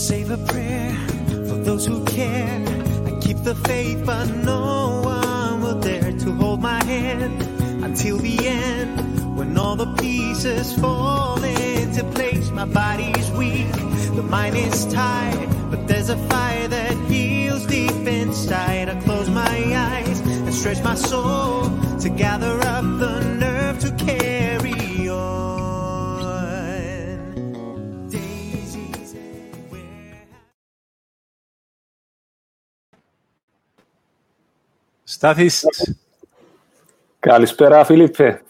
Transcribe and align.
save 0.00 0.30
a 0.30 0.38
prayer 0.38 0.94
for 1.48 1.58
those 1.68 1.84
who 1.84 2.02
care. 2.06 2.64
I 3.06 3.20
keep 3.20 3.36
the 3.44 3.54
faith, 3.54 4.02
but 4.06 4.26
no 4.28 5.02
one 5.04 5.60
will 5.60 5.78
dare 5.78 6.12
to 6.20 6.32
hold 6.32 6.62
my 6.62 6.82
hand 6.84 7.42
until 7.84 8.16
the 8.16 8.46
end. 8.46 9.36
When 9.36 9.58
all 9.58 9.76
the 9.76 9.92
pieces 10.00 10.72
fall 10.80 11.44
into 11.44 12.02
place, 12.14 12.50
my 12.50 12.64
body's 12.64 13.30
weak, 13.32 13.70
the 14.16 14.22
mind 14.22 14.56
is 14.56 14.86
tired, 14.86 15.50
but 15.70 15.86
there's 15.86 16.08
a 16.08 16.16
fire 16.28 16.66
that 16.68 16.96
heals 17.10 17.66
deep 17.66 18.06
inside. 18.06 18.88
I 18.88 18.98
close 19.02 19.28
my 19.28 19.58
eyes 19.90 20.20
and 20.20 20.54
stretch 20.54 20.82
my 20.82 20.94
soul 20.94 21.64
to 21.98 22.08
gather 22.08 22.58
up 22.74 22.84
the 23.04 23.09
Στάθης, 35.20 35.64
Καλησπέρα, 37.18 37.84
Φίλιππε. 37.84 38.42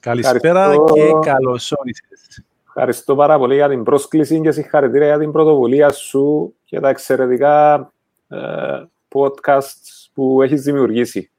καλησπέρα 0.00 0.60
Ευχαριστώ. 0.60 0.94
και 0.94 1.30
καλώς 1.30 1.72
όρισες. 1.72 2.42
Ευχαριστώ 2.66 3.16
πάρα 3.16 3.38
πολύ 3.38 3.54
για 3.54 3.68
την 3.68 3.82
πρόσκληση 3.82 4.40
και 4.40 4.50
συγχαρητήρια 4.50 5.06
για 5.06 5.18
την 5.18 5.32
πρωτοβουλία 5.32 5.92
σου 5.92 6.54
και 6.64 6.80
τα 6.80 6.88
εξαιρετικά 6.88 7.92
ε, 8.28 8.38
podcasts 9.08 10.08
που 10.14 10.42
έχεις 10.42 10.62
δημιουργήσει. 10.62 11.30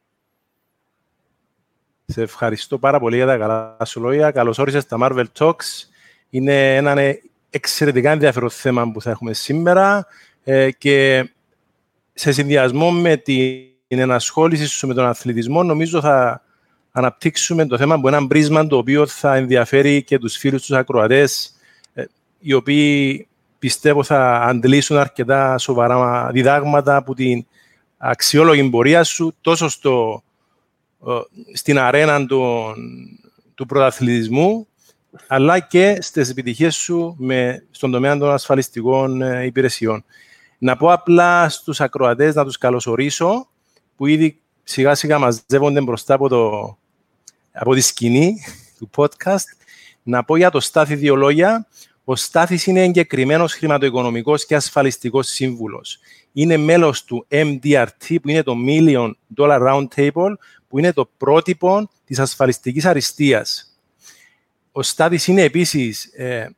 Σε 2.05 2.22
ευχαριστώ 2.22 2.77
πάρα 2.77 3.00
πολύ 3.00 3.16
για 3.16 3.25
τα 3.25 3.38
καλά 3.38 3.77
σου 3.86 4.02
λόγια. 4.02 4.31
Καλώς 4.31 4.58
όρισες 4.58 4.84
στα 4.84 4.98
Marvel 5.02 5.25
Talks. 5.38 5.88
Είναι 6.30 6.75
ένα 6.75 7.02
ε, 7.02 7.22
εξαιρετικά 7.50 8.11
ενδιαφέρον 8.11 8.50
θέμα 8.50 8.91
που 8.91 9.02
θα 9.02 9.09
έχουμε 9.09 9.34
σήμερα 9.34 10.08
ε, 10.44 10.72
και 10.72 11.30
σε 12.14 12.31
συνδυασμό 12.31 12.91
με 12.91 13.17
την 13.17 13.72
ενασχόληση 13.99 14.67
σου 14.67 14.88
με 14.88 14.94
τον 14.94 15.05
αθλητισμό 15.05 15.63
νομίζω 15.63 16.02
θα 16.02 16.41
αναπτύξουμε 16.91 17.66
το 17.66 17.77
θέμα 17.77 17.95
από 17.95 18.08
ένα 18.08 18.27
πρίσμα 18.27 18.67
το 18.67 18.77
οποίο 18.77 19.08
θα 19.08 19.35
ενδιαφέρει 19.35 20.03
και 20.03 20.19
τους 20.19 20.38
φίλους 20.38 20.61
τους 20.61 20.75
ακροατές 20.75 21.55
ε, 21.94 22.03
οι 22.39 22.53
οποίοι 22.53 23.27
πιστεύω 23.59 24.03
θα 24.03 24.41
αντλήσουν 24.41 24.97
αρκετά 24.97 25.58
σοβαρά 25.58 26.30
διδάγματα 26.31 26.95
από 26.95 27.16
την 27.16 27.45
αξιόλογη 27.97 28.69
πορεία 28.69 29.03
σου 29.03 29.35
τόσο 29.41 29.69
στο, 29.69 30.23
ε, 31.07 31.11
στην 31.53 31.80
αρένα 31.80 32.25
του, 32.25 32.44
του 33.55 33.66
πρωταθλητισμού 33.66 34.67
αλλά 35.28 35.59
και 35.59 35.97
στις 36.02 36.30
επιτυχίες 36.30 36.75
σου 36.75 37.16
με, 37.19 37.66
στον 37.72 37.91
τομέα 37.91 38.17
των 38.17 38.31
ασφαλιστικών 38.31 39.22
ε, 39.22 39.45
υπηρεσιών. 39.45 40.03
Να 40.57 40.78
πω 40.78 40.91
απλά 40.91 41.50
στους 41.50 41.81
ακροατές 41.81 42.35
να 42.35 42.44
τους 42.44 42.57
καλωσορίσω 42.57 43.47
που 43.95 44.05
ήδη 44.05 44.39
σιγά 44.63 44.95
σιγά 44.95 45.19
μαζεύονται 45.19 45.81
μπροστά 45.81 46.13
από, 46.13 46.27
το, 46.30 46.77
από 47.52 47.73
τη 47.73 47.81
σκηνή 47.81 48.35
του 48.77 48.89
podcast. 48.95 49.45
Να 50.03 50.23
πω 50.23 50.35
για 50.35 50.50
το 50.50 50.59
Στάθη 50.59 50.95
δύο 50.95 51.16
λόγια. 51.16 51.67
Ο 52.03 52.16
Στάθης 52.16 52.66
είναι 52.66 52.83
εγκεκριμένος 52.83 53.53
χρηματοοικονομικός 53.53 54.45
και 54.45 54.55
ασφαλιστικός 54.55 55.27
σύμβουλος. 55.27 56.00
Είναι 56.33 56.58
μέλος 56.58 57.03
του 57.03 57.25
MDRT, 57.30 58.16
που 58.22 58.30
είναι 58.30 58.44
το 58.44 58.55
Million 58.67 59.11
Dollar 59.38 59.59
Round 59.67 59.88
Table, 59.95 60.33
που 60.67 60.80
είναι 60.80 60.94
το 60.94 61.09
πρότυπο 61.17 61.89
της 62.05 62.19
ασφαλιστικής 62.19 62.85
αριστείας. 62.85 63.78
Ο 64.72 64.81
Στάθης 64.81 65.28
είναι 65.28 65.41
επίσης 65.41 66.03
ε, 66.05 66.55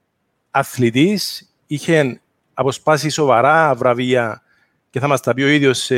αθλητής, 0.52 1.54
είχε 1.68 2.22
αποσπάσει 2.54 3.10
σοβαρά 3.10 3.76
βραβεία 3.76 4.42
και 4.96 5.02
θα 5.02 5.08
μας 5.08 5.22
τα 5.22 5.34
πει 5.34 5.42
ο 5.42 5.48
ίδιος 5.48 5.78
σε 5.78 5.96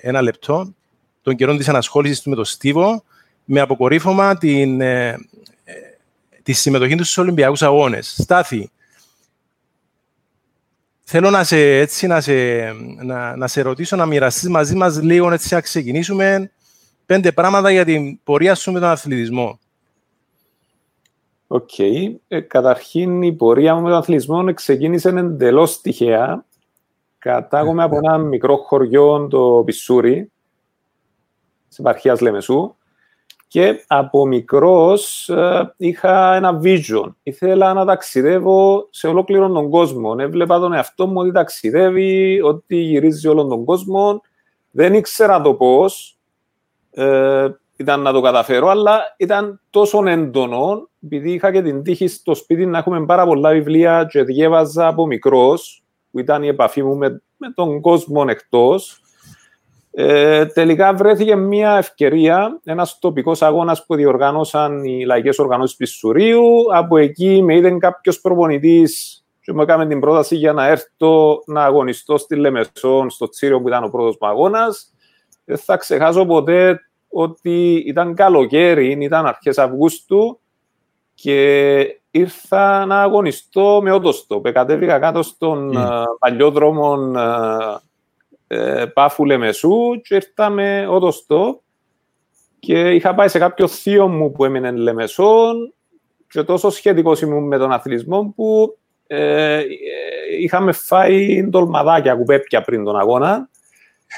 ένα 0.00 0.22
λεπτό, 0.22 0.74
των 1.22 1.36
καιρών 1.36 1.56
της 1.56 1.68
ανασχόλησης 1.68 2.20
του 2.20 2.30
με 2.30 2.36
τον 2.36 2.44
Στίβο, 2.44 3.02
με 3.44 3.60
αποκορύφωμα 3.60 4.38
την, 4.38 4.80
ε, 4.80 5.08
ε, 5.08 5.72
τη 6.42 6.52
συμμετοχή 6.52 6.94
του 6.94 7.04
στους 7.04 7.18
Ολυμπιακούς 7.18 7.62
Αγώνες. 7.62 8.14
Στάθη, 8.18 8.70
θέλω 11.02 11.30
να 11.30 11.44
σε, 11.44 11.78
έτσι, 11.78 12.06
να 12.06 12.20
σε, 12.20 12.32
να, 13.02 13.36
να 13.36 13.46
σε 13.46 13.62
ρωτήσω, 13.62 13.96
να 13.96 14.06
μοιραστείς 14.06 14.48
μαζί 14.48 14.74
μας 14.74 15.02
λίγο, 15.02 15.30
έτσι, 15.30 15.54
να 15.54 15.60
ξεκινήσουμε 15.60 16.50
πέντε 17.06 17.32
πράγματα 17.32 17.70
για 17.70 17.84
την 17.84 18.22
πορεία 18.22 18.54
σου 18.54 18.72
με 18.72 18.80
τον 18.80 18.88
αθλητισμό. 18.88 19.58
Οκ. 21.46 21.78
Ε, 21.78 22.40
καταρχήν, 22.40 23.22
η 23.22 23.32
πορεία 23.32 23.74
μου 23.74 23.82
με 23.82 23.88
τον 23.88 23.98
αθλητισμό 23.98 24.54
ξεκίνησε 24.54 25.08
εντελώς 25.08 25.80
τυχαία. 25.80 26.44
Κατάγομαι 27.22 27.82
από 27.82 27.96
ένα 27.96 28.18
μικρό 28.18 28.56
χωριό, 28.56 29.26
το 29.30 29.62
Πισούρι, 29.64 30.32
της 31.68 31.78
επαρχίας 31.78 32.20
Λεμεσού. 32.20 32.76
Και 33.48 33.84
από 33.86 34.26
μικρός 34.26 35.28
ε, 35.28 35.74
είχα 35.76 36.34
ένα 36.34 36.60
vision. 36.62 37.14
Ήθελα 37.22 37.72
να 37.72 37.84
ταξιδεύω 37.84 38.86
σε 38.90 39.06
ολόκληρο 39.06 39.48
τον 39.48 39.70
κόσμο. 39.70 40.14
Έβλεπα 40.18 40.58
τον 40.58 40.72
εαυτό 40.72 41.06
μου 41.06 41.14
ότι 41.16 41.32
ταξιδεύει, 41.32 42.40
ότι 42.40 42.76
γυρίζει 42.76 43.28
όλον 43.28 43.48
τον 43.48 43.64
κόσμο. 43.64 44.20
Δεν 44.70 44.94
ήξερα 44.94 45.40
το 45.40 45.54
πώς 45.54 46.18
ε, 46.90 47.48
ήταν 47.76 48.00
να 48.00 48.12
το 48.12 48.20
καταφέρω, 48.20 48.68
αλλά 48.68 49.00
ήταν 49.16 49.60
τόσο 49.70 50.02
έντονο, 50.06 50.88
επειδή 51.04 51.32
είχα 51.32 51.52
και 51.52 51.62
την 51.62 51.82
τύχη 51.82 52.06
στο 52.06 52.34
σπίτι 52.34 52.66
να 52.66 52.78
έχουμε 52.78 53.04
πάρα 53.04 53.26
πολλά 53.26 53.50
βιβλία 53.50 54.06
και 54.10 54.22
διέβαζα 54.22 54.86
από 54.86 55.06
μικρός, 55.06 55.81
που 56.12 56.18
ήταν 56.18 56.42
η 56.42 56.48
επαφή 56.48 56.82
μου 56.82 56.96
με, 56.96 57.22
με 57.36 57.52
τον 57.54 57.80
κόσμο 57.80 58.24
εκτός, 58.28 59.02
ε, 59.94 60.46
τελικά 60.46 60.94
βρέθηκε 60.94 61.36
μια 61.36 61.76
ευκαιρία, 61.76 62.60
ένας 62.64 62.98
τοπικός 62.98 63.42
αγώνας 63.42 63.86
που 63.86 63.94
διοργάνωσαν 63.94 64.84
οι 64.84 65.04
λαϊκές 65.04 65.38
οργανώσεις 65.38 65.76
Πισουρίου. 65.76 66.44
Από 66.72 66.96
εκεί 66.96 67.42
με 67.42 67.56
είδε 67.56 67.76
κάποιος 67.78 68.20
προπονητής 68.20 69.24
και 69.40 69.52
μου 69.52 69.62
έκαμε 69.62 69.86
την 69.86 70.00
πρόταση 70.00 70.36
για 70.36 70.52
να 70.52 70.66
έρθω 70.66 71.42
να 71.46 71.64
αγωνιστώ 71.64 72.18
στη 72.18 72.36
Λεμεσόν, 72.36 73.10
στο 73.10 73.28
Τσίριο 73.28 73.60
που 73.60 73.68
ήταν 73.68 73.84
ο 73.84 73.88
πρώτος 73.88 74.16
μου 74.20 74.28
αγώνας. 74.28 74.94
Δεν 75.44 75.58
θα 75.58 75.76
ξεχάσω 75.76 76.26
ποτέ 76.26 76.80
ότι 77.08 77.84
ήταν 77.86 78.14
καλοκαίρι, 78.14 78.96
ήταν 79.00 79.26
αρχές 79.26 79.58
Αυγούστου 79.58 80.40
και 81.22 82.00
ήρθα 82.10 82.86
να 82.86 83.02
αγωνιστώ 83.02 83.80
με 83.82 83.92
ότοστο. 83.92 84.40
Κατέβηκα 84.40 84.98
κάτω 84.98 85.22
στον 85.22 85.72
Mm. 85.74 85.76
mm. 85.76 86.04
παλιόδρομο 86.18 86.98
ε, 88.46 88.84
Πάφου 88.86 89.24
Λεμεσού 89.24 90.00
και 90.02 90.14
ήρθα 90.14 90.50
με 90.50 90.86
ότοστο 90.88 91.62
και 92.58 92.90
είχα 92.90 93.14
πάει 93.14 93.28
σε 93.28 93.38
κάποιο 93.38 93.68
θείο 93.68 94.08
μου 94.08 94.32
που 94.32 94.44
έμεινε 94.44 94.70
Λεμεσόν 94.70 95.72
και 96.28 96.42
τόσο 96.42 96.70
σχετικός 96.70 97.20
ήμουν 97.20 97.46
με 97.46 97.58
τον 97.58 97.72
αθλητισμό 97.72 98.32
που 98.36 98.78
ε, 99.06 99.56
ε, 99.56 99.64
είχαμε 100.40 100.72
φάει 100.72 101.42
ντολμαδάκια 101.48 102.14
κουπέπια 102.14 102.62
πριν 102.62 102.84
τον 102.84 102.98
αγώνα. 102.98 103.48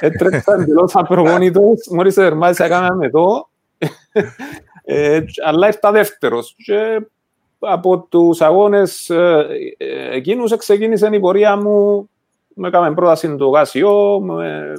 Έτρεξα 0.01 0.55
εντελώς 0.55 0.95
απρογόνητος, 1.03 1.89
μόλις 1.91 2.17
ερμάτισα 2.17 2.65
έκανα 2.65 2.95
με 2.95 3.11
το, 3.11 3.49
ε, 4.85 5.21
αλλά 5.45 5.67
ήρθα 5.67 5.93
δεύτερος. 5.93 6.55
Και 6.57 7.07
από 7.59 7.99
τους 7.99 8.41
αγώνες 8.41 9.11
ε, 9.11 9.47
ε, 9.77 10.15
εκείνους 10.17 10.57
ξεκίνησε 10.57 11.09
η 11.13 11.21
πορεία 11.21 11.57
μου 11.57 12.09
με 12.55 12.69
έκαμε 12.69 12.95
πρόταση 12.95 13.37
το 13.37 13.49
γάσιο, 13.49 14.21
με, 14.21 14.73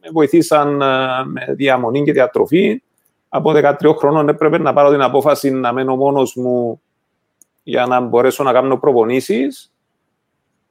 με 0.00 0.08
βοηθήσαν 0.12 0.82
ε, 0.82 1.24
με 1.24 1.54
διαμονή 1.54 2.02
και 2.02 2.12
διατροφή. 2.12 2.82
Από 3.28 3.52
13 3.54 3.74
χρόνων 3.96 4.28
έπρεπε 4.28 4.58
να 4.58 4.72
πάρω 4.72 4.90
την 4.90 5.02
απόφαση 5.02 5.50
να 5.50 5.72
μένω 5.72 5.96
μόνος 5.96 6.34
μου 6.34 6.80
για 7.62 7.86
να 7.86 8.00
μπορέσω 8.00 8.42
να 8.42 8.52
κάνω 8.52 8.76
προπονήσεις. 8.76 9.72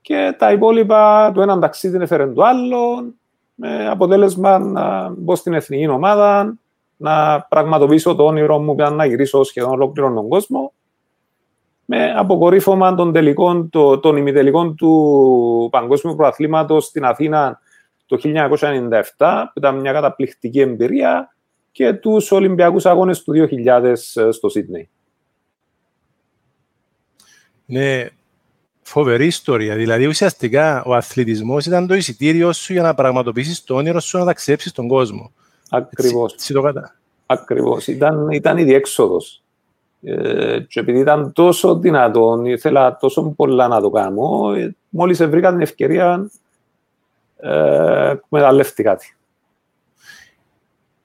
Και 0.02 0.36
τα 0.38 0.52
υπόλοιπα, 0.52 1.32
το 1.32 1.42
έναν 1.42 1.60
ταξίδι 1.60 1.98
έφερε 2.02 2.28
το 2.28 2.44
άλλο, 2.44 3.14
με 3.56 3.88
αποτέλεσμα 3.90 4.60
να 4.60 5.10
μπω 5.18 5.36
στην 5.36 5.54
εθνική 5.54 5.88
ομάδα, 5.88 6.54
να 7.04 7.42
πραγματοποιήσω 7.42 8.16
το 8.16 8.26
όνειρο 8.26 8.60
μου 8.60 8.74
για 8.74 8.90
να 8.90 9.06
γυρίσω 9.06 9.44
σχεδόν 9.44 9.72
ολόκληρο 9.72 10.14
τον 10.14 10.28
κόσμο 10.28 10.74
με 11.86 12.12
αποκορύφωμα 12.12 12.96
των 12.96 13.14
τελικών, 13.14 13.70
το, 13.70 14.00
των 14.00 14.18
ημιτελικών 14.18 14.76
του 14.76 15.68
Παγκόσμιου 15.72 16.16
Προαθλήματος 16.16 16.86
στην 16.86 17.06
Αθήνα 17.06 17.60
το 18.06 18.20
1997, 18.24 19.02
που 19.46 19.60
ήταν 19.60 19.80
μια 19.80 19.92
καταπληκτική 19.92 20.60
εμπειρία, 20.60 21.34
και 21.72 21.94
τους 21.94 22.32
Ολυμπιακούς 22.32 22.86
Αγώνες 22.86 23.24
του 23.24 23.34
2000 23.34 23.94
στο 24.32 24.50
Σίδνεϊ. 24.50 24.90
Είναι 27.66 28.12
φοβερή 28.82 29.26
ιστορία. 29.26 29.76
Δηλαδή, 29.76 30.06
ουσιαστικά, 30.06 30.84
ο 30.84 30.94
αθλητισμός 30.94 31.66
ήταν 31.66 31.88
το 31.88 31.94
εισιτήριο 31.94 32.54
σου 32.54 32.74
για 32.74 32.82
να 32.82 32.94
πραγματοποιήσεις 32.94 33.64
το 33.64 33.76
όνειρο 33.76 34.00
σου 34.00 34.18
να 34.18 34.26
ταξιδέψεις 34.26 34.72
στον 34.72 34.88
κόσμο. 34.88 35.32
Ακριβώς. 35.78 36.34
Έτσι, 36.34 36.36
έτσι 36.36 36.54
το 36.54 36.62
κατά. 36.62 36.96
Ακριβώς. 37.26 37.88
Ήταν, 37.88 38.30
ήταν 38.30 38.58
η 38.58 38.64
διέξοδος. 38.64 39.44
Ε, 40.02 40.60
και 40.60 40.80
επειδή 40.80 41.00
ήταν 41.00 41.34
τόσο 41.34 41.80
δυνατόν, 41.80 42.46
ήθελα 42.46 42.98
τόσο 42.98 43.34
πολλά 43.36 43.68
να 43.68 43.82
το 43.82 43.90
κάνω, 43.90 44.54
ε, 44.54 44.76
μόλις 44.90 45.26
βρήκα 45.26 45.52
την 45.52 45.62
ευκαιρία, 45.62 46.30
ε, 47.38 48.16
μεταλλεύτηκα 48.30 48.96
τη. 48.96 49.16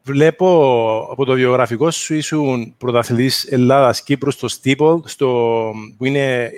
Βλέπω 0.03 1.09
από 1.11 1.25
το 1.25 1.33
βιογραφικό 1.33 1.91
σου 1.91 2.15
ήσουν 2.15 2.75
πρωταθλητής 2.79 3.53
Ελλάδας 3.53 4.03
Κύπρου 4.03 4.31
στο 4.31 4.49
Στίπολ, 4.49 5.01
στο, 5.05 5.71
που 5.97 6.05
είναι 6.05 6.51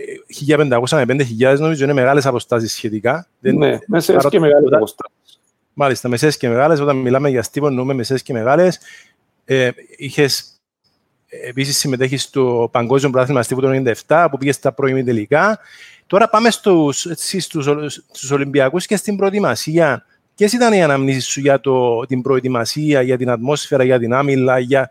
1500 0.48 0.68
με 0.90 1.04
5000 1.04 1.58
νομίζω, 1.58 1.84
είναι 1.84 1.92
μεγάλες 1.92 2.26
αποστάσεις 2.26 2.72
σχετικά. 2.72 3.26
Ναι, 3.40 3.78
μεσαίες 3.86 4.26
και 4.30 4.40
μεγάλες 4.40 4.72
αποστάσεις. 4.72 5.29
Μάλιστα, 5.72 6.08
μεσαίες 6.08 6.36
και 6.36 6.48
μεγάλες. 6.48 6.80
Όταν 6.80 6.96
μιλάμε 6.96 7.28
για 7.28 7.42
Στίπολ, 7.42 7.70
εννοούμε 7.70 7.94
μεσαίες 7.94 8.22
και 8.22 8.32
μεγάλες. 8.32 8.78
Ε, 9.44 9.70
είχες 9.96 10.60
Επίσης, 11.30 11.78
συμμετέχεις 11.78 12.22
στο 12.22 12.68
Παγκόσμιο 12.72 13.10
Πρωτάθλημα 13.10 13.42
Στίβου 13.42 13.60
το 13.60 13.92
1997, 14.06 14.28
που 14.30 14.38
πήγες 14.38 14.54
στα 14.54 14.72
πρώιμη 14.72 15.04
τελικά. 15.04 15.58
Τώρα 16.06 16.28
πάμε 16.28 16.50
στους, 16.50 17.06
έτσι, 17.06 17.40
στους, 17.40 17.64
στους 18.10 18.30
Ολυμπιακούς 18.30 18.86
και 18.86 18.96
στην 18.96 19.16
προετοιμασία. 19.16 20.04
Ποιες 20.34 20.52
ήταν 20.52 20.72
οι 20.72 20.82
αναμνήσεις 20.82 21.26
σου 21.26 21.40
για 21.40 21.60
το, 21.60 22.06
την 22.06 22.22
προετοιμασία, 22.22 23.02
για 23.02 23.16
την 23.16 23.30
ατμόσφαιρα, 23.30 23.84
για 23.84 23.98
την 23.98 24.12
άμυλα, 24.12 24.58
για 24.58 24.90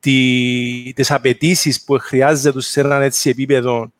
τι 0.00 0.92
τις 0.94 1.10
απαιτήσεις 1.10 1.84
που 1.84 1.98
χρειάζεται 2.00 2.60
σε 2.60 2.80
έναν 2.80 3.02
έτσι 3.02 3.30
επίπεδο; 3.30 3.92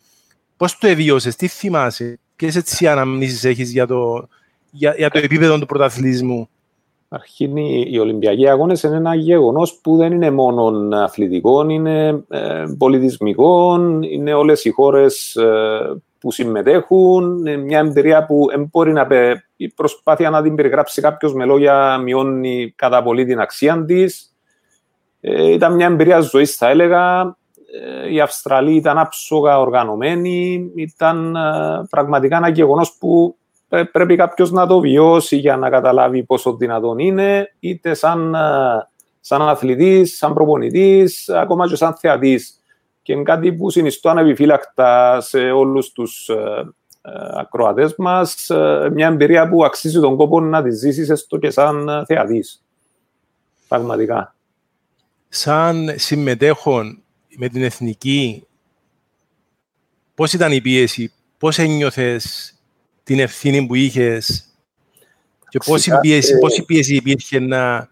Πώς 0.56 0.78
το 0.78 0.86
εβίωσες, 0.86 1.36
τι 1.36 1.46
θυμάσαι, 1.46 2.18
ποιες 2.36 2.56
έτσι 2.56 2.86
αναμνήσεις 2.86 3.44
έχεις 3.44 3.70
για 3.70 3.86
το, 3.86 4.28
για, 4.76 4.94
για 4.96 5.10
το 5.10 5.18
επίπεδο 5.18 5.58
του 5.58 5.66
πρωταθλητισμού. 5.66 6.48
Αρχήν 7.08 7.56
οι 7.56 7.98
Ολυμπιακοί 7.98 8.48
Αγώνες 8.48 8.82
είναι 8.82 8.96
ένα 8.96 9.14
γεγονός 9.14 9.74
που 9.82 9.96
δεν 9.96 10.12
είναι 10.12 10.30
μόνο 10.30 10.88
αθλητικό, 10.96 11.68
είναι 11.68 12.24
ε, 12.28 12.64
πολιτισμικό, 12.78 13.78
είναι 14.00 14.32
όλες 14.32 14.64
οι 14.64 14.70
χώρες 14.70 15.36
ε, 15.36 16.02
που 16.18 16.30
συμμετέχουν, 16.30 17.38
είναι 17.38 17.56
μια 17.56 17.78
εμπειρία 17.78 18.26
που 18.26 18.46
μπορεί 18.70 18.92
να 18.92 19.06
πει, 19.06 19.16
η 19.56 19.68
προσπάθεια 19.68 20.30
να 20.30 20.42
την 20.42 20.54
περιγράψει 20.54 21.00
κάποιος 21.00 21.34
με 21.34 21.44
λόγια 21.44 21.98
μειώνει 21.98 22.72
κατά 22.76 23.02
πολύ 23.02 23.24
την 23.24 23.40
αξία 23.40 23.84
της. 23.84 24.34
Ε, 25.20 25.50
ήταν 25.50 25.74
μια 25.74 25.86
εμπειρία 25.86 26.20
ζωής, 26.20 26.56
θα 26.56 26.68
έλεγα. 26.68 27.36
Ε, 28.02 28.12
η 28.12 28.20
Αυστραλία 28.20 28.76
ήταν 28.76 28.98
άψογα 28.98 29.60
οργανωμένη. 29.60 30.70
Ήταν 30.74 31.36
ε, 31.36 31.86
πραγματικά 31.90 32.36
ένα 32.36 32.48
γεγονός 32.48 32.96
που 32.98 33.36
πρέπει 33.92 34.16
κάποιος 34.16 34.50
να 34.50 34.66
το 34.66 34.80
βιώσει 34.80 35.36
για 35.36 35.56
να 35.56 35.70
καταλάβει 35.70 36.24
πόσο 36.24 36.56
δυνατόν 36.56 36.98
είναι, 36.98 37.54
είτε 37.60 37.94
σαν, 37.94 38.36
σαν 39.20 39.42
αθλητής, 39.42 40.16
σαν 40.16 40.34
προπονητής, 40.34 41.28
ακόμα 41.28 41.68
και 41.68 41.76
σαν 41.76 41.94
θεατής. 41.94 42.58
Και 43.02 43.12
είναι 43.12 43.22
κάτι 43.22 43.52
που 43.52 43.70
συνιστώ 43.70 44.08
ανεπιφύλακτα 44.08 45.20
σε 45.20 45.38
όλους 45.38 45.92
τους 45.92 46.28
ε, 46.28 46.34
ε, 47.02 47.10
ακροατές 47.32 47.94
μας, 47.96 48.50
ε, 48.50 48.90
μια 48.92 49.06
εμπειρία 49.06 49.48
που 49.48 49.64
αξίζει 49.64 50.00
τον 50.00 50.16
κόπο 50.16 50.40
να 50.40 50.62
τη 50.62 50.70
ζήσεις 50.70 51.10
έστω 51.10 51.38
και 51.38 51.50
σαν 51.50 52.04
θεατής. 52.06 52.64
Πραγματικά. 53.68 54.34
Σαν 55.28 55.94
συμμετέχων 55.94 57.02
με 57.36 57.48
την 57.48 57.62
εθνική, 57.62 58.46
πώς 60.14 60.32
ήταν 60.32 60.52
η 60.52 60.60
πίεση, 60.60 61.12
πώς 61.38 61.58
ένιωθες 61.58 62.53
την 63.04 63.18
ευθύνη 63.18 63.66
που 63.66 63.74
είχες 63.74 64.44
και 65.48 65.58
πόση 65.66 65.98
πίεση, 66.00 66.32
ε... 66.34 66.38
πόση 66.38 66.64
πίεση 66.64 66.94
υπήρχε 66.94 67.40
να, 67.40 67.88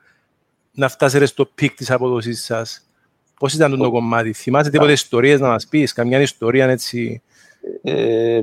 να 0.73 0.89
φτάσετε 0.89 1.27
στο 1.27 1.47
peak 1.55 1.75
της 1.75 1.91
απόδοσής 1.91 2.35
σας. 2.35 2.87
Πώς 3.39 3.55
ήταν 3.55 3.79
το 3.79 3.91
κομμάτι, 3.91 4.33
θυμάσαι 4.33 4.71
τίποτε 4.71 4.93
ιστορίες 4.93 5.41
να 5.41 5.49
μας 5.49 5.67
πεις, 5.67 5.93
καμιά 5.93 6.21
ιστορία 6.21 6.67
έτσι; 6.67 7.23
Ε, 7.83 8.43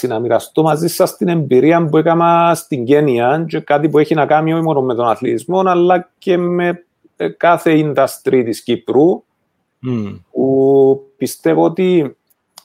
να 0.00 0.18
μοιραστώ 0.18 0.62
μαζί 0.62 0.88
σας 0.88 1.16
την 1.16 1.28
εμπειρία 1.28 1.86
που 1.86 1.96
έκανα 1.96 2.54
στην 2.54 2.84
Κένια 2.84 3.44
και 3.48 3.60
κάτι 3.60 3.88
που 3.88 3.98
έχει 3.98 4.14
να 4.14 4.26
κάνει 4.26 4.52
όχι 4.52 4.62
μόνο 4.62 4.82
με 4.82 4.94
τον 4.94 5.08
αθλητισμό, 5.08 5.60
αλλά 5.60 6.10
και 6.18 6.36
με 6.36 6.84
ε, 7.16 7.28
κάθε 7.28 7.72
industry 7.74 8.42
της 8.44 8.62
Κύπρου. 8.62 9.24
Mm. 9.86 10.20
Που 10.30 11.12
πιστεύω 11.16 11.64
ότι 11.64 12.16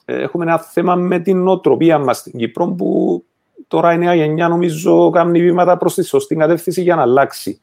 ε, 0.04 0.22
έχουμε 0.22 0.44
ένα 0.44 0.58
θέμα 0.58 0.94
με 0.94 1.18
την 1.18 1.42
νοοτροπία 1.42 1.98
μας 1.98 2.18
στην 2.18 2.38
Κύπρο 2.38 2.66
που 2.66 3.24
τώρα 3.70 3.92
η 3.92 3.98
νέα 3.98 4.14
γενιά 4.14 4.48
νομίζω 4.48 5.10
κάνει 5.10 5.40
βήματα 5.40 5.76
προς 5.76 5.94
τη 5.94 6.04
σωστή 6.04 6.34
κατεύθυνση 6.34 6.82
για 6.82 6.94
να 6.94 7.02
αλλάξει. 7.02 7.60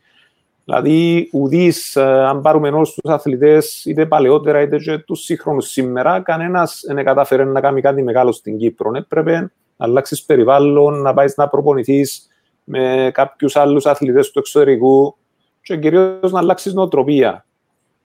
Δηλαδή, 0.65 1.30
ουδή, 1.33 1.74
ε, 1.94 2.01
αν 2.01 2.42
πάρουμε 2.42 2.69
όλου 2.69 2.86
τους 2.86 3.12
αθλητές, 3.12 3.86
είτε 3.86 4.06
παλαιότερα 4.06 4.62
είτε 4.62 4.77
και 4.77 4.98
τους 4.98 5.19
σύγχρονους 5.19 5.68
σήμερα, 5.68 6.21
κανένας 6.21 6.83
δεν 6.88 7.06
κατάφερε 7.06 7.44
να 7.44 7.62
κάνει 7.62 7.81
κάτι 7.81 8.04
μεγάλο 8.04 8.31
στην 8.31 8.57
Κύπρο. 8.57 8.92
Έπρεπε 8.94 9.39
να 9.39 9.86
αλλάξεις 9.86 10.24
περιβάλλον, 10.24 11.01
να 11.01 11.13
πάεις 11.13 11.36
να 11.36 11.48
προπονηθείς 11.48 12.27
με 12.63 13.09
κάποιους 13.13 13.56
άλλους 13.56 13.86
αθλητές 13.86 14.31
του 14.31 14.39
εξωτερικού 14.39 15.15
και 15.62 15.77
κυρίως 15.77 16.31
να 16.31 16.39
αλλάξεις 16.39 16.74
νοοτροπία. 16.74 17.45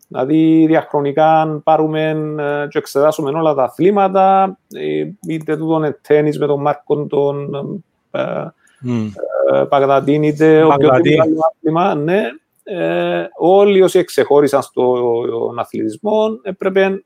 Δηλαδή, 0.08 0.64
διαχρονικά, 0.66 1.40
αν 1.40 1.62
πάρουμε 1.62 2.08
ε, 2.38 2.68
και 2.68 2.78
εξετάσουμε 2.78 3.30
όλα 3.30 3.54
τα 3.54 3.62
αθλήματα, 3.62 4.56
ε, 4.74 5.06
είτε 5.28 5.56
τούτο 5.56 5.76
είναι 5.76 5.98
τέννη 6.02 6.36
με 6.38 6.46
τον 6.46 6.60
Μάρκο 6.60 7.06
τον 7.06 7.50
mm. 8.12 9.08
Παγδατίν 9.68 10.22
είτε 10.22 10.62
οποιοδήποτε 10.62 11.20
άλλο 11.20 11.40
άθλημα, 11.54 11.94
ναι, 11.94 12.22
ε, 12.64 13.28
όλοι 13.36 13.82
όσοι 13.82 13.98
εξεχώρισαν 13.98 14.62
στον 14.62 15.58
αθλητισμό 15.58 16.38
έπρεπε 16.42 17.04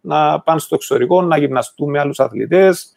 να 0.00 0.40
πάνε 0.40 0.60
στο 0.60 0.74
εξωτερικό, 0.74 1.22
να 1.22 1.36
γυμναστούν 1.36 1.90
με 1.90 1.98
άλλους 1.98 2.20
αθλητές, 2.20 2.92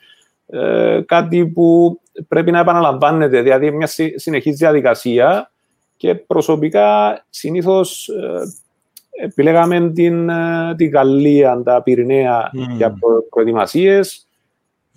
ε, 0.48 1.02
κάτι 1.06 1.48
που 1.48 2.00
πρέπει 2.28 2.52
να 2.52 2.60
επαναλαμβάνεται, 2.60 3.42
δηλαδή 3.42 3.72
μια 3.72 3.88
συνεχής 4.16 4.58
διαδικασία 4.58 5.52
και 5.98 6.16
προσωπικά 6.16 7.20
συνήθως 7.30 8.08
ε, 8.08 9.24
επιλέγαμε 9.24 9.92
την, 9.92 10.30
την 10.76 10.90
Γαλλία, 10.90 11.62
τα 11.64 11.82
Πυρηναία 11.84 12.52
mm. 12.54 12.76
για 12.76 12.98
προετοιμασίες 13.30 14.25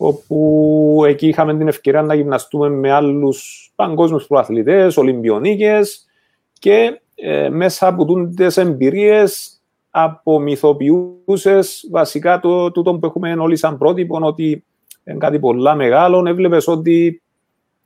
όπου 0.01 1.03
εκεί 1.07 1.29
είχαμε 1.29 1.57
την 1.57 1.69
ευκαιρία 1.69 2.03
να 2.03 2.15
γυμναστούμε 2.15 2.69
με 2.69 2.91
άλλους 2.91 3.71
παγκόσμιους 3.75 4.27
προαθλητές, 4.27 4.97
Ολυμπιονίκες 4.97 6.07
και 6.53 7.01
ε, 7.15 7.49
μέσα 7.49 7.87
από 7.87 8.29
τις 8.37 8.57
εμπειρίες 8.57 9.61
απομυθοποιούσες 9.91 11.89
βασικά 11.91 12.41
το 12.41 12.71
τούτο 12.71 12.95
που 12.95 13.07
έχουμε 13.07 13.33
όλοι 13.33 13.57
σαν 13.57 13.79
πρότυπο 13.79 14.19
ότι 14.23 14.65
είναι 15.05 15.19
κάτι 15.19 15.39
πολλά 15.39 15.75
μεγάλο, 15.75 16.29
έβλεπες 16.29 16.69
ότι 16.69 17.23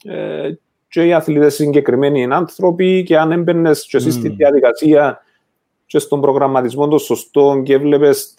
ε, 0.04 0.50
και 0.88 1.06
οι 1.06 1.12
αθλητές 1.12 1.54
συγκεκριμένοι 1.54 2.22
είναι 2.22 2.34
άνθρωποι 2.34 3.02
και 3.02 3.18
αν 3.18 3.32
έμπαινες 3.32 3.86
και 3.86 3.96
εσύ 3.96 4.08
mm. 4.08 4.12
στη 4.12 4.28
διαδικασία 4.28 5.22
και 5.86 5.98
στον 5.98 6.20
προγραμματισμό 6.20 6.88
των 6.88 6.98
σωστών 6.98 7.62
και 7.62 7.72
έβλεπες 7.72 8.34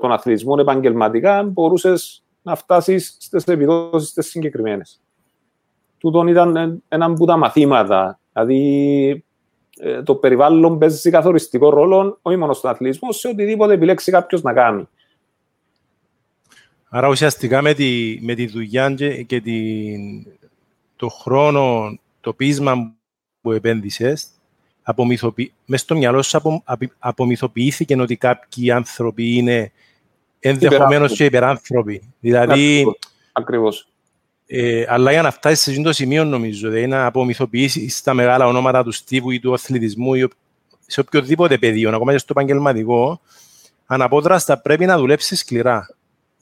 τον 0.00 0.12
αθλητισμό 0.12 0.56
επαγγελματικά, 0.58 1.42
μπορούσες 1.42 2.25
να 2.46 2.56
φτάσεις 2.56 3.16
στις 3.20 3.44
επιδόσεις 3.44 4.12
τις 4.12 4.26
συγκεκριμένες. 4.26 5.00
Τούτον 5.98 6.28
ήταν 6.28 6.82
ένα 6.88 7.04
από 7.04 7.26
τα 7.26 7.36
μαθήματα. 7.36 8.18
Δηλαδή, 8.32 9.24
ε, 9.78 10.02
το 10.02 10.14
περιβάλλον 10.14 10.78
παίζει 10.78 11.10
καθοριστικό 11.10 11.70
ρόλο, 11.70 12.18
όχι 12.22 12.36
μόνο 12.36 12.52
στον 12.52 12.70
αθλητισμό, 12.70 13.12
σε 13.12 13.28
οτιδήποτε 13.28 13.72
επιλέξει 13.72 14.10
κάποιος 14.10 14.42
να 14.42 14.52
κάνει. 14.52 14.88
Άρα 16.88 17.08
ουσιαστικά 17.08 17.62
με 17.62 17.74
τη, 17.74 18.18
με 18.20 18.34
τη 18.34 18.46
δουλειά 18.46 18.90
και, 18.90 19.22
και 19.22 19.40
την, 19.40 20.26
το 20.96 21.08
χρόνο, 21.08 21.98
το 22.20 22.32
πείσμα 22.32 22.94
που 23.40 23.52
επένδυσες, 23.52 24.26
απομυθοποιη... 24.82 25.52
μέσα 25.64 25.84
στο 25.84 25.96
μυαλό 25.96 26.22
σου 26.22 26.36
απο, 26.36 26.62
απομυθοποιήθηκε 26.98 28.00
ότι 28.00 28.16
κάποιοι 28.16 28.70
άνθρωποι 28.70 29.36
είναι 29.36 29.72
ενδεχομένως 30.40 31.12
και 31.12 31.24
υπεράνθρωποι. 31.24 32.14
Δηλαδή, 32.20 32.96
Ακριβώς. 33.32 33.88
Ε, 34.46 34.84
αλλά 34.88 35.12
για 35.12 35.22
να 35.22 35.30
φτάσεις 35.30 35.60
σε 35.60 35.70
αυτό 35.70 35.82
το 35.82 35.92
σημείο, 35.92 36.24
νομίζω, 36.24 36.68
δηλαδή 36.68 36.86
να 36.86 37.06
απομυθοποιήσεις 37.06 38.02
τα 38.02 38.14
μεγάλα 38.14 38.46
ονόματα 38.46 38.82
του 38.84 38.92
στίβου 38.92 39.30
ή 39.30 39.40
του 39.40 39.52
αθλητισμού 39.52 40.14
ή 40.14 40.28
σε 40.86 41.00
οποιοδήποτε 41.00 41.58
πεδίο, 41.58 41.94
ακόμα 41.94 42.12
και 42.12 42.18
στο 42.18 42.32
επαγγελματικό, 42.36 43.20
αναπόδραστα 43.86 44.58
πρέπει 44.58 44.86
να 44.86 44.98
δουλέψεις 44.98 45.38
σκληρά. 45.38 45.88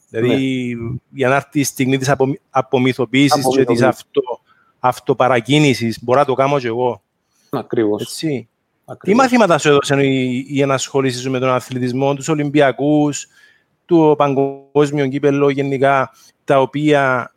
Δηλαδή, 0.08 0.74
ναι. 0.74 0.96
για 1.10 1.28
να 1.28 1.34
έρθει 1.34 1.60
η 1.60 1.64
στιγμή 1.64 1.98
της 1.98 2.08
απο, 2.08 2.34
απομυθοποίησης 2.50 3.46
και 3.56 3.64
της 3.64 3.82
αυτο, 3.82 4.22
αυτοπαρακίνησης, 4.78 5.98
μπορώ 6.02 6.18
να 6.18 6.24
το 6.24 6.34
κάνω 6.34 6.58
κι 6.58 6.66
εγώ. 6.66 7.02
Ακριβώς. 7.50 8.02
Τι 9.02 9.14
μαθήματα 9.14 9.58
σου 9.58 9.68
έδωσαν 9.68 9.98
η, 9.98 10.44
η 10.48 10.60
ενασχόληση 10.60 11.18
σου 11.18 11.30
με 11.30 11.38
τον 11.38 11.48
αθλητισμό, 11.48 12.14
τους 12.14 12.28
Ολυμπιακούς, 12.28 13.26
του 13.84 14.14
παγκόσμιου 14.18 15.08
κύπελο 15.08 15.50
γενικά, 15.50 16.10
τα 16.44 16.60
οποία 16.60 17.32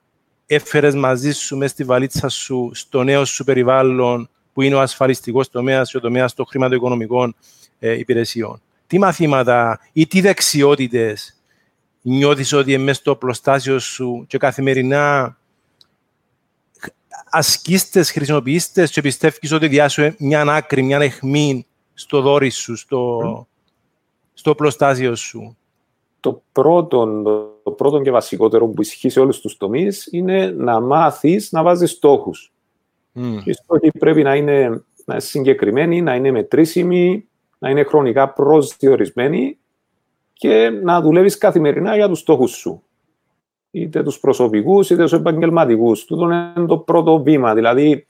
έφερες 0.45 0.95
μαζί 0.95 1.31
σου 1.31 1.57
μέσα 1.57 1.73
στη 1.73 1.83
βαλίτσα 1.83 2.29
σου 2.29 2.71
στο 2.73 3.03
νέο 3.03 3.25
σου 3.25 3.43
περιβάλλον 3.43 4.29
που 4.53 4.61
είναι 4.61 4.75
ο 4.75 4.79
ασφαλιστικός 4.79 5.49
τομέας 5.49 5.91
και 5.91 5.97
ο 5.97 5.99
τομέας 5.99 6.33
των 6.33 6.45
χρηματοοικονομικών 6.45 7.35
ε, 7.79 7.91
υπηρεσιών. 7.91 8.61
τι 8.87 8.99
μαθήματα 8.99 9.79
ή 9.93 10.07
τι 10.07 10.21
δεξιότητες 10.21 11.37
νιώθεις 12.01 12.53
ότι 12.53 12.77
μέσα 12.77 12.99
στο 12.99 13.15
πλωστάσιο 13.15 13.79
σου 13.79 14.25
και 14.27 14.37
καθημερινά 14.37 15.37
ασκήστες, 17.29 18.11
χρησιμοποιήστες 18.11 18.91
και 18.91 19.01
πιστεύεις 19.01 19.51
ότι 19.51 19.67
διάσου 19.67 20.11
μια 20.17 20.41
άκρη, 20.41 20.81
μια 20.81 20.99
αιχμή 20.99 21.65
στο 21.93 22.21
δόρυ 22.21 22.49
σου, 22.49 22.75
στο, 22.75 23.47
στο 24.33 24.55
πλωστάσιο 24.55 25.15
σου; 25.15 25.57
Το 26.27 26.41
πρώτο, 26.51 27.21
το 27.63 27.71
πρώτο 27.71 28.01
και 28.01 28.11
βασικότερο 28.11 28.67
που 28.67 28.81
ισχύει 28.81 29.09
σε 29.09 29.19
όλους 29.19 29.39
τους 29.39 29.57
τομείς 29.57 30.07
είναι 30.11 30.53
να 30.57 30.79
μάθεις 30.79 31.51
να 31.51 31.63
βάζεις 31.63 31.91
στόχους. 31.91 32.53
Mm. 33.15 33.41
Οι 33.43 33.53
στόχοι 33.53 33.91
πρέπει 33.99 34.23
να 34.23 34.35
είναι, 34.35 34.83
να 35.05 35.19
συγκεκριμένοι, 35.19 36.01
να 36.01 36.15
είναι 36.15 36.31
μετρήσιμοι, 36.31 37.27
να 37.57 37.69
είναι 37.69 37.83
χρονικά 37.83 38.29
προσδιορισμένοι 38.29 39.57
και 40.33 40.69
να 40.83 41.01
δουλεύεις 41.01 41.37
καθημερινά 41.37 41.95
για 41.95 42.07
τους 42.07 42.19
στόχους 42.19 42.51
σου. 42.51 42.83
Είτε 43.71 44.03
τους 44.03 44.19
προσωπικούς, 44.19 44.89
είτε 44.89 45.01
τους 45.01 45.13
επαγγελματικούς. 45.13 46.05
Τούτο 46.05 46.23
είναι 46.25 46.67
το 46.67 46.77
πρώτο 46.77 47.21
βήμα. 47.21 47.53
Δηλαδή, 47.53 48.05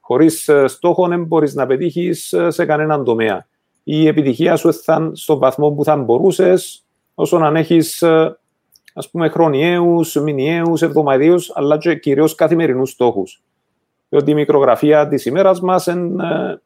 χωρίς 0.00 0.48
ε, 0.48 0.66
στόχο 0.66 1.08
δεν 1.08 1.24
μπορείς 1.24 1.54
να 1.54 1.66
πετύχεις 1.66 2.32
ε, 2.32 2.50
σε 2.50 2.64
κανέναν 2.64 3.04
τομέα. 3.04 3.46
Η 3.82 4.06
επιτυχία 4.06 4.56
σου 4.56 4.74
θα 4.74 5.10
στον 5.14 5.38
βαθμό 5.38 5.70
που 5.70 5.84
θα 5.84 5.96
μπορούσες, 5.96 6.84
όσο 7.22 7.38
να 7.38 7.58
έχεις 7.58 8.02
ε, 8.02 8.38
ας 8.94 9.10
πούμε 9.10 9.28
χρονιαίους, 9.28 10.14
μηνιαίους, 10.14 10.82
εβδομαδιαίους, 10.82 11.52
αλλά 11.54 11.78
και 11.78 11.94
κυρίως 11.94 12.34
καθημερινούς 12.34 12.90
στόχους. 12.90 13.42
Διότι 14.08 14.30
η 14.30 14.34
μικρογραφία 14.34 15.08
της 15.08 15.26
ημέρας 15.26 15.60
μας 15.60 15.86
είναι 15.86 16.60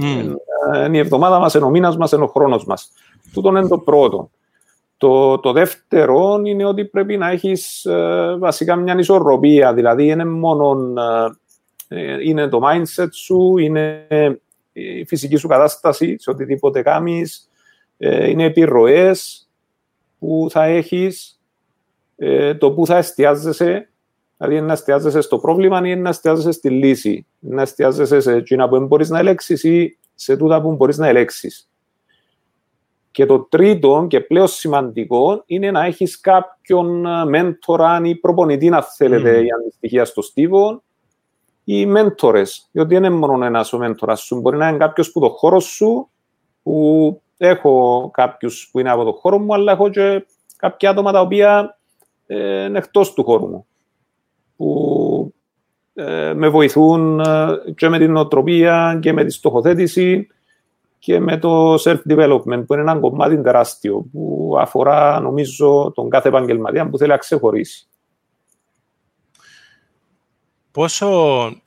mm. 0.00 0.92
η 0.92 0.98
εβδομάδα 0.98 1.38
μας, 1.38 1.54
είναι 1.54 1.64
ο 1.64 1.70
μήνας 1.70 1.96
μας, 1.96 2.12
είναι 2.12 2.22
ο 2.22 2.26
χρόνος 2.26 2.64
μας. 2.64 2.92
Τούτο 3.32 3.48
είναι 3.48 3.68
το 3.68 3.78
πρώτο. 3.78 4.30
Το, 4.96 5.38
το 5.38 5.52
δεύτερο 5.52 6.40
είναι 6.44 6.64
ότι 6.64 6.84
πρέπει 6.84 7.16
να 7.16 7.30
έχεις 7.30 7.84
ε, 7.84 8.36
βασικά 8.38 8.76
μια 8.76 8.98
ισορροπία, 8.98 9.74
δηλαδή 9.74 10.06
είναι 10.08 10.24
μόνο 10.24 10.76
ε, 11.88 12.22
είναι 12.22 12.48
το 12.48 12.60
mindset 12.64 13.08
σου, 13.12 13.58
είναι 13.58 14.06
η 14.72 15.04
φυσική 15.04 15.36
σου 15.36 15.48
κατάσταση 15.48 16.16
σε 16.18 16.30
οτιδήποτε 16.30 16.82
κάνεις, 16.82 17.50
ε, 17.98 18.30
είναι 18.30 18.44
επιρροές 18.44 19.45
που 20.18 20.46
θα 20.50 20.64
έχεις, 20.64 21.40
ε, 22.16 22.54
το 22.54 22.72
που 22.72 22.86
θα 22.86 22.96
εστιάζεσαι, 22.96 23.90
δηλαδή 24.36 24.56
είναι 24.56 24.66
να 24.66 24.72
εστιάζεσαι 24.72 25.20
στο 25.20 25.38
πρόβλημα 25.38 25.78
ή 25.78 25.82
είναι 25.84 26.00
να 26.00 26.08
εστιάζεσαι 26.08 26.52
στη 26.52 26.70
λύση, 26.70 27.26
να 27.38 27.62
εστιάζεσαι 27.62 28.20
σε 28.20 28.32
εκείνα 28.32 28.68
που 28.68 28.80
μπορείς 28.80 29.08
να 29.08 29.18
ελέγξεις 29.18 29.64
ή 29.64 29.98
σε 30.14 30.36
τούτα 30.36 30.62
που 30.62 30.72
μπορείς 30.72 30.98
να 30.98 31.08
ελέγξεις. 31.08 31.68
Και 33.10 33.26
το 33.26 33.38
τρίτο 33.38 34.06
και 34.08 34.20
πλέον 34.20 34.48
σημαντικό 34.48 35.42
είναι 35.46 35.70
να 35.70 35.84
έχεις 35.84 36.20
κάποιον 36.20 37.06
ε, 37.06 37.24
μέντορα 37.24 38.00
ή 38.04 38.14
προπονητή, 38.14 38.68
να 38.68 38.82
θέλετε, 38.82 39.38
mm. 39.38 39.44
η 39.44 39.46
αντιστοιχεία 39.60 40.04
στο 40.04 40.22
στίβο, 40.22 40.82
ή 41.68 41.86
μέντορες. 41.86 42.68
Διότι 42.72 42.94
δεν 42.94 43.04
είναι 43.04 43.14
μόνο 43.14 43.44
ένας 43.44 43.72
ο 43.72 43.78
μέντορας 43.78 44.20
σου. 44.20 44.40
Μπορεί 44.40 44.56
να 44.56 44.68
είναι 44.68 44.78
κάποιος 44.78 45.12
που 45.12 45.20
το 45.20 45.28
χώρο 45.28 45.60
σου, 45.60 46.08
που 46.62 47.22
έχω 47.36 48.08
κάποιους 48.12 48.68
που 48.72 48.78
είναι 48.78 48.90
από 48.90 49.04
το 49.04 49.12
χώρο 49.12 49.38
μου, 49.38 49.54
αλλά 49.54 49.72
έχω 49.72 49.88
και 49.88 50.26
κάποια 50.56 50.90
άτομα 50.90 51.12
τα 51.12 51.20
οποία 51.20 51.78
ε, 52.26 52.64
είναι 52.64 52.78
εκτός 52.78 53.12
του 53.12 53.24
χώρου 53.24 53.46
μου. 53.46 53.66
Που 54.56 55.34
ε, 55.94 56.32
με 56.34 56.48
βοηθούν 56.48 57.20
ε, 57.20 57.46
και 57.76 57.88
με 57.88 57.98
την 57.98 58.12
νοοτροπία 58.12 58.98
και 59.02 59.12
με 59.12 59.24
τη 59.24 59.32
στοχοθέτηση 59.32 60.28
και 60.98 61.20
με 61.20 61.38
το 61.38 61.74
self-development, 61.74 62.64
που 62.66 62.72
είναι 62.72 62.82
ένα 62.82 62.98
κομμάτι 62.98 63.40
τεράστιο, 63.42 64.06
που 64.12 64.54
αφορά, 64.58 65.20
νομίζω, 65.20 65.92
τον 65.94 66.10
κάθε 66.10 66.28
επαγγελματία 66.28 66.88
που 66.88 66.98
θέλει 66.98 67.10
να 67.10 67.16
ξεχωρίσει. 67.16 67.88
Πόσο 70.70 71.10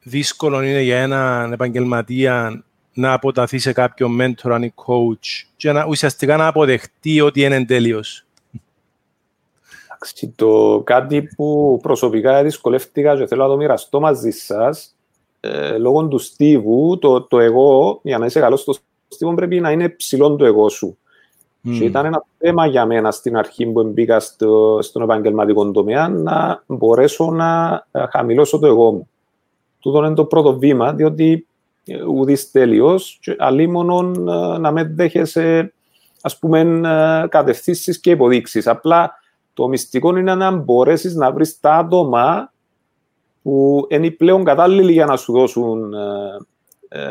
δύσκολο 0.04 0.62
είναι 0.62 0.82
για 0.82 0.98
έναν 0.98 1.52
επαγγελματία 1.52 2.64
να 3.00 3.14
αποταθεί 3.14 3.60
σε 3.60 3.74
κάποιο 3.74 4.08
mentor 4.20 4.60
ή 4.62 4.74
coach 4.76 5.48
και 5.56 5.72
να, 5.72 5.86
ουσιαστικά 5.86 6.38
να 6.38 6.48
αποδεχτεί 6.48 7.22
ότι 7.22 7.42
είναι 7.42 7.66
τέλειος. 7.66 8.26
Το 10.36 10.82
κάτι 10.86 11.24
που 11.36 11.80
προσωπικά 11.82 12.44
δυσκολεύτηκα 12.44 13.18
και 13.18 13.28
θέλω 13.28 13.44
να 13.44 13.50
το 13.50 13.58
μοιραστώ 13.58 14.00
μαζί 14.00 14.32
σας, 14.32 14.96
ε, 15.40 15.78
λόγω 15.78 16.08
του 16.08 16.18
στίβου, 16.18 16.98
το, 17.00 17.22
το 17.22 17.40
εγώ, 17.40 18.00
για 18.04 18.18
να 18.18 18.26
είσαι 18.26 18.40
καλός 18.40 18.62
στο 18.62 18.74
στίβο, 19.08 19.34
πρέπει 19.34 19.60
να 19.60 19.72
είναι 19.72 19.90
ψηλό 19.90 20.36
το 20.36 20.46
εγώ 20.46 20.70
σου. 20.70 20.98
Mm. 21.66 21.76
Και 21.78 21.84
ήταν 21.84 22.06
ένα 22.06 22.26
θέμα 22.38 22.66
για 22.66 22.86
μένα 22.86 23.12
στην 23.12 23.38
αρχή 23.38 23.66
που 23.66 23.84
μπήκα 23.84 24.20
στο, 24.20 24.80
στον 24.82 25.02
επαγγελματικό 25.02 25.72
τομέα 25.72 26.08
να 26.08 26.64
μπορέσω 26.68 27.32
να 27.32 27.84
ε, 27.92 28.06
χαμηλώσω 28.10 28.60
το 28.60 28.68
εγώ 28.68 28.92
μου. 28.92 29.10
Τούτο 29.80 30.06
είναι 30.06 30.14
το 30.14 30.26
πρώτο 30.26 30.58
βήμα, 30.58 30.94
διότι 30.94 31.32
ε, 31.34 31.49
ουδής 32.08 32.52
τέλειος, 32.52 33.20
μόνο 33.70 34.12
ε, 34.32 34.58
να 34.58 34.72
με 34.72 34.84
δέχεσαι 34.84 35.74
ας 36.22 36.40
πούμε 36.40 36.82
κατευθύνσεις 37.30 38.00
και 38.00 38.12
υποδείξεις. 38.12 38.68
Απλά 38.68 39.14
το 39.54 39.68
μυστικό 39.68 40.18
είναι 40.18 40.36
να 40.36 40.52
μπορέσεις 40.52 41.16
να 41.16 41.32
βρεις 41.32 41.60
τα 41.60 41.74
άτομα 41.74 42.54
που 43.42 43.86
είναι 43.90 44.12
πλέον 44.12 44.44
κατάλληλοι 44.44 44.92
για 44.92 45.06
να 45.06 45.18
σου 45.18 45.34
δώσουν 45.34 45.94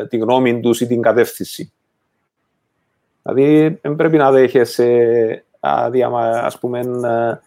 τη 0.09 0.17
γνώμη 0.17 0.59
τους 0.59 0.81
ή 0.81 0.87
την 0.87 1.01
κατεύθυνση. 1.01 1.73
Δηλαδή, 3.23 3.79
δεν 3.81 3.95
πρέπει 3.95 4.17
να 4.17 4.31
δέχεσαι 4.31 5.43
άδεια, 5.59 6.07
ας 6.43 6.59
πούμε, 6.59 6.79
ε, 6.79 7.39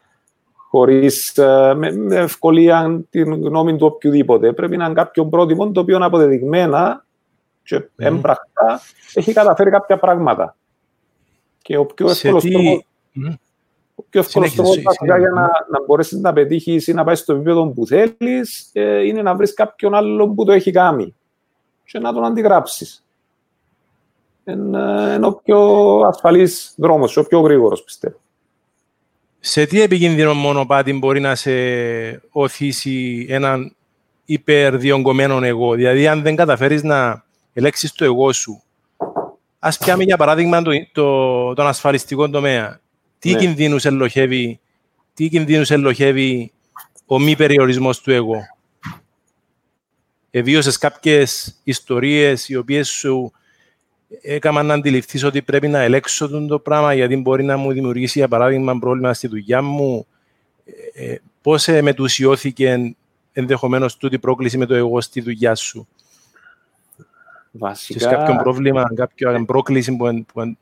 χωρίς, 0.71 1.39
ε, 1.39 1.75
με, 1.77 1.93
με 1.93 2.17
ευκολία 2.17 3.05
την 3.11 3.45
γνώμη 3.45 3.77
του 3.77 3.87
οποιοδήποτε. 3.87 4.53
Πρέπει 4.53 4.77
να 4.77 4.85
είναι 4.85 4.95
κάποιο 4.95 5.27
πρότυπο 5.27 5.71
το 5.71 5.81
οποίο 5.81 5.99
αποδεδειγμένα 6.01 7.05
και 7.63 7.79
mm. 7.79 7.89
έμπρακτα 7.97 8.81
έχει 9.15 9.33
καταφέρει 9.33 9.71
κάποια 9.71 9.99
πράγματα. 9.99 10.57
Και 11.63 11.77
ο 11.77 11.87
πιο 11.87 12.09
εύκολος 12.11 12.45
τρόπος, 12.45 12.85
mm. 13.17 13.35
ο 13.95 14.03
πιο 14.11 14.21
εύκολος 14.21 14.55
τρόπος 14.55 14.97
για 15.05 15.19
να, 15.19 15.43
να 15.71 15.85
μπορέσεις 15.87 16.19
να 16.19 16.33
πετύχεις 16.33 16.87
ή 16.87 16.93
να 16.93 17.05
πάεις 17.05 17.19
στο 17.19 17.33
επίπεδο 17.33 17.67
που 17.67 17.87
θέλεις 17.87 18.71
ε, 18.73 19.07
είναι 19.07 19.23
να 19.23 19.35
βρεις 19.35 19.55
κάποιον 19.55 19.95
άλλο 19.95 20.29
που 20.29 20.45
το 20.45 20.53
έχει 20.53 20.71
κάνει 20.71 21.15
και 21.85 21.99
να 21.99 22.13
τον 22.13 22.25
αντιγράψεις 22.25 23.03
είναι 24.45 25.27
ο 25.27 25.33
πιο 25.33 25.59
ασφαλής 26.07 26.75
δρόμος, 26.77 27.17
ο 27.17 27.27
πιο 27.27 27.41
γρήγορος 27.41 27.83
πιστεύω. 27.83 28.21
Σε 29.41 29.67
τι 29.67 29.81
επικίνδυνο 29.81 30.35
μονοπάτι 30.35 30.93
μπορεί 30.93 31.21
να 31.21 31.35
σε 31.35 31.53
οθήσει 32.31 33.27
έναν 33.29 33.77
υπερδιογκωμένο 34.25 35.45
εγώ; 35.45 35.75
Δηλαδή, 35.75 36.07
αν 36.07 36.23
δεν 36.23 36.37
καταφέρεις 36.37 36.83
να 36.83 37.25
ελέγξεις 37.53 37.93
το 37.93 38.05
εγώ 38.05 38.33
σου, 38.33 38.63
ας 39.59 39.79
πιάμε 39.79 40.05
για 40.05 40.17
παράδειγμα 40.17 40.63
το, 40.63 40.71
το, 40.93 41.55
τον 41.55 41.67
ασφαλιστικό 41.67 42.31
τομέα. 42.31 42.81
Τι 43.19 43.33
ναι. 43.33 43.39
κινδύνους 43.39 43.85
ελοχεύει, 43.85 44.61
τι 45.15 45.29
κινδύνους 45.29 45.71
ελοχεύει 45.71 46.53
ο 47.07 47.19
μη 47.19 47.37
περιορισμός 47.37 48.01
του 48.01 48.11
εγώ; 48.11 48.37
Εβίωσες 50.31 50.79
κάποιες 50.79 51.55
ιστορίες 51.65 52.49
οι 52.49 52.57
οποίες 52.57 52.89
σου 52.89 53.33
έκανα 54.23 54.63
να 54.63 54.75
αντιληφθείς 54.75 55.25
ότι 55.25 55.43
πρέπει 55.43 55.69
να 55.69 55.81
ελέγξω 55.81 56.47
το 56.47 56.59
πράγμα 56.59 56.95
γιατί 56.95 57.17
μπορεί 57.17 57.45
να 57.45 57.57
μου 57.57 57.73
δημιουργήσει, 57.73 58.19
για 58.19 58.29
παράδειγμα, 58.29 58.79
πρόβλημα 58.79 59.15
στη 59.15 59.29
δουλειά 59.29 59.63
μου. 59.63 60.07
Ε, 60.95 61.05
ε 61.05 61.21
Πώς 61.43 61.67
μετουσιώθηκε 61.67 62.95
ενδεχομένως 63.33 63.97
τούτη 63.97 64.19
πρόκληση 64.19 64.59
με 64.59 64.67
το 64.67 64.75
εγώ 64.75 65.01
στη 65.01 65.21
δουλειά 65.21 65.55
σου; 65.55 65.89
Βασικά... 67.53 68.09
Έχεις 68.09 68.19
κάποιο 68.19 68.43
πρόβλημα, 68.43 68.93
κάποια 68.95 69.45
πρόκληση 69.45 69.97
που... 69.97 70.25
που 70.33 70.57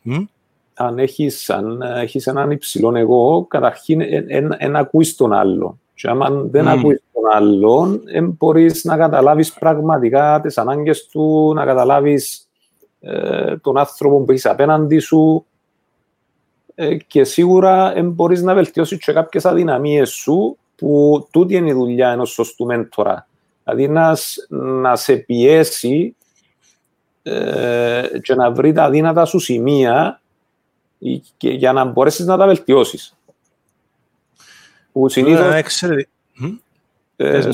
αν 0.74 0.98
έχεις, 0.98 1.50
αν 1.50 1.82
έχεις 1.82 2.26
έναν 2.26 2.50
υψηλό 2.50 2.96
εγώ, 2.96 3.44
καταρχήν 3.48 4.00
ένα 4.58 4.78
ακούεις 4.78 5.16
τον 5.16 5.32
άλλο. 5.32 5.78
Και 5.94 6.08
άμα 6.08 6.30
δεν 6.30 6.64
mm. 6.64 6.68
ακούεις 6.68 7.02
τον 7.12 7.22
άλλον, 7.32 8.02
μπορείς 8.22 8.84
να 8.84 8.96
καταλάβεις 8.96 9.52
πραγματικά 9.52 10.40
τις 10.42 10.58
ανάγκες 10.58 11.06
του, 11.06 11.52
να 11.54 11.64
καταλάβεις 11.64 12.48
ε, 13.00 13.56
τον 13.56 13.78
άνθρωπο 13.78 14.20
που 14.20 14.30
έχεις 14.30 14.46
απέναντι 14.46 14.98
σου 14.98 15.44
ε, 16.74 16.96
και 16.96 17.24
σίγουρα 17.24 17.92
μπορείς 18.02 18.42
να 18.42 18.54
βελτιώσεις 18.54 18.98
και 18.98 19.12
κάποιες 19.12 19.44
αδυναμίες 19.44 20.10
σου 20.10 20.56
που 20.76 21.26
τούτη 21.30 21.54
είναι 21.54 21.70
η 21.70 21.72
δουλειά 21.72 22.10
ενός 22.10 22.30
σωστού 22.30 22.64
μέντορα. 22.64 23.26
Δηλαδή 23.64 23.88
να, 23.88 24.16
να 24.48 24.96
σε 24.96 25.16
πιέσει 25.16 26.16
ε, 27.22 28.02
και 28.22 28.34
να 28.34 28.50
βρει 28.50 28.72
τα 28.72 28.84
αδύνατα 28.84 29.24
σου 29.24 29.38
σημεία 29.38 30.20
και, 31.36 31.50
για 31.50 31.72
να 31.72 31.84
μπορέσεις 31.84 32.26
να 32.26 32.36
τα 32.36 32.46
βελτιώσεις. 32.46 33.16
Που 34.92 35.08
συνήθως... 35.08 35.54
Ε, 37.16 37.50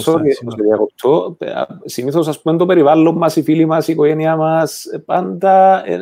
Συνήθως, 1.85 2.29
ας 2.29 2.43
πούμε, 2.43 2.57
το 2.57 2.67
περιβάλλον 2.67 3.17
μας, 3.17 3.37
οι 3.37 3.43
φίλοι 3.43 3.67
μας, 3.67 3.89
η 3.89 3.93
οικογένειά 3.93 4.37
μας, 4.37 4.87
πάντα 5.05 5.87
ε, 5.87 5.95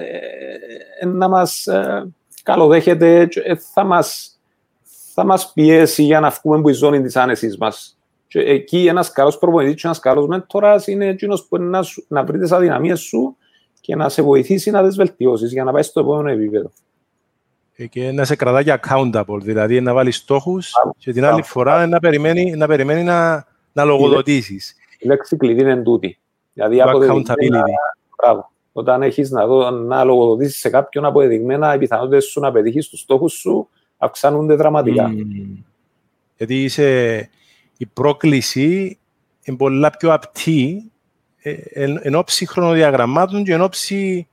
ε, 1.01 1.07
να 1.07 1.29
μας 1.29 1.69
καλοδέχεται, 2.43 3.29
ε, 3.33 3.55
θα 3.73 3.85
μας, 3.85 4.39
θα 5.15 5.25
μας 5.25 5.53
πιέσει 5.53 6.03
για 6.03 6.21
να 6.21 6.29
βγούμε 6.31 6.59
από 6.59 6.69
η 6.69 6.73
ζώνη 6.73 7.03
της 7.03 7.17
άνεσης 7.17 7.59
μας. 7.59 7.99
Και 8.27 8.41
εκεί 8.41 8.87
ένας 8.87 9.13
καλός 9.13 9.39
προπονητής 9.39 9.75
και 9.75 9.87
ένας 9.87 9.99
καλός 9.99 10.27
μέντορας 10.27 10.87
είναι 10.87 11.07
εκείνος 11.07 11.47
που 11.47 11.59
να, 11.59 11.85
να 12.09 12.25
βρει 12.25 12.39
τις 12.39 12.53
αδυναμίες 12.53 13.01
σου 13.01 13.37
και 13.85 13.97
να 13.97 14.09
σε 14.09 14.23
βοηθήσει 14.23 14.71
να 14.71 14.87
τις 14.87 14.97
βελτιώσεις 14.97 15.53
για 15.53 15.65
να 15.65 15.73
πάεις 15.73 15.87
στο 15.87 16.01
επόμενο 16.01 16.31
επίπεδο. 16.31 16.73
Ε, 17.77 17.87
και 17.87 18.13
να 18.13 18.25
σε 18.25 18.37
κρατάει 18.37 18.79
accountable, 18.81 19.39
δηλαδή 19.43 19.81
να 19.81 19.93
βάλεις 19.93 20.17
στόχους 20.17 20.73
και 20.99 21.13
την 21.13 21.25
άλλη 21.25 21.43
φορά 21.43 21.87
να 21.87 21.99
περιμένει 21.99 22.51
να, 22.57 22.67
περιμένει 22.67 23.03
να, 23.03 23.47
να 23.73 23.85
λογοδοτήσεις. 23.85 24.75
Η 24.99 25.07
λέξη 25.07 25.37
κλειδί 25.37 25.61
είναι 25.61 25.77
τούτη. 25.77 26.19
Δηλαδή, 26.53 26.83
accountability. 26.87 28.41
Όταν 28.73 29.03
έχεις 29.03 29.31
να, 29.31 29.47
δω, 29.47 29.71
να 29.71 30.05
λογοδοτήσεις 30.05 30.59
σε 30.59 30.71
κάποιον 30.71 31.05
αποδεδειγμένα, 31.05 31.75
οι 31.75 31.79
πιθανότητες 31.79 32.25
σου 32.25 32.41
να 32.41 32.53
πετύχεις 32.53 32.89
τους 32.89 33.01
στόχους 33.01 33.33
σου 33.33 33.69
αυξάνονται 33.99 34.55
δραματικά. 34.55 35.11
Mm. 35.13 35.65
Γιατί 36.37 36.63
είσαι, 36.63 37.19
η 37.77 37.87
πρόκληση 37.87 38.99
είναι 39.43 39.57
πολλά 39.57 39.91
πιο 39.91 40.13
απτή 40.13 40.77
ε, 40.77 40.94
εν, 41.73 42.01
εν 42.03 42.15
ώψη 42.15 42.47
χρονοδιαγραμμάτων 42.47 43.45
και 43.45 43.53
εν 43.53 43.61
ώψη 43.61 44.29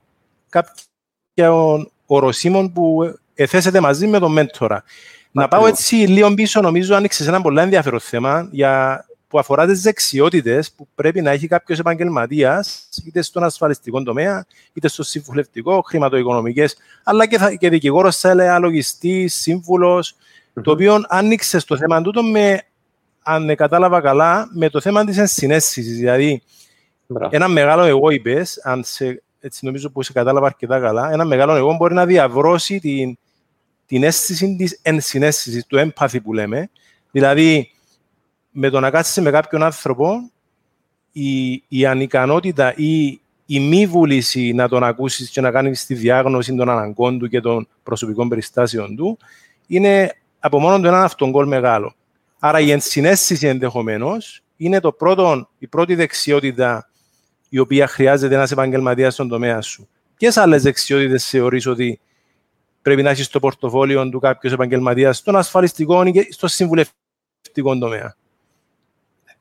κάποιων 0.48 1.90
οροσίμων 2.06 2.72
που 2.72 3.14
εθέσετε 3.34 3.80
μαζί 3.80 4.06
με 4.06 4.18
τον 4.18 4.32
μέντορα. 4.32 4.84
Να 5.30 5.48
πάω 5.48 5.66
έτσι 5.66 5.94
λίγο 5.94 6.34
πίσω, 6.34 6.60
νομίζω 6.60 6.94
άνοιξες 6.94 7.26
ένα 7.26 7.40
πολύ 7.40 7.60
ενδιαφέρον 7.60 8.00
θέμα 8.00 8.48
για, 8.50 9.04
που 9.28 9.38
αφορά 9.38 9.66
τις 9.66 9.82
δεξιότητες 9.82 10.72
που 10.72 10.88
πρέπει 10.94 11.20
να 11.20 11.30
έχει 11.30 11.46
κάποιος 11.46 11.78
επαγγελματίας, 11.78 12.88
είτε 13.04 13.22
στον 13.22 13.44
ασφαλιστικό 13.44 14.02
τομέα, 14.02 14.46
είτε 14.72 14.88
στο 14.88 15.02
συμβουλευτικό, 15.02 15.82
χρηματοοικονομικές, 15.82 16.76
αλλά 17.02 17.26
και, 17.26 17.56
και 17.58 17.68
δικηγόρος, 17.68 18.16
θα 18.16 18.30
έλεγα, 18.30 18.58
λογιστής, 18.58 19.34
σύμβουλος, 19.34 20.14
το 20.62 20.70
οποίο 20.70 21.04
άνοιξες 21.08 21.62
στο 21.62 21.76
θέμα 21.76 22.02
τούτο 22.02 22.22
με, 22.22 22.62
αν 23.22 23.54
κατάλαβα 23.56 24.00
καλά, 24.00 24.48
με 24.52 24.68
το 24.68 24.80
θέμα 24.80 25.04
της 25.04 25.18
ενσυναίσθησης. 25.18 25.96
Δηλαδή, 25.96 26.28
Μπράβο. 26.28 26.71
Ένα 27.30 27.48
μεγάλο 27.48 27.82
εγώ 27.82 28.10
είπες, 28.10 28.60
αν 28.64 28.84
σε, 28.84 29.22
έτσι 29.40 29.64
νομίζω 29.64 29.90
που 29.90 30.02
σε 30.02 30.12
κατάλαβα 30.12 30.46
αρκετά 30.46 30.80
καλά, 30.80 31.12
ένα 31.12 31.24
μεγάλο 31.24 31.54
εγώ 31.54 31.74
μπορεί 31.74 31.94
να 31.94 32.06
διαβρώσει 32.06 32.80
την, 32.80 33.18
την 33.86 34.02
αίσθηση 34.02 34.56
της 34.56 34.78
ενσυναίσθησης, 34.82 35.66
του 35.66 35.78
έμπαθη 35.78 36.20
που 36.20 36.32
λέμε. 36.32 36.70
Δηλαδή, 37.10 37.70
με 38.50 38.70
το 38.70 38.80
να 38.80 38.90
κάτσει 38.90 39.20
με 39.20 39.30
κάποιον 39.30 39.62
άνθρωπο, 39.62 40.30
η, 41.12 41.52
η 41.68 41.86
ανικανότητα 41.86 42.74
ή 42.76 43.20
η 43.46 43.60
μη 43.60 43.86
βούληση 43.86 44.52
να 44.52 44.68
τον 44.68 44.84
ακούσεις 44.84 45.30
και 45.30 45.40
να 45.40 45.50
κάνεις 45.50 45.86
τη 45.86 45.94
διάγνωση 45.94 46.54
των 46.54 46.68
αναγκών 46.68 47.18
του 47.18 47.28
και 47.28 47.40
των 47.40 47.68
προσωπικών 47.82 48.28
περιστάσεων 48.28 48.96
του, 48.96 49.18
είναι 49.66 50.16
από 50.38 50.60
μόνο 50.60 50.80
του 50.80 50.86
ένα 50.86 51.02
αυτογκόλ 51.02 51.46
μεγάλο. 51.46 51.94
Άρα 52.38 52.60
η 52.60 52.70
ενσυναίσθηση 52.70 53.46
ενδεχομένως 53.46 54.42
είναι 54.56 54.80
το 54.80 54.92
πρώτο, 54.92 55.48
η 55.58 55.66
πρώτη 55.66 55.94
δεξιότητα 55.94 56.90
η 57.54 57.58
οποία 57.58 57.86
χρειάζεται 57.86 58.34
ένας 58.34 58.50
επαγγελματίας 58.50 59.12
στον 59.12 59.28
τομέα 59.28 59.60
σου. 59.60 59.88
Ποιες 60.16 60.36
άλλες 60.36 60.62
δεξιότητες 60.62 61.28
θεωρείς 61.28 61.66
ότι 61.66 62.00
πρέπει 62.82 63.02
να 63.02 63.10
έχεις 63.10 63.26
στο 63.26 63.40
πορτοφόλιο 63.40 64.08
του 64.08 64.18
κάποιος 64.18 64.52
επαγγελματίας 64.52 65.16
στον 65.16 65.36
ασφαλιστικό 65.36 66.02
ή 66.04 66.26
στο 66.30 66.48
συμβουλευτικό 66.48 67.78
τομέα; 67.78 68.16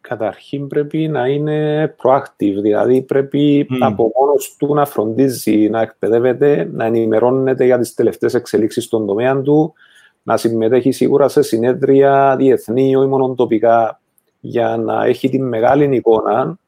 Καταρχήν 0.02 0.68
πρέπει 0.68 1.08
να 1.08 1.28
είναι 1.28 1.96
proactive, 2.04 2.62
δηλαδή 2.62 3.02
πρέπει 3.02 3.68
mm. 3.70 3.78
από 3.80 4.12
μόνος 4.16 4.56
του 4.58 4.74
να 4.74 4.86
φροντίζει, 4.86 5.70
να 5.70 5.82
εκπαιδεύεται, 5.82 6.70
να 6.72 6.86
ενημερώνεται 6.86 7.66
για 7.66 7.80
τις 7.80 7.94
τελευταίες 7.94 8.34
εξελίξεις 8.34 8.84
στον 8.84 9.06
τομέα 9.06 9.42
του, 9.42 9.74
να 10.24 10.38
συμμετέχει 10.38 10.92
σίγουρα 10.92 11.28
σε 11.28 11.42
συνέδρια 11.42 12.36
διεθνή 12.38 12.90
ή 12.90 12.96
μόνο 12.96 13.34
τοπικά 13.34 14.00
για 14.40 14.78
να 14.78 15.06
έχει 15.06 15.30
τη 15.30 15.40
μεγάλη 15.40 15.96
εικόνα 15.96 16.60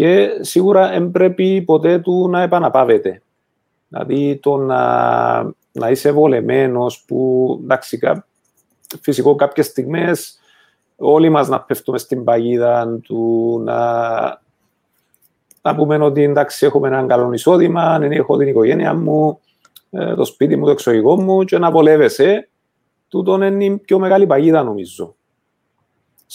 και 0.00 0.38
σίγουρα 0.40 0.88
δεν 0.88 1.10
πρέπει 1.10 1.62
ποτέ 1.62 1.98
του 1.98 2.28
να 2.28 2.42
επαναπάβεται. 2.42 3.22
Δηλαδή 3.88 4.36
το 4.42 4.56
να, 4.56 5.42
να 5.72 5.90
είσαι 5.90 6.12
βολεμένος 6.12 7.04
που 7.06 7.58
εντάξει, 7.62 7.98
φυσικό 9.00 9.34
κάποιες 9.34 9.66
στιγμές 9.66 10.38
όλοι 10.96 11.28
μας 11.28 11.48
να 11.48 11.60
πέφτουμε 11.60 11.98
στην 11.98 12.24
παγίδα 12.24 12.98
του 13.02 13.60
να, 13.64 13.78
να 15.62 15.74
πούμε 15.74 15.96
ότι 15.96 16.22
εντάξει 16.22 16.66
έχουμε 16.66 16.88
έναν 16.88 17.06
καλό 17.06 17.32
εισόδημα, 17.32 17.98
έχω 18.02 18.36
την 18.36 18.48
οικογένεια 18.48 18.94
μου, 18.94 19.40
ε, 19.90 20.14
το 20.14 20.24
σπίτι 20.24 20.56
μου, 20.56 20.64
το 20.64 20.70
εξωγικό 20.70 21.20
μου 21.20 21.44
και 21.44 21.58
να 21.58 21.70
βολεύεσαι, 21.70 22.48
τούτο 23.08 23.42
είναι 23.42 23.64
η 23.64 23.76
πιο 23.76 23.98
μεγάλη 23.98 24.26
παγίδα 24.26 24.62
νομίζω. 24.62 25.14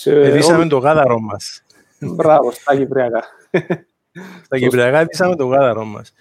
Εδίσαμε 0.03 0.67
το 0.67 0.77
γάδαρο 0.77 1.19
μας. 1.19 1.63
Μπράβο, 1.99 2.51
στα 2.51 2.75
Κυπριακά. 2.75 3.23
Στα 4.43 4.59
Κυπριακά 4.59 5.01
ειδήσαμε 5.01 5.35
το 5.35 5.45
γάδαρο 5.45 5.85
μας. 5.85 6.13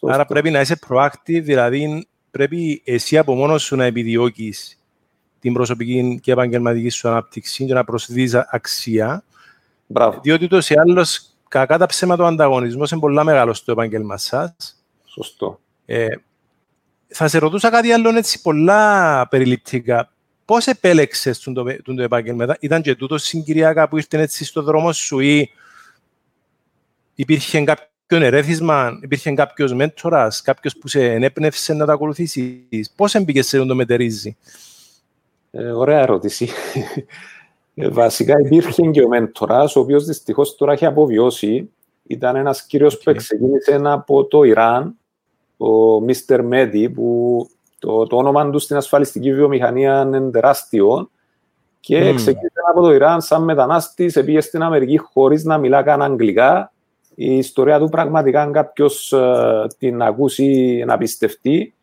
Άρα 0.00 0.26
πρέπει 0.26 0.50
να 0.50 0.60
είσαι 0.60 0.78
proactive, 0.88 1.42
δηλαδή 1.42 2.06
πρέπει 2.30 2.82
εσύ 2.84 3.18
από 3.18 3.34
μόνος 3.34 3.62
σου 3.62 3.76
να 3.76 3.84
επιδιώκεις 3.84 4.82
την 5.40 5.52
προσωπική 5.52 6.18
και 6.22 6.32
επαγγελματική 6.32 6.88
σου 6.88 7.08
ανάπτυξη 7.08 7.64
και 7.64 7.74
να 7.74 7.84
προσδίδεις 7.84 8.34
αξία. 8.34 9.24
Μπράβο. 9.86 10.20
Διότι 10.22 10.48
το 10.48 10.56
ή 10.56 10.74
άλλως, 10.78 11.34
κακά 11.48 11.78
τα 11.78 11.86
ψέματα 11.86 12.24
ο 12.24 12.26
ανταγωνισμός 12.26 12.90
είναι 12.90 13.00
πολλά 13.00 13.24
μεγάλος 13.24 13.58
στο 13.58 13.72
επάγγελμα 13.72 14.16
σας. 14.16 14.54
Σωστό. 15.04 15.60
Ε, 15.86 16.06
θα 17.06 17.28
σε 17.28 17.38
ρωτούσα 17.38 17.70
κάτι 17.70 17.92
άλλο 17.92 18.16
έτσι 18.16 18.42
πολλά 18.42 19.26
περιληπτικά. 19.28 20.12
Πώς 20.44 20.66
επέλεξες 20.66 21.38
τον, 21.38 21.54
το, 21.54 21.64
τον 21.82 21.96
το 21.96 22.02
επάγγελμα, 22.02 22.56
ήταν 22.60 22.82
και 22.82 22.94
τούτος 22.94 23.22
συγκυριακά 23.22 23.88
που 23.88 23.96
ήρθε 23.96 24.20
έτσι 24.20 24.44
στο 24.44 24.62
δρόμο 24.62 24.92
σου 24.92 25.18
ή 25.18 25.50
υπήρχε 27.14 27.64
κάποιο 27.64 28.26
ερέθισμα, 28.26 28.98
υπήρχε 29.02 29.32
κάποιος 29.32 29.74
μέντορας, 29.74 30.42
κάποιος 30.42 30.76
που 30.76 30.88
σε 30.88 31.04
ενέπνευσε 31.04 31.74
να 31.74 31.86
τα 31.86 31.92
ακολουθήσεις. 31.92 32.92
Πώς 32.96 33.14
έμπηκες 33.14 33.46
σε 33.46 33.64
το 33.64 33.74
μετερίζει; 33.74 34.36
Ε, 35.50 35.70
ωραία 35.70 36.00
ερώτηση. 36.00 36.48
Ε, 37.74 37.88
βασικά 37.88 38.40
υπήρχε 38.40 38.82
και 38.82 39.02
ο 39.02 39.08
μέντορας, 39.08 39.76
ο 39.76 39.80
οποίος 39.80 40.04
δυστυχώς 40.04 40.56
τώρα 40.56 40.72
έχει 40.72 40.86
αποβιώσει. 40.86 41.70
Ήταν 42.06 42.36
ένας 42.36 42.66
κύριος 42.66 42.94
okay. 42.94 43.00
που 43.04 43.14
ξεκίνησε 43.14 43.80
από 43.82 44.24
το 44.24 44.42
Ιράν, 44.42 44.96
ο 45.56 45.96
Mr. 46.06 46.40
Medi, 46.50 46.92
που 46.94 47.48
το, 47.78 48.06
το 48.06 48.16
όνομα 48.16 48.50
του 48.50 48.58
στην 48.58 48.76
ασφαλιστική 48.76 49.34
βιομηχανία 49.34 50.00
είναι 50.00 50.30
τεράστιο. 50.30 51.10
Και 51.80 52.10
mm. 52.10 52.14
ξεκίνησε 52.14 52.60
από 52.70 52.80
το 52.80 52.92
Ιράν 52.92 53.20
σαν 53.20 53.44
μετανάστης, 53.44 54.22
πήγε 54.24 54.40
στην 54.40 54.62
Αμερική 54.62 54.98
χωρίς 54.98 55.44
να 55.44 55.58
μιλά 55.58 55.82
καν 55.82 56.02
αγγλικά 56.02 56.71
η 57.14 57.36
ιστορία 57.36 57.78
του 57.78 57.88
πραγματικά, 57.88 58.42
αν 58.42 58.52
κάποιος 58.52 59.12
ε, 59.12 59.66
την 59.78 60.02
ακούσει, 60.02 60.82
να 60.86 60.98
πιστευτεί. 60.98 61.74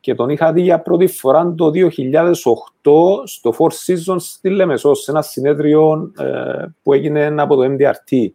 Και 0.00 0.14
τον 0.14 0.28
είχα 0.28 0.52
δει 0.52 0.60
για 0.60 0.80
πρώτη 0.80 1.06
φορά 1.06 1.54
το 1.56 1.70
2008 1.74 2.32
στο 3.24 3.54
Four 3.58 3.68
Seasons 3.68 4.20
στη 4.20 4.50
Λεμεσός, 4.50 5.02
σε 5.02 5.10
ένα 5.10 5.22
συνέδριο 5.22 6.12
ε, 6.18 6.64
που 6.82 6.92
έγινε 6.92 7.34
από 7.42 7.56
το 7.56 7.62
MDRT. 7.64 8.28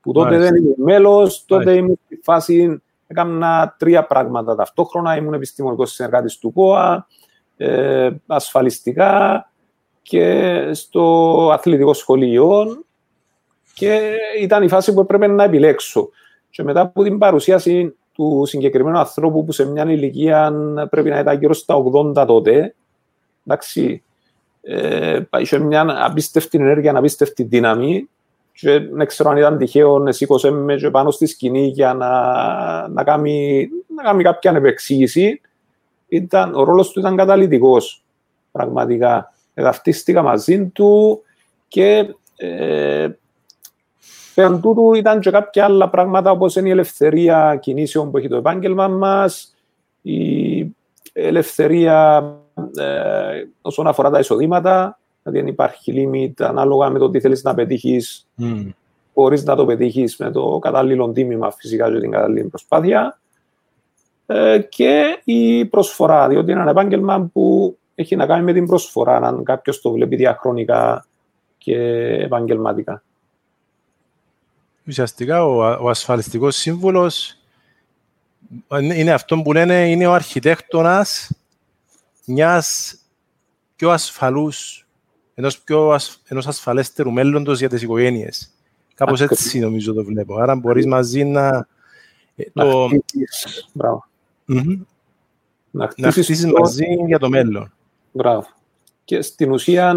Που 0.00 0.12
τότε 0.12 0.38
δεν 0.38 0.54
ήμουν 0.54 0.74
μέλος, 0.76 1.44
τότε 1.44 1.74
ήμουν 1.74 1.98
στη 2.04 2.20
φάση. 2.22 2.82
Έκανα 3.06 3.74
τρία 3.78 4.06
πράγματα 4.06 4.54
ταυτόχρονα. 4.54 5.16
Ήμουν 5.16 5.34
επιστημονικός 5.34 5.92
συνεργάτης 5.92 6.38
του 6.38 6.52
ΚΟΑ, 6.52 7.06
ε, 7.56 8.10
ασφαλιστικά 8.26 9.46
και 10.02 10.68
στο 10.72 11.48
αθλητικό 11.52 11.94
σχολείο 11.94 12.66
και 13.74 14.16
ήταν 14.40 14.62
η 14.62 14.68
φάση 14.68 14.94
που 14.94 15.00
έπρεπε 15.00 15.26
να 15.26 15.44
επιλέξω. 15.44 16.08
Και 16.50 16.62
μετά 16.62 16.80
από 16.80 17.02
την 17.02 17.18
παρουσίαση 17.18 17.94
του 18.12 18.42
συγκεκριμένου 18.46 18.98
ανθρώπου 18.98 19.44
που 19.44 19.52
σε 19.52 19.66
μια 19.66 19.84
ηλικία 19.90 20.52
πρέπει 20.90 21.10
να 21.10 21.18
ήταν 21.18 21.38
γύρω 21.38 21.52
στα 21.52 21.82
80 22.16 22.26
τότε, 22.26 22.74
εντάξει, 23.46 24.02
ε, 24.62 25.20
είχε 25.38 25.58
μια 25.58 26.04
απίστευτη 26.04 26.58
ενέργεια, 26.58 26.96
απίστευτη 26.96 27.42
δύναμη 27.42 28.08
και 28.52 28.78
δεν 28.78 29.06
ξέρω 29.06 29.30
αν 29.30 29.36
ήταν 29.36 29.58
τυχαίο 29.58 29.98
να 29.98 30.12
σήκωσε 30.12 30.50
με 30.50 30.76
και 30.76 30.90
πάνω 30.90 31.10
στη 31.10 31.26
σκηνή 31.26 31.66
για 31.66 31.94
να, 31.94 32.88
να, 32.88 33.04
κάνει, 33.04 33.68
να 33.96 34.02
κάνει 34.02 34.22
κάποια 34.22 34.50
επεξήγηση. 34.50 35.40
Ήταν, 36.08 36.54
ο 36.54 36.64
ρόλος 36.64 36.90
του 36.90 37.00
ήταν 37.00 37.16
καταλητικός, 37.16 38.04
πραγματικά. 38.52 39.32
Εδαυτίστηκα 39.54 40.22
μαζί 40.22 40.66
του 40.66 41.22
και 41.68 42.14
ε, 42.36 43.08
Πέραν 44.34 44.60
τούτου 44.60 44.94
ήταν 44.94 45.20
και 45.20 45.30
κάποια 45.30 45.64
άλλα 45.64 45.88
πράγματα 45.88 46.30
όπως 46.30 46.56
είναι 46.56 46.68
η 46.68 46.70
ελευθερία 46.70 47.58
κινήσεων 47.60 48.10
που 48.10 48.16
έχει 48.16 48.28
το 48.28 48.36
επάγγελμα 48.36 48.88
μας, 48.88 49.54
η 50.02 50.74
ελευθερία 51.12 52.24
ε, 52.76 53.44
όσον 53.62 53.86
αφορά 53.86 54.10
τα 54.10 54.18
εισοδήματα, 54.18 54.98
δηλαδή 55.22 55.40
αν 55.40 55.46
υπάρχει 55.46 55.92
limit 55.96 56.44
ανάλογα 56.44 56.90
με 56.90 56.98
το 56.98 57.10
τι 57.10 57.20
θέλεις 57.20 57.42
να 57.42 57.54
πετύχεις 57.54 58.28
mm. 58.38 58.68
χωρίς 59.14 59.44
να 59.44 59.56
το 59.56 59.64
πετύχεις 59.64 60.16
με 60.16 60.30
το 60.30 60.58
κατάλληλο 60.58 61.08
τίμημα 61.08 61.50
φυσικά 61.50 61.92
και 61.92 61.98
την 61.98 62.10
κατάλληλη 62.10 62.44
προσπάθεια. 62.44 63.18
ε, 64.26 64.58
και 64.58 65.20
η 65.24 65.64
προσφορά, 65.64 66.28
διότι 66.28 66.50
είναι 66.50 66.60
ένα 66.60 66.70
επάγγελμα 66.70 67.30
που 67.32 67.76
έχει 67.94 68.16
να 68.16 68.26
κάνει 68.26 68.44
με 68.44 68.52
την 68.52 68.66
προσφορά, 68.66 69.16
αν 69.16 69.44
κάποιος 69.44 69.80
το 69.80 69.90
βλέπει 69.90 70.16
διαχρονικά 70.16 71.06
και 71.58 71.76
επαγγελματικά. 72.22 73.02
Ουσιαστικά 74.86 75.44
ο, 75.44 75.84
ο 75.84 75.90
ασφαλιστικός 75.90 76.56
σύμβουλος 76.56 77.38
είναι 78.80 79.12
αυτό 79.12 79.42
που 79.42 79.52
λένε 79.52 79.90
είναι 79.90 80.06
ο 80.06 80.12
αρχιτέκτονας 80.12 81.30
μιας 82.24 82.96
πιο 83.76 83.90
ασφαλούς, 83.90 84.86
ενός 85.34 85.58
πιο 85.58 85.90
ασ, 85.90 86.20
ενός 86.24 86.46
ασφαλέστερου 86.46 87.10
μέλλοντος 87.10 87.58
για 87.58 87.68
τις 87.68 87.82
οικογένειες. 87.82 88.50
Κάπως 88.94 89.20
έτσι 89.20 89.58
νομίζω 89.58 89.92
το 89.92 90.04
βλέπω. 90.04 90.36
Άρα 90.36 90.56
μπορείς 90.56 90.86
μαζί 90.86 91.24
να... 91.24 91.66
Ε, 92.36 92.44
να 92.52 92.64
το... 92.64 92.88
χτίσεις, 92.88 93.68
μπράβο. 93.72 94.06
Mm-hmm. 94.48 94.78
Να 95.70 96.10
χτίσεις, 96.10 96.42
το... 96.42 96.60
μαζί 96.60 96.84
για 97.06 97.18
το 97.18 97.28
μέλλον. 97.28 97.72
Μπράβο. 98.12 98.46
Και 99.04 99.22
στην 99.22 99.52
ουσία 99.52 99.94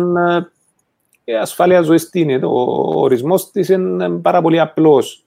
η 1.26 1.32
ε, 1.32 1.38
ασφάλεια 1.38 1.82
ζωής 1.82 2.10
τι 2.10 2.20
είναι. 2.20 2.46
Ο 2.46 3.00
ορισμός 3.02 3.52
της 3.52 3.70
είναι 3.70 4.10
πάρα 4.10 4.42
πολύ 4.42 4.60
απλός. 4.60 5.26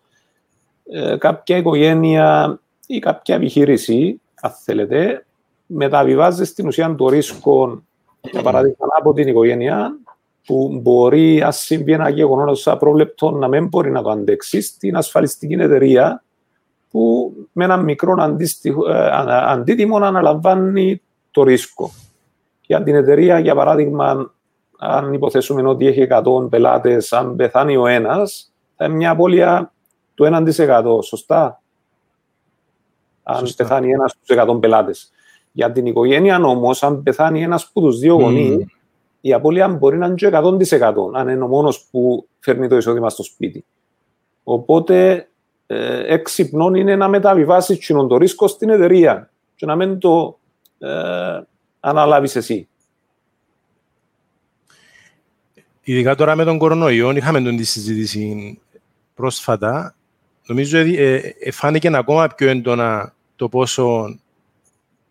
Ε, 0.91 1.17
κάποια 1.17 1.57
οικογένεια 1.57 2.61
ή 2.87 2.99
κάποια 2.99 3.35
επιχείρηση, 3.35 4.21
αν 4.41 4.51
θέλετε, 4.51 5.27
μεταβιβάζει 5.67 6.45
στην 6.45 6.67
ουσία 6.67 6.95
το 6.95 7.09
ρίσκο, 7.09 7.83
για 8.21 8.43
παράδειγμα, 8.43 8.87
από 8.99 9.13
την 9.13 9.29
οικογένεια, 9.29 9.99
που 10.47 10.79
μπορεί, 10.83 11.43
αν 11.43 11.53
συμβεί 11.53 11.93
ένα 11.93 12.09
γεγονός 12.09 12.67
απρόβλεπτο, 12.67 13.31
να 13.31 13.49
μην 13.49 13.67
μπορεί 13.67 13.91
να 13.91 14.03
το 14.03 14.11
αντέξει 14.11 14.61
στην 14.61 14.97
ασφαλιστική 14.97 15.55
εταιρεία, 15.55 16.23
που 16.91 17.33
με 17.53 17.65
ένα 17.65 17.77
μικρό 17.77 18.39
ε, 18.63 19.09
αντίτιμο 19.29 19.97
αναλαμβάνει 19.97 21.03
το 21.31 21.43
ρίσκο. 21.43 21.91
Για 22.67 22.83
την 22.83 22.95
εταιρεία, 22.95 23.39
για 23.39 23.55
παράδειγμα, 23.55 24.33
αν 24.79 25.12
υποθέσουμε 25.12 25.69
ότι 25.69 25.87
έχει 25.87 26.07
100 26.11 26.49
πελάτες, 26.51 27.12
αν 27.12 27.37
πεθάνει 27.37 27.77
ο 27.77 27.87
ένας, 27.87 28.53
θα 28.77 28.85
είναι 28.85 28.95
μια 28.95 29.11
απώλεια 29.11 29.73
του 30.14 30.25
1%. 30.25 31.03
Σωστά; 31.03 31.62
Αν 33.23 33.38
Σωστά. 33.38 33.64
πεθάνει 33.64 33.91
ένας 33.91 34.11
στους 34.11 34.37
100 34.37 34.61
πελάτες. 34.61 35.11
Για 35.53 35.73
την 35.73 35.87
οικογένεια 35.87 36.41
όμως, 36.45 36.83
αν 36.83 37.03
πεθάνει 37.03 37.43
ένας 37.43 37.64
από 37.64 37.81
τους 37.81 37.99
δύο 37.99 38.14
γονεί, 38.14 38.67
η 39.21 39.33
απώλεια 39.33 39.69
μπορεί 39.69 39.99
να 39.99 40.07
είναι 40.07 40.14
100% 40.17 41.11
αν 41.14 41.29
είναι 41.29 41.45
ο 41.45 41.47
μόνος 41.47 41.88
που 41.91 42.29
φέρνει 42.38 42.69
το 42.69 42.77
εισόδημα 42.77 43.11
στο 43.11 43.23
σπίτι. 43.23 43.64
Οπότε, 44.45 45.29
ε, 45.67 46.14
έξυπνο 46.14 46.75
είναι 46.75 46.97
να 46.97 47.09
μεταβιβάσεις 47.09 47.87
το 48.09 48.17
ρίσκο 48.17 48.47
στην 48.47 48.69
εταιρεία 48.69 49.31
και 49.55 49.67
να 49.67 49.77
μην 49.77 49.99
το 49.99 50.38
ε, 50.79 51.41
αναλάβεις 51.81 52.37
εσύ. 52.37 52.69
Ειδικά 55.90 56.14
τώρα 56.14 56.37
με 56.37 56.44
τον 56.44 56.59
κορονοϊό, 56.59 57.11
είχαμε 57.11 57.40
τον 57.40 57.57
τη 57.57 57.64
συζήτηση 57.64 58.59
πρόσφατα. 59.14 59.94
Νομίζω 60.46 60.81
ότι 60.81 60.96
ε, 60.98 61.20
ε, 61.40 61.51
φάνηκε 61.51 61.90
ακόμα 61.92 62.27
πιο 62.27 62.48
έντονα 62.48 63.14
το 63.37 63.48
πόσο 63.48 64.16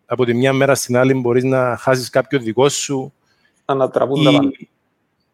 από 0.06 0.24
τη 0.24 0.34
μια 0.34 0.52
μέρα 0.52 0.74
στην 0.74 0.96
άλλη 0.96 1.14
μπορείς 1.14 1.44
να 1.44 1.76
χάσεις 1.76 2.10
κάποιο 2.10 2.38
δικό 2.38 2.68
σου 2.68 3.12
ή, 4.14 4.66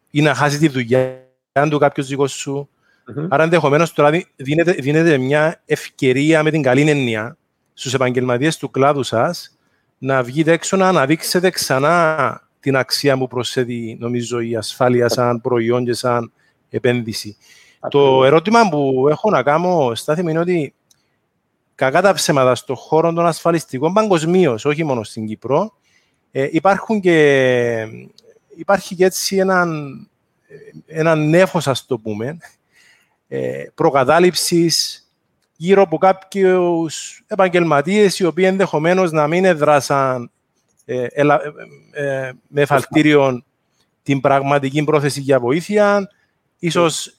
ή 0.09 0.21
να 0.21 0.33
χάσεις 0.33 0.59
τη 0.59 0.67
δουλειά 0.67 1.27
του 1.69 1.79
κάποιος 1.79 2.07
δικός 2.07 2.31
σου. 2.31 2.69
Mm-hmm. 3.07 3.27
Άρα 3.29 3.43
ενδεχομένως 3.43 3.93
τώρα 3.93 4.23
δίνεται, 4.35 4.71
δίνεται 4.71 5.17
μια 5.17 5.61
ευκαιρία 5.65 6.43
με 6.43 6.51
την 6.51 6.61
καλή 6.61 6.89
έννοια 6.89 7.37
στους 7.73 7.93
επαγγελματίες 7.93 8.57
του 8.57 8.71
κλάδου 8.71 9.03
σας 9.03 9.57
να 9.97 10.23
βγείτε 10.23 10.51
έξω 10.51 10.77
να 10.77 10.87
αναδείξετε 10.87 11.49
ξανά 11.49 12.44
την 12.65 12.75
αξία 12.75 13.17
που 13.17 13.27
προσθέτει, 13.27 13.97
νομίζω, 13.99 14.39
η 14.39 14.55
ασφάλεια 14.55 15.09
σαν 15.09 15.41
προϊόν 15.41 15.85
και 15.85 15.93
σαν 15.93 16.31
επένδυση. 16.69 17.37
Το 17.89 18.25
ερώτημα 18.25 18.69
που 18.69 19.07
έχω 19.09 19.29
να 19.29 19.43
κάνω, 19.43 19.95
Στάθη, 19.95 20.21
είναι 20.21 20.39
ότι 20.39 20.73
κακά 21.75 22.01
τα 22.01 22.13
ψέματα 22.13 22.55
στον 22.55 22.75
χώρο 22.75 23.13
των 23.13 23.25
ασφαλιστικών 23.25 23.93
παγκοσμίως, 23.93 24.65
όχι 24.65 24.83
μόνο 24.83 25.03
στην 25.03 25.25
Κύπρο, 25.27 25.73
ε, 26.31 26.47
υπάρχουν 26.51 26.99
και, 26.99 27.87
υπάρχει 28.55 28.95
και 28.95 29.05
έτσι 29.05 29.35
έναν, 29.35 29.99
ένα 30.85 31.15
νέφος, 31.15 31.67
ας 31.67 31.85
το 31.85 31.99
πούμε, 31.99 32.37
ε, 33.27 33.63
προκατάληψης 33.75 35.09
γύρω 35.55 35.81
από 35.81 35.97
κάποιους 35.97 37.23
επαγγελματίες 37.27 38.19
οι 38.19 38.25
οποίοι 38.25 38.45
ενδεχομένως 38.47 39.11
να 39.11 39.27
μην 39.27 39.45
έδρασαν 39.45 40.21
ε, 40.21 40.23
ε, 40.23 40.27
ε, 40.27 40.34
με 42.47 42.61
εφαλτήριο 42.61 43.43
την 44.03 44.21
πραγματική 44.21 44.83
πρόθεση 44.83 45.21
για 45.21 45.39
βοήθεια, 45.39 46.09
ίσως 46.59 47.17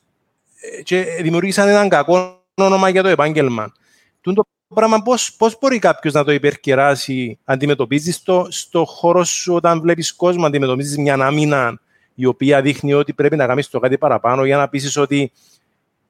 και 0.83 1.05
δημιουργήσαν 1.23 1.69
έναν 1.69 1.89
κακό 1.89 2.45
όνομα 2.55 2.89
για 2.89 3.03
το 3.03 3.09
επάγγελμα. 3.09 3.73
Το 4.21 4.47
πράγμα 4.75 5.03
πώς, 5.03 5.35
πώς 5.35 5.59
μπορεί 5.61 5.79
κάποιος 5.79 6.15
να 6.15 6.25
το 6.25 6.33
υπερκεράσει, 6.33 7.39
αντιμετωπίζεις 7.45 8.23
το 8.23 8.47
στο 8.51 8.85
χώρο 8.85 9.25
σου 9.25 9.55
όταν 9.55 9.81
βλέπεις 9.81 10.15
κόσμο, 10.15 10.47
αντιμετωπίζεις 10.47 10.99
μια 10.99 11.15
άμυνα 11.15 11.81
η 12.15 12.25
οποία 12.25 12.63
δείχνει 12.63 12.93
ότι 12.93 13.13
πρέπει 13.13 13.37
να 13.37 13.47
κάνεις 13.47 13.69
το 13.69 13.79
κάτι 13.79 13.99
παραπάνω 13.99 14.45
για 14.45 14.57
να 14.57 14.69
πείσεις 14.69 14.97
ότι 14.97 15.33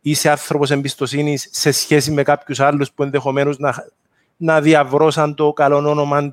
είσαι 0.01 0.31
άνθρωπος 0.31 0.71
εμπιστοσύνης 0.71 1.49
σε 1.53 1.71
σχέση 1.71 2.11
με 2.11 2.23
κάποιους 2.23 2.61
άλλους 2.61 2.92
που 2.92 3.03
ενδεχομένως 3.03 3.59
να, 3.59 3.85
να 4.37 4.61
διαβρώσαν 4.61 5.35
το 5.35 5.53
καλό 5.53 5.77
όνομα 5.77 6.31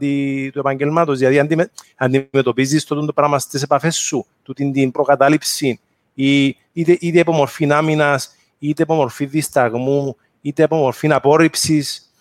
του 0.52 0.60
επαγγελμάτος. 0.60 1.18
Δηλαδή, 1.18 1.40
αντιμε, 1.40 1.72
αντιμετωπίζεις 1.96 2.86
το, 2.86 3.06
το 3.06 3.14
πράγμα 3.14 3.40
στις 3.40 3.62
επαφές 3.62 3.96
σου, 3.96 4.26
του, 4.44 4.54
την, 4.54 4.72
την 4.72 4.92
προκατάληψη, 4.92 5.80
ή, 6.14 6.48
είτε, 6.74 6.98
είτε 7.00 7.20
από 7.20 7.32
μορφή 7.32 7.72
άμυνας, 7.72 8.36
είτε 8.60 8.84
από 8.84 8.94
μορφή 8.94 9.26
δισταγμού, 9.26 10.16
είτε 10.42 10.64
από 10.64 10.76
μορφή 10.76 11.12
απόρριψης 11.12 12.12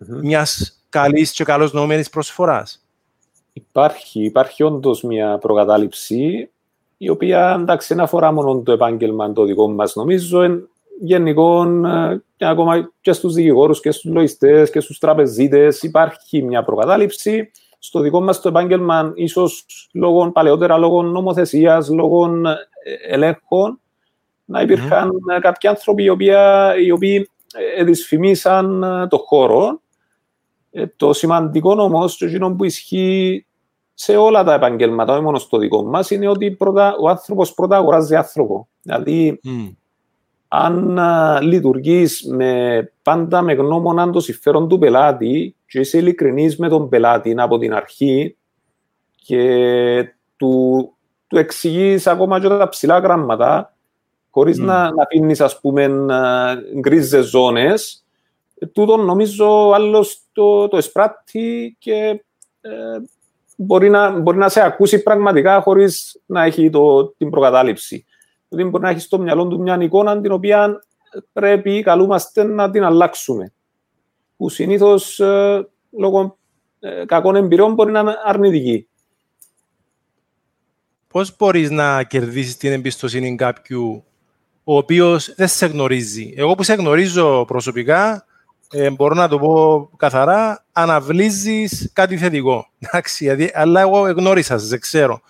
mm-hmm. 0.00 0.20
μιας 0.22 0.80
καλής 0.88 1.32
και 1.32 1.44
καλώς 1.44 1.72
νοούμενης 1.72 2.10
προσφοράς. 2.10 2.84
Υπάρχει, 3.52 4.24
υπάρχει 4.24 4.62
όντως 4.62 5.02
μια 5.02 5.38
προκατάληψη, 5.38 6.50
η 6.96 7.08
οποία 7.08 7.56
εντάξει, 7.60 7.94
δεν 7.94 8.04
αφορά 8.04 8.32
μόνο 8.32 8.60
το 8.60 8.72
επάγγελμα 8.72 9.32
το 9.32 9.44
δικό 9.44 9.68
μας, 9.68 9.94
νομίζω, 9.94 10.68
γενικών 11.00 11.84
ε, 11.84 12.22
και 12.36 12.46
ακόμα 12.46 12.90
και 13.00 13.12
στους 13.12 13.34
δικηγόρους 13.34 13.80
και 13.80 13.90
στους 13.90 14.12
λογιστές 14.12 14.70
και 14.70 14.80
στους 14.80 14.98
τραπεζίτες 14.98 15.82
υπάρχει 15.82 16.42
μια 16.42 16.64
προκατάληψη. 16.64 17.50
Στο 17.78 18.00
δικό 18.00 18.20
μας 18.20 18.40
το 18.40 18.48
επάγγελμα, 18.48 19.12
ίσως 19.14 19.66
λόγω 19.92 20.30
παλαιότερα, 20.30 20.78
λόγω 20.78 21.02
νομοθεσίας, 21.02 21.88
λόγω 21.88 22.24
ε, 22.24 22.54
ελέγχων, 23.08 23.80
να 24.44 24.60
υπήρχαν 24.60 25.10
mm. 25.10 25.40
κάποιοι 25.40 25.68
άνθρωποι 25.68 26.02
οι 26.02 26.08
οποίοι, 26.08 26.32
οι 26.84 26.90
οποίοι 26.90 27.30
εδυσφημίσαν 27.76 28.84
το 29.10 29.18
χώρο. 29.18 29.80
το 30.96 31.12
σημαντικό 31.12 31.82
όμως, 31.82 32.16
το 32.16 32.26
εκείνο 32.26 32.54
που 32.54 32.64
ισχύει 32.64 33.46
σε 33.94 34.16
όλα 34.16 34.44
τα 34.44 34.54
επαγγέλματα, 34.54 35.12
όχι 35.12 35.22
μόνο 35.22 35.38
στο 35.38 35.58
δικό 35.58 35.84
μας, 35.84 36.10
είναι 36.10 36.28
ότι 36.28 36.50
πρώτα, 36.50 36.96
ο 37.00 37.08
άνθρωπος 37.08 37.54
πρώτα 37.54 37.76
αγοράζει 37.76 38.16
άνθρωπο. 38.16 38.68
Δηλαδή, 38.82 39.40
mm 39.44 39.74
αν 40.56 40.98
λειτουργείς 41.42 42.26
με, 42.30 42.92
πάντα 43.02 43.42
με 43.42 43.52
γνώμονα 43.52 44.10
το 44.10 44.20
συμφέρον 44.20 44.68
του 44.68 44.78
πελάτη 44.78 45.56
και 45.66 45.80
είσαι 45.80 45.98
ειλικρινής 45.98 46.56
με 46.56 46.68
τον 46.68 46.88
πελάτη 46.88 47.34
από 47.36 47.58
την 47.58 47.74
αρχή 47.74 48.36
και 49.14 50.14
του, 50.36 50.92
του 51.26 51.38
εξηγείς 51.38 52.06
ακόμα 52.06 52.40
και 52.40 52.48
τα 52.48 52.68
ψηλά 52.68 52.98
γράμματα, 52.98 53.74
χωρίς 54.30 54.60
mm. 54.60 54.64
να, 54.64 54.94
να 54.94 55.02
αφήνεις, 55.02 55.40
ας 55.40 55.60
πούμε, 55.60 55.90
γκρίζε 56.80 57.20
ζώνες, 57.20 58.04
τούτο 58.72 58.96
νομίζω 58.96 59.72
άλλος 59.74 60.20
το, 60.32 60.68
το 60.68 60.76
εισπράττει 60.76 61.76
και 61.78 62.24
ε, 62.60 62.70
μπορεί, 63.56 63.90
να, 63.90 64.18
μπορεί 64.18 64.38
να 64.38 64.48
σε 64.48 64.60
ακούσει 64.60 65.02
πραγματικά 65.02 65.60
χωρίς 65.60 66.20
να 66.26 66.42
έχει 66.42 66.70
το, 66.70 67.06
την 67.06 67.30
προκατάληψη. 67.30 68.04
Δηλαδή 68.54 68.70
μπορεί 68.70 68.84
να 68.84 68.90
έχει 68.90 69.00
στο 69.00 69.18
μυαλό 69.18 69.46
του 69.46 69.60
μια 69.60 69.78
εικόνα 69.80 70.20
την 70.20 70.32
οποία 70.32 70.84
πρέπει, 71.32 71.82
καλούμαστε 71.82 72.42
να 72.42 72.70
την 72.70 72.84
αλλάξουμε. 72.84 73.52
Που 74.36 74.48
συνήθως 74.48 75.20
ε, 75.20 75.68
λόγω 75.98 76.38
ε, 76.80 77.04
κακών 77.06 77.36
εμπειριών 77.36 77.74
μπορεί 77.74 77.92
να 77.92 78.00
είναι 78.00 78.14
αρνητική. 78.24 78.88
Πώς 81.08 81.36
μπορείς 81.36 81.70
να 81.70 82.02
κερδίσεις 82.02 82.56
την 82.56 82.72
εμπιστοσύνη 82.72 83.36
κάποιου 83.36 84.04
ο 84.64 84.76
οποίος 84.76 85.34
δεν 85.34 85.48
σε 85.48 85.66
γνωρίζει; 85.66 86.34
Εγώ 86.36 86.54
που 86.54 86.62
σε 86.62 86.74
γνωρίζω 86.74 87.44
προσωπικά, 87.44 88.26
ε, 88.70 88.90
μπορώ 88.90 89.14
να 89.14 89.28
το 89.28 89.38
πω 89.38 89.90
καθαρά, 89.96 90.64
αναβλύζεις 90.72 91.90
κάτι 91.92 92.16
θετικό. 92.16 92.66
Εντάξει, 92.78 93.24
δηλαδή, 93.24 93.50
αλλά 93.54 93.80
εγώ 93.80 94.00
γνώρισα, 94.00 94.58
σε 94.58 94.78
ξέρω. 94.78 95.20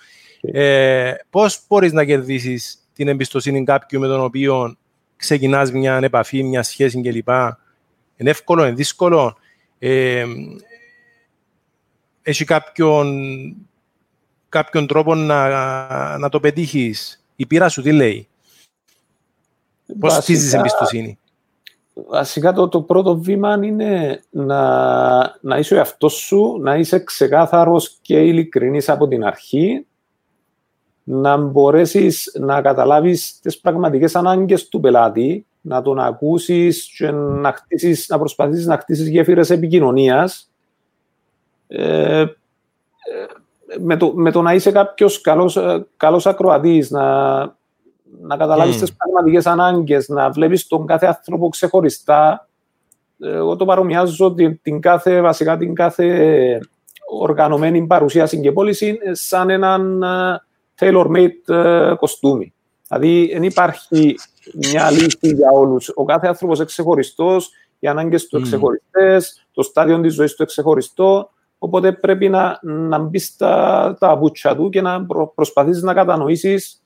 Ε, 0.41 1.13
Πώς 1.31 1.61
μπορείς 1.69 1.93
να 1.93 2.05
κερδίσεις 2.05 2.84
την 2.95 3.09
εμπιστοσύνη 3.09 3.65
κάποιου 3.65 4.01
με 4.01 4.07
τον 4.07 4.21
οποίο 4.21 4.77
ξεκινάς 5.17 5.73
μια 5.73 5.99
επαφή, 6.03 6.43
μια 6.43 6.63
σχέση 6.63 7.01
κλπ. 7.01 7.29
Είναι 8.17 8.31
εύκολο, 8.31 8.65
είναι 8.65 8.75
δύσκολο. 8.75 9.37
Ε, 9.79 10.25
έχει 12.23 12.45
κάποιον, 12.45 13.27
κάποιον 14.49 14.87
τρόπο 14.87 15.15
να, 15.15 16.19
να 16.19 16.29
το 16.29 16.41
πετύχεις. 16.41 17.25
Η 17.37 17.47
πείρα 17.47 17.69
σου 17.69 17.83
τι 17.83 17.93
λέει; 17.93 18.29
Πώς 19.99 20.15
χτίζεις 20.15 20.53
εμπιστοσύνη; 20.53 21.19
Βασικά 21.95 22.53
το, 22.53 22.69
το 22.69 22.83
πρώτο 22.83 23.19
βήμα 23.19 23.59
είναι 23.63 24.23
να, 24.31 24.61
να 25.41 25.59
είσαι 25.59 25.75
ο 25.75 25.77
εαυτός 25.77 26.13
σου, 26.13 26.59
να 26.61 26.77
είσαι 26.77 26.99
ξεκάθαρος 26.99 27.99
και 28.03 28.19
ειλικρινής 28.21 28.89
από 28.89 29.09
την 29.09 29.25
αρχή, 29.25 29.87
να 31.05 31.37
μπορέσεις 31.37 32.37
να 32.41 32.61
καταλάβεις 32.61 33.41
τις 33.41 33.59
πραγματικές 33.59 34.15
ανάγκες 34.15 34.69
του 34.69 34.81
πελάτη, 34.81 35.47
να 35.61 35.83
τον 35.83 35.99
ακούσεις 35.99 36.95
και 36.97 37.11
να, 37.11 37.53
χτίσεις, 37.53 38.09
να 38.09 38.19
προσπαθήσεις 38.19 38.67
να 38.67 38.79
χτίσεις 38.79 39.09
γέφυρες 39.09 39.51
επικοινωνίας 39.51 40.51
ε, 41.67 42.21
ε, 42.21 42.27
με, 43.79 43.97
το, 43.97 44.13
με 44.15 44.31
το 44.31 44.43
να 44.43 44.55
είσαι 44.55 44.73
κάποιος 44.73 45.21
καλός, 45.21 45.57
ε, 45.57 45.87
καλός 45.97 46.27
ακροατής, 46.27 46.91
να, 46.91 47.37
να 48.21 48.37
καταλάβεις 48.37 48.77
mm. 48.77 48.81
τις 48.81 48.95
πραγματικές 48.97 49.47
ανάγκες, 49.47 50.09
να 50.09 50.31
βλέπεις 50.31 50.67
τον 50.67 50.87
κάθε 50.87 51.07
άνθρωπο 51.07 51.49
ξεχωριστά. 51.49 52.49
Εγώ 53.19 53.57
το 53.57 53.65
παρομοιάζω 53.65 54.35
την, 54.35 54.61
την 54.63 54.81
κάθε, 54.81 55.21
βασικά 55.21 55.57
την 55.57 55.75
κάθε 55.75 56.61
οργανωμένη 57.21 57.87
παρουσίαση 57.87 58.41
και 58.41 58.53
πώληση 58.53 58.99
σαν 59.13 59.51
έναν 59.51 60.05
tailor-made 60.79 61.97
κοστούμι. 61.97 62.55
Δηλαδή 62.89 63.31
δεν 63.33 63.43
υπάρχει 63.43 64.15
μια 64.55 64.91
λύση 64.91 65.19
για 65.21 65.51
όλους. 65.51 65.93
Ο 65.95 66.05
κάθε 66.05 66.27
άνθρωπος 66.27 66.57
είναι 66.57 66.67
ξεχωριστός, 66.67 67.51
οι 67.79 67.87
ανάγκες 67.87 68.27
του 68.27 68.37
εξεχωριστές, 68.37 69.47
το 69.53 69.63
στάδιο 69.63 70.01
της 70.01 70.15
ζωής 70.15 70.35
του 70.35 70.43
εξεχωριστό. 70.43 71.31
Οπότε 71.59 71.93
πρέπει 71.93 72.29
να, 72.29 72.59
να 72.63 72.99
μπει 72.99 73.19
στα 73.19 73.97
τα 74.01 74.15
μπούτσα 74.15 74.57
του 74.57 74.69
και 74.69 74.81
να 74.81 75.07
προ, 75.07 75.33
προσπαθήσει 75.35 75.85
να 75.85 75.95
κατανοήσεις 75.95 76.83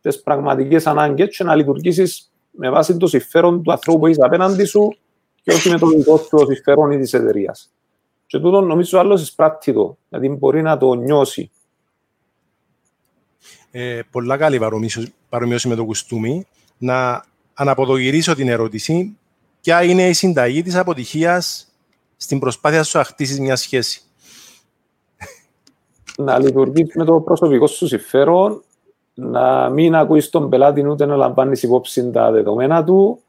τις 0.00 0.22
πραγματικές 0.22 0.86
ανάγκες 0.86 1.36
και 1.36 1.44
να 1.44 1.54
λειτουργήσεις 1.54 2.32
με 2.50 2.70
βάση 2.70 2.96
το 2.96 3.06
συμφέρον 3.06 3.62
του 3.62 3.72
ανθρώπου 3.72 3.98
που 3.98 4.06
έχεις 4.06 4.22
απέναντι 4.22 4.64
σου 4.64 4.96
και 5.42 5.52
όχι 5.52 5.70
με 5.70 5.78
το 5.78 5.86
δικό 5.86 6.16
σου 6.16 6.44
συμφέρον 6.46 6.90
ή 6.90 6.98
της 6.98 7.14
εταιρείας. 7.14 7.72
Και 8.26 8.38
τούτο 8.38 8.60
νομίζω 8.60 8.98
άλλος 8.98 9.22
εισπράττει 9.22 9.72
το, 9.72 9.96
δηλαδή 10.08 10.28
μπορεί 10.28 10.62
να 10.62 10.76
το 10.76 10.94
νιώσει. 10.94 11.50
Ε, 13.70 14.00
πολλά 14.10 14.36
καλή 14.36 14.58
παρομοίωση 15.28 15.68
με 15.68 15.74
το 15.74 15.84
κουστούμι 15.84 16.46
να 16.78 17.24
αναποδογυρίσω 17.54 18.34
την 18.34 18.48
ερώτηση 18.48 19.16
ποια 19.60 19.82
είναι 19.82 20.08
η 20.08 20.12
συνταγή 20.12 20.62
της 20.62 20.76
αποτυχίας 20.76 21.72
στην 22.16 22.38
προσπάθεια 22.38 22.82
σου 22.82 22.98
να 22.98 23.04
χτίσεις 23.04 23.40
μια 23.40 23.56
σχέση; 23.56 24.02
Να 26.16 26.38
λειτουργείς 26.38 26.94
με 26.94 27.04
το 27.04 27.20
προσωπικό 27.20 27.66
σου 27.66 27.86
συμφέρον, 27.86 28.62
να 29.14 29.70
μην 29.70 29.94
ακούεις 29.94 30.30
τον 30.30 30.48
πελάτη 30.48 30.86
ούτε 30.88 31.06
να 31.06 31.16
λαμβάνεις 31.16 31.62
υπόψη 31.62 32.10
τα 32.10 32.30
δεδομένα 32.30 32.84
του, 32.84 33.20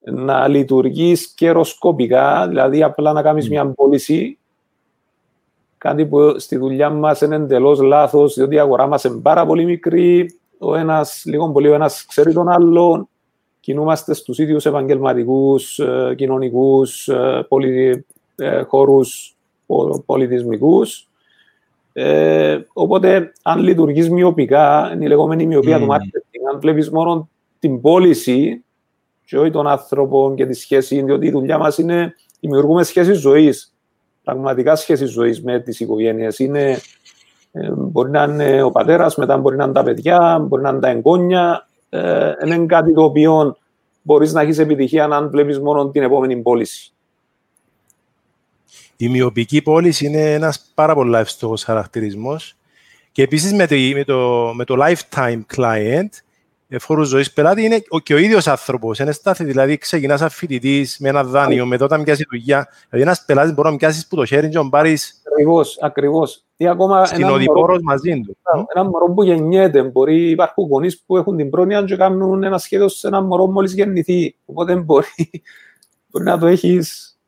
να 0.00 0.48
λειτουργείς 0.48 1.28
καιροσκοπικά, 1.28 2.48
δηλαδή 2.48 2.82
απλά 2.82 3.12
να 3.12 3.22
κάνεις 3.22 3.48
μια 3.48 3.66
πώληση, 3.66 4.38
κάτι 5.80 6.06
που 6.06 6.38
στη 6.38 6.56
δουλειά 6.56 6.90
μας 6.90 7.20
είναι 7.20 7.36
εντελώς 7.36 7.80
λάθος, 7.80 8.34
διότι 8.34 8.54
η 8.54 8.58
αγορά 8.58 8.86
μας 8.86 9.04
είναι 9.04 9.20
πάρα 9.20 9.46
πολύ 9.46 9.64
μικρή, 9.64 10.38
ο 10.58 10.74
ένας, 10.74 11.22
λίγο 11.24 11.50
πολύ 11.50 11.68
ο 11.68 11.74
ένας 11.74 12.06
ξέρει 12.06 12.32
τον 12.32 12.48
άλλον, 12.48 13.08
κινούμαστε 13.60 14.14
στους 14.14 14.38
ίδιους 14.38 14.66
επαγγελματικούς, 14.66 15.78
ε, 15.78 16.14
κοινωνικούς, 16.16 17.08
ε, 17.08 17.46
πολι, 17.48 18.06
ε, 18.36 18.62
χώρους 18.62 19.36
πολιτισμικούς. 20.06 21.08
Ε, 21.92 22.58
οπότε, 22.72 23.32
αν 23.42 23.60
λειτουργείς 23.60 24.10
μειοπικά, 24.10 24.90
είναι 24.94 25.04
η 25.04 25.08
λεγόμενη 25.08 25.46
μειοπία 25.46 25.76
mm. 25.76 25.80
του 25.80 25.86
marketing, 25.86 26.52
αν 26.52 26.60
βλέπεις 26.60 26.90
μόνο 26.90 27.28
την 27.58 27.80
πώληση 27.80 28.64
και 29.24 29.38
όχι 29.38 29.50
τον 29.50 29.66
άνθρωπο 29.66 30.32
και 30.36 30.46
τη 30.46 30.54
σχέση, 30.54 31.02
διότι 31.02 31.26
η 31.26 31.30
δουλειά 31.30 31.58
μας 31.58 31.78
είναι 31.78 32.14
δημιουργούμε 32.40 32.82
σχέσεις 32.82 33.18
ζωής, 33.18 33.74
πραγματικά 34.24 34.76
σχέσεις 34.76 35.10
ζωής 35.10 35.42
με 35.42 35.60
τις 35.60 35.80
οικογένειες. 35.80 36.38
Είναι 36.38 36.80
ε, 37.52 37.70
μπορεί 37.70 38.10
να 38.10 38.22
είναι 38.22 38.62
ο 38.62 38.70
πατέρας, 38.70 39.16
μετά 39.16 39.36
μπορεί 39.36 39.56
να 39.56 39.64
είναι 39.64 39.72
τα 39.72 39.82
παιδιά, 39.82 40.38
μπορεί 40.48 40.62
να 40.62 40.68
είναι 40.68 40.80
τα 40.80 40.88
εγγόνια. 40.88 41.68
Ε, 41.88 42.32
είναι 42.44 42.66
κάτι 42.66 42.92
το 42.92 43.02
οποίο 43.02 43.56
μπορείς 44.02 44.32
να 44.32 44.40
έχεις 44.40 44.58
επιτυχία 44.58 45.04
αν 45.04 45.30
βλέπεις 45.30 45.58
μόνο 45.58 45.88
την 45.88 46.02
επόμενη 46.02 46.36
πώληση. 46.36 46.92
Η 48.96 49.08
μειοπική 49.08 49.62
πώληση 49.62 50.06
είναι 50.06 50.32
ένας 50.32 50.70
πάρα 50.74 50.94
πολύ 50.94 51.16
εύστοχο 51.16 51.56
χαρακτηρισμός. 51.64 52.56
Και 53.12 53.22
επίσης 53.22 53.52
με, 53.52 53.66
με, 53.94 54.04
το, 54.04 54.52
με 54.54 54.64
το 54.64 54.76
lifetime 54.78 55.40
client, 55.56 56.08
φόρου 56.78 57.02
ζωής 57.02 57.32
πελάτη, 57.32 57.62
είναι 57.62 57.82
και 58.02 58.14
ο 58.14 58.18
ίδιος 58.18 58.46
άνθρωπος. 58.46 58.98
Είναι 58.98 59.12
στάθη, 59.12 59.44
δηλαδή 59.44 59.78
ξεκινάς 59.78 60.18
σαν 60.18 60.30
φοιτητής 60.30 60.96
με 61.00 61.08
ένα 61.08 61.24
δάνειο, 61.24 61.66
με 61.66 61.76
τότε 61.76 61.98
πιάσει 61.98 62.26
δουλειά. 62.30 62.68
Δηλαδή, 62.88 63.08
ένας 63.08 63.24
πελάτης 63.24 63.54
μπορεί 63.54 63.70
να 63.70 63.76
πιάσει 63.76 64.08
που 64.08 64.16
το 64.16 64.24
χέρι 64.24 64.48
και 64.48 64.58
να 64.58 64.68
πάρεις. 64.68 65.22
Ακριβώς, 65.32 65.78
ακριβώς. 65.80 66.44
Στην 67.04 67.24
οδηπόρο 67.24 67.78
μαζί 67.82 68.20
του. 68.20 68.36
Ένα 68.74 68.84
μωρό 68.84 69.12
που 69.14 69.22
γεννιέται. 69.22 69.82
Μπορεί, 69.82 70.30
υπάρχουν 70.30 70.66
γονείς 70.66 71.02
που 71.06 71.16
έχουν 71.16 71.36
την 71.36 71.50
πρόνοια 71.50 71.82
και 71.82 71.96
κάνουν 71.96 72.42
ένα 72.42 72.58
σχέδιο 72.58 72.88
σε 72.88 73.06
ένα 73.06 73.20
μωρό 73.20 73.46
μόλις 73.46 73.72
γεννηθεί. 73.72 74.36
Οπότε 74.44 74.74
μπορεί, 74.74 75.42
μπορεί 76.10 76.24
να 76.24 76.38
το 76.38 76.46
έχεις 76.46 77.18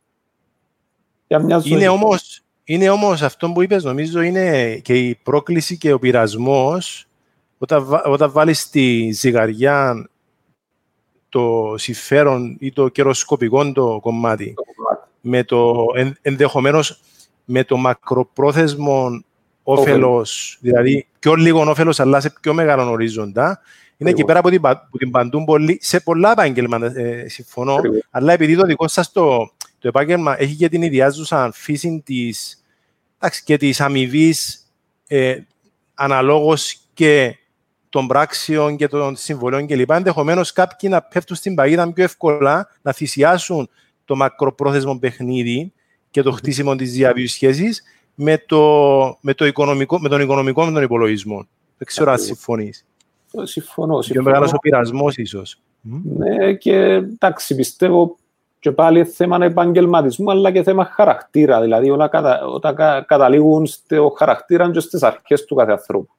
για 1.26 1.38
μια 1.38 1.58
ζωή. 1.58 1.72
Είναι 1.72 1.88
όμω 1.88 2.14
είναι 2.64 2.90
όμως 2.90 3.22
αυτό 3.22 3.50
που 3.52 3.62
είπες, 3.62 3.84
νομίζω, 3.84 4.20
είναι 4.20 4.74
και 4.74 4.98
η 4.98 5.14
πρόκληση 5.22 5.78
και 5.78 5.92
ο 5.92 5.98
πειρασμός 5.98 7.06
όταν, 7.62 8.00
όταν 8.04 8.32
βάλεις 8.32 8.60
στη 8.60 9.10
ζυγαριά 9.12 10.08
το 11.28 11.74
συμφέρον 11.76 12.56
ή 12.60 12.72
το 12.72 12.88
καιροσκοπικό 12.88 13.72
το 13.72 13.98
κομμάτι, 14.02 14.54
με 15.20 15.44
το 15.44 15.86
εν, 15.94 16.16
ενδεχομένως 16.22 17.00
με 17.44 17.64
το 17.64 17.76
μακροπρόθεσμο 17.76 19.24
όφελος, 19.62 20.58
δηλαδή 20.60 21.06
πιο 21.18 21.34
λίγο 21.34 21.70
όφελος, 21.70 22.00
αλλά 22.00 22.20
σε 22.20 22.32
πιο 22.40 22.54
μεγάλο 22.54 22.90
ορίζοντα. 22.90 23.60
Είναι 23.96 24.10
εκεί 24.10 24.24
πέρα 24.24 24.40
που 24.40 24.50
την, 24.50 24.60
που 24.60 24.98
την 24.98 25.10
παντούν 25.10 25.44
πολύ, 25.44 25.78
σε 25.82 26.00
πολλά 26.00 26.32
επάγγελματα, 26.32 26.86
ε, 26.86 27.28
συμφωνώ, 27.28 27.80
αλλά 28.10 28.32
επειδή 28.32 28.56
το 28.56 28.66
δικό 28.66 28.88
σας 28.88 29.12
το, 29.12 29.52
το 29.78 29.88
επάγγελμα 29.88 30.40
έχει 30.40 30.54
και 30.54 30.68
την 30.68 30.82
ιδιάζουσα 30.82 31.50
φύση 31.52 32.02
της, 32.04 32.62
και 33.44 33.56
της 33.56 33.80
αμοιβής 33.80 34.66
ε, 35.06 35.38
αναλόγως 35.94 36.76
και 36.94 37.36
των 37.92 38.06
πράξεων 38.06 38.76
και 38.76 38.88
των 38.88 39.16
συμβολών 39.16 39.66
κλπ. 39.66 39.90
Ενδεχομένως 39.90 40.52
κάποιοι 40.52 40.90
να 40.92 41.02
πέφτουν 41.02 41.36
στην 41.36 41.54
παγίδα 41.54 41.92
πιο 41.92 42.04
εύκολα, 42.04 42.68
να 42.82 42.92
θυσιάσουν 42.92 43.68
το 44.04 44.16
μακροπρόθεσμο 44.16 44.98
παιχνίδι 44.98 45.72
και 46.10 46.22
το 46.22 46.32
χτίσιμο 46.32 46.76
της 46.76 46.92
διαβίου 46.92 47.28
σχέση 47.28 47.68
με, 48.14 48.38
το, 48.46 48.60
με, 49.20 49.34
το 49.34 49.46
οικονομικό, 49.46 49.98
με 49.98 50.08
τον 50.08 50.20
οικονομικό 50.20 50.64
με 50.64 50.72
τον 50.72 50.82
υπολογισμό. 50.82 51.46
Δεν 51.78 51.86
ξέρω 51.86 52.10
αν 52.10 52.18
συμφωνείς. 52.18 52.84
Συμφωνώ. 53.42 53.98
Πιο 53.98 54.22
μεγάλος 54.22 54.52
ο 54.52 54.58
πειρασμό, 54.58 55.06
ίσως. 55.16 55.58
Ναι, 56.16 56.54
και 56.54 56.74
εντάξει, 56.74 57.54
πιστεύω 57.54 58.16
και 58.58 58.72
πάλι 58.72 59.04
θέμα 59.04 59.44
επαγγελματισμού, 59.44 60.30
αλλά 60.30 60.50
και 60.50 60.62
θέμα 60.62 60.84
χαρακτήρα. 60.84 61.60
Δηλαδή, 61.60 61.90
όλα 61.90 62.08
κατα, 62.08 62.44
όταν 62.46 62.74
καταλήγουν 63.06 63.66
στο 63.66 64.14
χαρακτήρα 64.18 64.70
και 64.70 64.80
στις 64.80 65.02
αρχές 65.02 65.44
του 65.44 65.54
κάθε 65.54 65.72
ανθρώπου. 65.72 66.12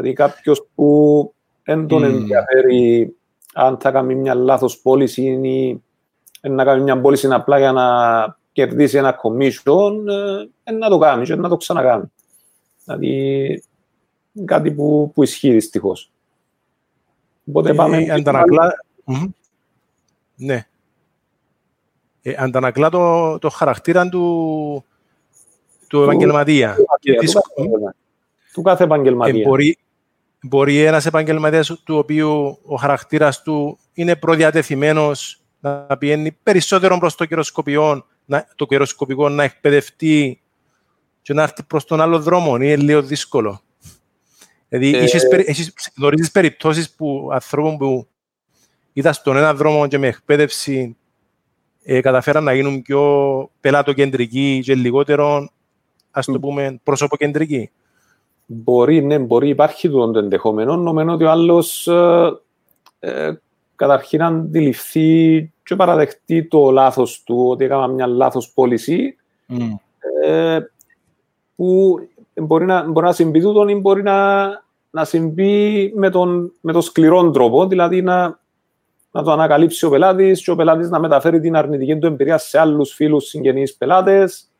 Δηλαδή, 0.00 0.12
κάποιος 0.12 0.66
που 0.74 1.34
δεν 1.64 1.86
τον 1.86 2.04
ενδιαφέρει 2.04 3.16
αν 3.54 3.78
θα 3.80 3.90
κάνει 3.90 4.14
μια 4.14 4.34
λάθος 4.34 4.78
πώληση 4.78 5.22
ή 5.22 5.82
να 6.48 6.64
κάνει 6.64 6.82
μια 6.82 7.00
πώληση 7.00 7.28
απλά 7.30 7.58
για 7.58 7.72
να 7.72 7.86
κερδίσει 8.52 8.96
ένα 8.96 9.20
commission, 9.22 9.92
ε, 10.64 10.72
να 10.72 10.88
το 10.88 10.98
κάνει 10.98 11.24
και 11.24 11.34
να 11.34 11.48
το 11.48 11.56
ξανακάνει. 11.56 12.04
Δηλαδή, 12.84 13.62
κάτι 14.44 14.72
που, 14.72 15.10
που 15.14 15.22
ισχύει 15.22 15.52
δυστυχώς. 15.52 16.12
Οπότε 17.48 17.74
πάμε... 17.74 17.96
Ε, 17.96 18.10
αντανακλά... 18.10 18.84
Ναι. 20.36 20.66
Ε, 22.22 22.34
αντανακλά 22.38 22.90
το, 22.90 23.38
το 23.38 23.48
χαρακτήρα 23.48 24.08
του, 24.08 24.84
του 25.88 26.02
επαγγελματία. 26.02 26.76
Του, 27.00 27.74
του 28.52 28.62
κάθε 28.62 28.84
επαγγελματία. 28.84 29.40
Ε, 29.40 29.74
μπορεί, 30.42 30.72
μπορεί 30.72 30.84
ένας 30.84 31.06
επαγγελματίας 31.06 31.66
του 31.84 31.96
οποίου 31.96 32.58
ο 32.62 32.76
χαρακτήρας 32.76 33.42
του 33.42 33.78
είναι 33.92 34.16
προδιατεθειμένος 34.16 35.40
να 35.60 35.96
πηγαίνει 35.98 36.32
περισσότερο 36.32 36.98
προς 36.98 37.14
το 37.14 37.24
καιροσκοπιό 37.24 38.06
να, 38.24 38.46
το 38.54 38.66
καιροσκοπικό 38.66 39.28
να 39.28 39.42
εκπαιδευτεί 39.42 40.40
και 41.22 41.32
να 41.32 41.42
έρθει 41.42 41.62
προς 41.62 41.84
τον 41.84 42.00
άλλο 42.00 42.20
δρόμο. 42.20 42.56
Είναι 42.56 42.76
λίγο 42.76 43.02
δύσκολο. 43.02 43.62
Δηλαδή, 44.68 44.96
ε... 44.96 45.02
έχεις, 45.46 45.92
γνωρίζεις 45.96 46.30
περιπτώσεις 46.30 46.90
που 46.90 47.28
ανθρώπων 47.32 47.76
που 47.76 48.08
ήταν 48.92 49.14
στον 49.14 49.36
ένα 49.36 49.54
δρόμο 49.54 49.86
και 49.86 49.98
με 49.98 50.06
εκπαίδευση 50.06 50.96
ε, 51.82 52.00
καταφέραν 52.00 52.44
να 52.44 52.54
γίνουν 52.54 52.82
πιο 52.82 53.50
πελάτοκεντρικοί 53.60 54.60
και 54.64 54.74
λιγότερο 54.74 55.50
ας 56.10 56.26
το 56.26 56.40
πούμε, 56.40 56.80
προσωποκεντρική. 56.82 57.70
Μπορεί, 58.52 59.02
ναι, 59.02 59.18
μπορεί, 59.18 59.48
υπάρχει 59.48 59.90
το 59.90 60.12
ενδεχόμενο. 60.14 60.76
Νομίζω 60.76 61.12
ότι 61.12 61.24
ο 61.24 61.30
άλλος 61.30 61.86
ε, 61.86 62.40
ε, 62.98 63.32
καταρχήν 63.76 64.22
αντιληφθεί 64.22 65.52
και 65.62 65.76
παραδεχτεί 65.76 66.48
το 66.48 66.70
λάθος 66.70 67.22
του, 67.22 67.46
ότι 67.48 67.64
έκανα 67.64 67.86
μια 67.86 68.06
λάθος 68.06 68.52
πώληση. 68.52 69.16
Mm. 69.48 69.74
Ε, 70.24 70.58
που 71.56 71.98
μπορεί 72.34 72.64
να, 72.64 72.90
μπορεί 72.90 73.06
να 73.06 73.12
συμβεί 73.12 73.40
τούτον 73.40 73.68
ή 73.68 73.74
μπορεί 73.74 74.02
να, 74.02 74.48
να 74.90 75.04
συμβεί 75.04 75.92
με 75.96 76.10
τον, 76.10 76.52
με 76.60 76.72
τον 76.72 76.82
σκληρό 76.82 77.30
τρόπο, 77.30 77.66
δηλαδή 77.66 78.02
να, 78.02 78.40
να 79.10 79.22
το 79.22 79.32
ανακαλύψει 79.32 79.86
ο 79.86 79.90
πελάτης 79.90 80.42
και 80.42 80.50
ο 80.50 80.56
πελάτης 80.56 80.90
να 80.90 81.00
μεταφέρει 81.00 81.40
την 81.40 81.56
αρνητική 81.56 81.98
του 81.98 82.06
εμπειρία 82.06 82.38
σε 82.38 82.58
άλλους 82.58 82.92
φίλους 82.92 83.24
συγγενείς 83.24 83.76
πελάτες, 83.76 84.50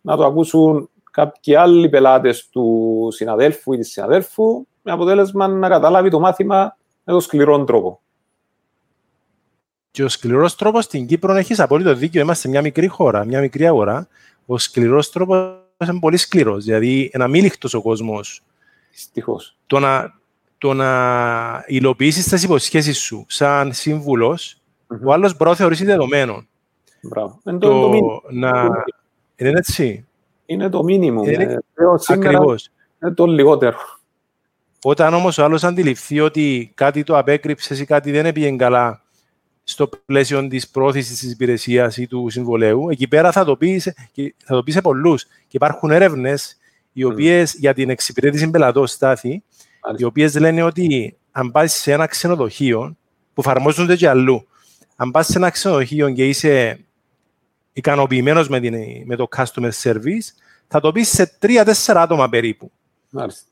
να 0.00 0.16
το 0.16 0.24
ακούσουν 0.24 0.89
κάποιοι 1.10 1.54
άλλοι 1.54 1.88
πελάτες 1.88 2.48
του 2.48 3.08
συναδέλφου 3.12 3.72
ή 3.72 3.76
της 3.76 3.90
συναδέλφου, 3.90 4.66
με 4.82 4.92
αποτέλεσμα 4.92 5.48
να 5.48 5.68
καταλάβει 5.68 6.10
το 6.10 6.20
μάθημα 6.20 6.76
με 7.04 7.12
τον 7.12 7.20
σκληρό 7.20 7.64
τρόπο. 7.64 8.00
Και 9.90 10.04
ο 10.04 10.08
σκληρός 10.08 10.56
τρόπος 10.56 10.84
στην 10.84 11.06
Κύπρο 11.06 11.34
έχεις 11.34 11.60
απόλυτο 11.60 11.94
δίκιο. 11.94 12.20
Είμαστε 12.20 12.48
μια 12.48 12.62
μικρή 12.62 12.86
χώρα, 12.86 13.24
μια 13.24 13.40
μικρή 13.40 13.66
αγορά. 13.66 14.08
Ο 14.46 14.58
σκληρός 14.58 15.10
τρόπος 15.10 15.54
είναι 15.82 15.98
πολύ 16.00 16.16
σκληρός. 16.16 16.64
Δηλαδή, 16.64 17.10
ένα 17.12 17.28
μίληχτο 17.28 17.78
ο 17.78 17.82
κόσμος. 17.82 18.42
Δυστυχώς. 18.90 19.56
Το 19.66 19.78
να, 19.78 20.14
το 20.58 20.74
να 20.74 21.64
υλοποιήσεις 21.66 22.28
τις 22.28 22.42
υποσχέσεις 22.42 22.98
σου 22.98 23.24
σαν 23.28 23.72
σύμβουλος, 23.72 24.56
mm-hmm. 24.88 25.00
ο 25.04 25.12
άλλος 25.12 25.36
μπορεί 25.36 25.50
να 25.50 25.56
θεωρήσει 25.56 25.84
δεδομένο. 25.84 26.46
Μπράβο. 27.02 27.40
Είναι 27.46 27.58
το, 27.58 27.90
το, 27.90 28.22
να... 28.30 28.50
Είναι 29.36 29.58
έτσι. 29.58 30.06
Είναι 30.50 30.68
το 30.68 30.82
μήνυμο. 30.82 31.24
Είναι... 31.24 31.42
Ε, 31.42 31.58
Ακριβώς. 32.06 32.70
Είναι 33.02 33.14
το 33.14 33.26
λιγότερο. 33.26 33.78
Όταν 34.82 35.14
όμως 35.14 35.38
ο 35.38 35.44
άλλος 35.44 35.64
αντιληφθεί 35.64 36.20
ότι 36.20 36.72
κάτι 36.74 37.02
το 37.02 37.18
απέκρυψες 37.18 37.80
ή 37.80 37.84
κάτι 37.84 38.10
δεν 38.10 38.26
έπιε 38.26 38.56
καλά 38.56 39.02
στο 39.64 39.88
πλαίσιο 40.06 40.48
της 40.48 40.68
πρόθεσης 40.68 41.18
της 41.18 41.32
υπηρεσίας 41.32 41.96
ή 41.96 42.06
του 42.06 42.28
συμβολέου, 42.28 42.90
εκεί 42.90 43.08
πέρα 43.08 43.32
θα 43.32 43.44
το 43.44 43.56
πεις, 43.56 43.92
θα 44.44 44.54
το 44.54 44.62
πεις 44.62 44.74
σε 44.74 44.80
πολλούς. 44.80 45.22
Και 45.22 45.56
υπάρχουν 45.56 45.90
έρευνες 45.90 46.56
οι 46.92 47.04
οποίες 47.04 47.52
mm. 47.52 47.58
για 47.58 47.74
την 47.74 47.90
εξυπηρέτηση 47.90 48.50
πελατών 48.50 48.86
στάθη, 48.86 49.42
οι 49.96 50.04
οποίες 50.04 50.38
λένε 50.38 50.62
ότι 50.62 51.16
αν 51.30 51.50
πας 51.50 51.72
σε 51.72 51.92
ένα 51.92 52.06
ξενοδοχείο, 52.06 52.96
που 53.34 53.40
εφαρμόζονται 53.40 53.96
και 53.96 54.08
αλλού, 54.08 54.46
αν 54.96 55.10
πας 55.10 55.26
σε 55.26 55.38
ένα 55.38 55.50
ξενοδοχείο 55.50 56.10
και 56.10 56.28
είσαι 56.28 56.84
ικανοποιημένος 57.72 58.48
με, 58.48 58.60
με 59.04 59.16
το 59.16 59.28
customer 59.36 59.70
service, 59.82 60.28
θα 60.68 60.80
το 60.80 60.92
πεις 60.92 61.08
σε 61.08 61.26
τρία-τέσσερα 61.26 62.02
άτομα 62.02 62.28
περίπου. 62.28 62.70
Μάλιστα. 63.10 63.48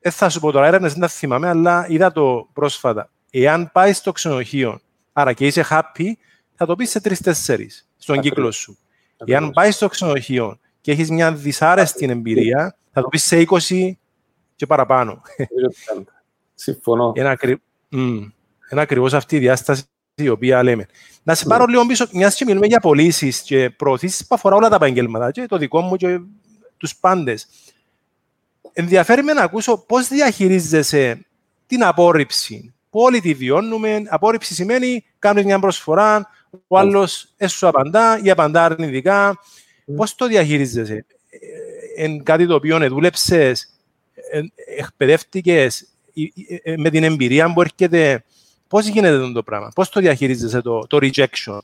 Δεν 0.00 0.12
θα 0.12 0.28
σου 0.28 0.40
πω 0.40 0.50
τώρα 0.50 0.66
έρευνες, 0.66 0.92
δεν 0.92 1.00
τα 1.00 1.08
θυμάμαι, 1.08 1.48
αλλά 1.48 1.86
είδα 1.88 2.12
το 2.12 2.48
πρόσφατα. 2.52 3.10
Εάν 3.30 3.70
πάει 3.72 3.92
στο 3.92 4.12
ξενοδοχείο 4.12 4.80
Άρα 5.12 5.32
και 5.32 5.46
είσαι 5.46 5.64
happy, 5.70 6.12
θα 6.54 6.66
το 6.66 6.76
πεις 6.76 6.90
σε 6.90 7.00
τρει-τέσσερι 7.00 7.70
στον 7.96 8.18
Ακριβώς. 8.18 8.36
κύκλο 8.36 8.50
σου. 8.50 8.78
Ακριβώς. 9.18 9.42
Εάν 9.42 9.50
πάει 9.50 9.70
στο 9.70 9.88
ξενοδοχείο 9.88 10.58
και 10.80 10.92
έχεις 10.92 11.10
μια 11.10 11.32
δυσάρεστη 11.32 12.04
εμπειρία, 12.04 12.76
θα 12.92 13.00
το 13.02 13.08
πεις 13.08 13.24
σε 13.24 13.46
20 13.68 13.90
και 14.56 14.66
παραπάνω. 14.66 15.22
Συμφωνώ. 16.54 17.12
Είναι, 17.16 17.28
ακρι... 17.28 17.62
mm. 17.92 18.30
ακριβώς 18.70 19.14
αυτή 19.14 19.36
η 19.36 19.38
διάσταση 19.38 19.82
η 20.24 20.28
οποία 20.28 20.62
λέμε. 20.62 20.86
Να 21.22 21.34
σε 21.34 21.44
πάρω 21.44 21.64
ναι. 21.64 21.70
λίγο 21.70 21.86
πίσω, 21.86 22.06
μιας 22.12 22.34
και 22.34 22.44
μιλούμε 22.44 22.66
για 22.66 22.80
πωλήσεις 22.80 23.40
και 23.40 23.70
προωθήσεις 23.70 24.26
που 24.26 24.34
αφορά 24.34 24.56
όλα 24.56 24.68
τα 24.68 24.74
επαγγέλματα, 24.74 25.30
και 25.30 25.46
το 25.46 25.56
δικό 25.56 25.80
μου 25.80 25.96
και 25.96 26.20
τους 26.76 26.96
πάντες. 26.96 27.46
Ενδιαφέρει 28.72 29.22
με 29.22 29.32
να 29.32 29.42
ακούσω 29.42 29.78
πώς 29.78 30.08
διαχειρίζεσαι 30.08 31.26
την 31.66 31.84
απόρριψη 31.84 32.74
που 32.90 33.00
όλοι 33.00 33.20
τη 33.20 33.34
βιώνουμε. 33.34 34.02
Απόρριψη 34.08 34.54
σημαίνει 34.54 35.04
κάνεις 35.18 35.44
μια 35.44 35.58
προσφορά, 35.58 36.28
ο 36.66 36.78
άλλος 36.78 37.32
έσου 37.36 37.66
απαντά 37.66 38.20
ή 38.22 38.30
απαντά 38.30 38.64
αρνητικά. 38.64 39.38
Mm. 39.38 39.94
Πώς 39.96 40.14
το 40.14 40.26
διαχειρίζεσαι, 40.26 41.04
Εν 41.96 42.22
κάτι 42.22 42.46
το 42.46 42.54
οποίο 42.54 42.88
δούλεψε, 42.88 43.52
εκπαιδεύτηκες 44.78 45.88
με 46.76 46.90
την 46.90 47.04
εμπειρία 47.04 47.52
που 47.52 47.60
έρχεται. 47.60 48.24
Πώς 48.70 48.86
γίνεται 48.86 49.32
το 49.32 49.42
πράγμα, 49.42 49.68
πώς 49.74 49.88
το 49.88 50.00
διαχειρίζεσαι 50.00 50.60
το, 50.60 50.86
το 50.86 50.98
rejection; 51.00 51.58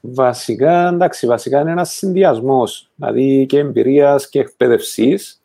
Βασικά, 0.00 0.88
εντάξει, 0.88 1.26
βασικά 1.26 1.60
είναι 1.60 1.70
ένας 1.70 1.90
συνδυασμός 1.90 2.90
δηλαδή 2.94 3.46
και 3.46 3.58
εμπειρίας 3.58 4.28
και 4.28 4.40
εκπαίδευσης 4.40 5.42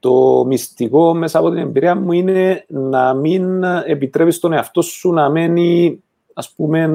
το 0.00 0.44
μυστικό 0.46 1.14
μέσα 1.14 1.38
από 1.38 1.50
την 1.50 1.58
εμπειρία 1.58 1.94
μου 1.94 2.12
είναι 2.12 2.64
να 2.68 3.14
μην 3.14 3.64
επιτρέπεις 3.64 4.38
τον 4.38 4.52
εαυτό 4.52 4.82
σου 4.82 5.12
να 5.12 5.30
μένει 5.30 6.02
ας 6.32 6.50
πούμε 6.50 6.90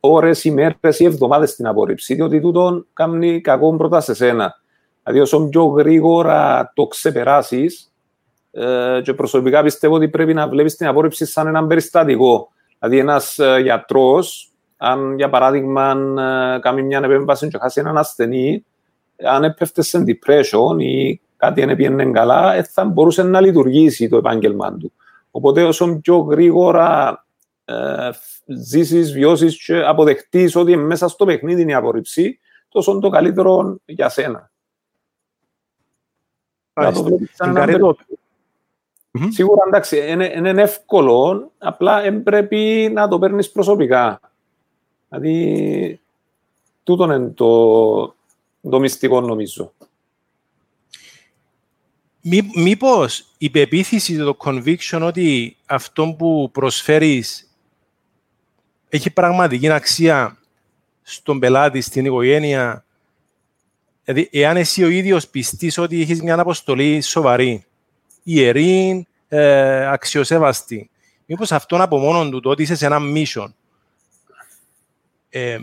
ώρες, 0.00 0.44
ημέρες 0.44 1.00
ή 1.00 1.04
εβδομάδες 1.04 1.50
στην 1.50 1.66
απόρριψη, 1.66 2.14
διότι 2.14 2.40
τούτο 2.40 2.84
κάνει 2.92 3.40
κακό 3.40 3.76
πρώτα 3.76 4.00
σε 4.00 4.14
σένα. 4.14 4.54
Δηλαδή 5.02 5.22
όσο 5.22 5.48
πιο 5.48 5.64
γρήγορα 5.64 6.72
το 6.74 6.86
ξεπεράσεις, 6.86 7.93
ε, 8.54 9.00
και 9.02 9.14
προσωπικά 9.14 9.62
πιστεύω 9.62 9.94
ότι 9.94 10.08
πρέπει 10.08 10.34
να 10.34 10.48
βλέπεις 10.48 10.76
την 10.76 10.86
απόρριψη 10.86 11.26
σαν 11.26 11.46
έναν 11.46 11.66
περιστατικό. 11.66 12.48
Δηλαδή 12.78 12.98
ένας 12.98 13.38
ε, 13.38 13.58
γιατρός, 13.62 14.52
αν 14.76 15.16
για 15.16 15.28
παράδειγμα 15.28 15.90
ε, 16.54 16.58
κάνει 16.60 16.82
μια 16.82 17.00
επέμβαση 17.04 17.48
και 17.48 17.58
χάσει 17.58 17.80
έναν 17.80 17.98
ασθενή, 17.98 18.64
αν 19.22 19.44
έπεφτε 19.44 19.82
σε 19.82 20.04
depression 20.06 20.82
ή 20.82 21.20
κάτι 21.36 21.64
δεν 21.64 21.76
πήγαινε 21.76 22.04
καλά, 22.04 22.54
ε, 22.54 22.62
θα 22.62 22.84
μπορούσε 22.84 23.22
να 23.22 23.40
λειτουργήσει 23.40 24.08
το 24.08 24.16
επάγγελμά 24.16 24.76
του. 24.76 24.92
Οπότε 25.30 25.62
όσο 25.62 25.98
πιο 26.02 26.16
γρήγορα 26.16 27.18
ε, 27.64 28.10
ζήσεις, 28.46 29.12
βιώσεις 29.12 29.64
και 29.64 29.84
αποδεχτείς 29.84 30.56
ότι 30.56 30.76
μέσα 30.76 31.08
στο 31.08 31.24
παιχνίδι 31.24 31.62
είναι 31.62 31.70
η 31.70 31.74
απορριψή, 31.74 32.38
τόσο 32.68 32.98
το 32.98 33.08
καλύτερο 33.08 33.78
για 33.84 34.08
σένα. 34.08 34.50
Σίγουρα 39.28 39.64
εντάξει, 39.66 40.10
είναι, 40.10 40.32
είναι 40.36 40.62
εύκολο, 40.62 41.52
απλά 41.58 42.02
δεν 42.02 42.22
πρέπει 42.22 42.90
να 42.92 43.08
το 43.08 43.18
παίρνεις 43.18 43.50
προσωπικά. 43.50 44.20
Δηλαδή, 45.08 46.00
τούτο 46.82 47.04
είναι 47.04 47.28
το, 47.28 48.14
το 48.70 48.78
μυστικό 48.80 49.20
νομίζω. 49.20 49.72
Μή, 52.20 52.50
μήπως 52.54 53.26
η 53.38 53.50
πεποίθηση, 53.50 54.16
το 54.16 54.36
conviction 54.44 55.00
ότι 55.02 55.56
αυτό 55.66 56.14
που 56.18 56.50
προσφέρεις 56.52 57.50
έχει 58.88 59.10
πραγματική 59.10 59.70
αξία 59.70 60.38
στον 61.02 61.38
πελάτη, 61.38 61.80
στην 61.80 62.04
οικογένεια; 62.04 62.84
Δηλαδή, 64.04 64.28
εάν 64.32 64.56
εσύ 64.56 64.84
ο 64.84 64.88
ίδιος 64.88 65.28
πιστείς 65.28 65.78
ότι 65.78 66.00
έχεις 66.00 66.22
μια 66.22 66.38
αποστολή 66.38 67.00
σοβαρή, 67.00 67.64
ιερή, 68.24 69.06
ε, 69.28 69.86
αξιοσέβαστη, 69.86 70.90
μήπως 71.26 71.52
αυτόν 71.52 71.80
από 71.80 71.98
μόνο 71.98 72.30
του 72.30 72.40
το 72.40 72.50
ότι 72.50 72.62
είσαι 72.62 72.74
σε 72.74 72.86
ένα 72.86 72.98
mission 73.14 73.48
ε, 75.28 75.58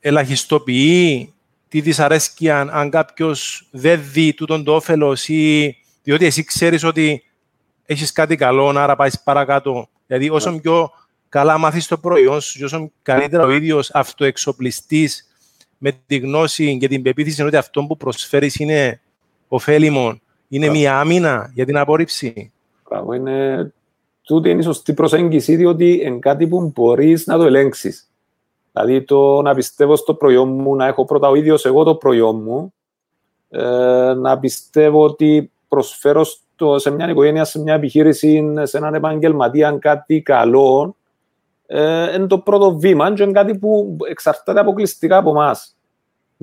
ελαχιστοποιεί 0.00 1.32
τη 1.68 1.80
δυσαρέσκεια 1.80 2.60
αν 2.60 2.90
κάποιος 2.90 3.68
δεν 3.70 4.00
δει 4.12 4.34
τούτον 4.34 4.64
το 4.64 4.74
όφελος 4.74 5.28
ή 5.28 5.76
διότι 6.02 6.24
εσύ 6.24 6.44
ξέρεις 6.44 6.84
ότι 6.84 7.22
έχεις 7.86 8.12
κάτι 8.12 8.36
καλό, 8.36 8.68
άρα 8.68 8.96
πάεις 8.96 9.22
παρακάτω. 9.22 9.88
Δηλαδή, 10.06 10.30
όσο 10.30 10.54
yeah. 10.54 10.62
πιο 10.62 10.90
καλά 11.28 11.58
μάθεις 11.58 11.86
το 11.86 11.98
προϊόν 11.98 12.40
σου, 12.40 12.58
και 12.58 12.64
όσο 12.64 12.90
καλύτερα 13.02 13.44
ο 13.44 13.50
ίδιος 13.50 13.90
αυτοεξοπλιστή 13.90 15.10
με 15.78 15.92
τη 16.06 16.16
γνώση 16.16 16.78
και 16.78 16.88
την 16.88 17.02
πεποίθηση 17.02 17.42
ότι 17.42 17.56
αυτό 17.56 17.84
που 17.84 17.96
προσφέρεις 17.96 18.56
είναι 18.56 19.00
ωφέλιμο, 19.48 20.20
είναι 20.54 20.66
yeah. 20.66 20.70
μια 20.70 20.98
άμυνα 20.98 21.50
για 21.54 21.64
την 21.64 21.76
απόρριψη; 21.76 22.52
Μπράβο, 22.88 23.12
είναι... 23.12 23.72
Τούτη 24.22 24.50
είναι 24.50 24.60
η 24.60 24.64
σωστή 24.64 24.94
προσέγγιση, 24.94 25.56
διότι 25.56 26.00
είναι 26.04 26.18
κάτι 26.18 26.46
που 26.46 26.72
μπορείς 26.74 27.26
να 27.26 27.36
το 27.36 27.44
ελέγξεις. 27.44 28.10
Δηλαδή, 28.72 29.02
το 29.02 29.42
να 29.42 29.54
πιστεύω 29.54 29.96
στο 29.96 30.14
προϊόν 30.14 30.48
μου, 30.48 30.76
να 30.76 30.86
έχω 30.86 31.04
πρώτα 31.04 31.28
ο 31.28 31.34
ίδιος 31.34 31.64
εγώ 31.64 31.82
το 31.82 31.94
προϊόν 31.94 32.42
μου, 32.42 32.74
ε, 33.50 34.14
να 34.14 34.38
πιστεύω 34.38 35.02
ότι 35.02 35.50
προσφέρω 35.68 36.24
στο, 36.24 36.78
σε 36.78 36.90
μια 36.90 37.10
οικογένεια, 37.10 37.44
σε 37.44 37.60
μια 37.60 37.74
επιχείρηση, 37.74 38.52
σε 38.62 38.76
έναν 38.76 38.94
επαγγελματία 38.94 39.76
κάτι 39.80 40.22
καλό, 40.22 40.96
ε, 41.66 42.14
είναι 42.14 42.26
το 42.26 42.38
πρώτο 42.38 42.78
βήμα 42.78 43.12
και 43.12 43.22
είναι 43.22 43.32
κάτι 43.32 43.58
που 43.58 43.96
εξαρτάται 44.08 44.60
αποκλειστικά 44.60 45.16
από 45.16 45.30
εμάς. 45.30 45.73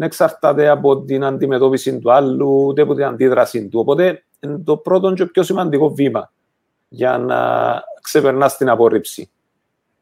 Δεν 0.01 0.09
εξαρτάται 0.09 0.69
από 0.69 1.01
την 1.01 1.23
αντιμετώπιση 1.23 1.99
του 1.99 2.11
άλλου, 2.11 2.65
ούτε 2.65 2.81
από 2.81 2.93
την 2.93 3.03
αντίδραση 3.03 3.67
του. 3.67 3.79
Οπότε 3.79 4.23
είναι 4.39 4.57
το 4.57 4.77
πρώτο 4.77 5.13
και 5.13 5.25
πιο 5.25 5.43
σημαντικό 5.43 5.93
βήμα 5.93 6.31
για 6.89 7.17
να 7.17 7.37
ξεπερνάς 8.01 8.57
την 8.57 8.69
απόρριψη. 8.69 9.29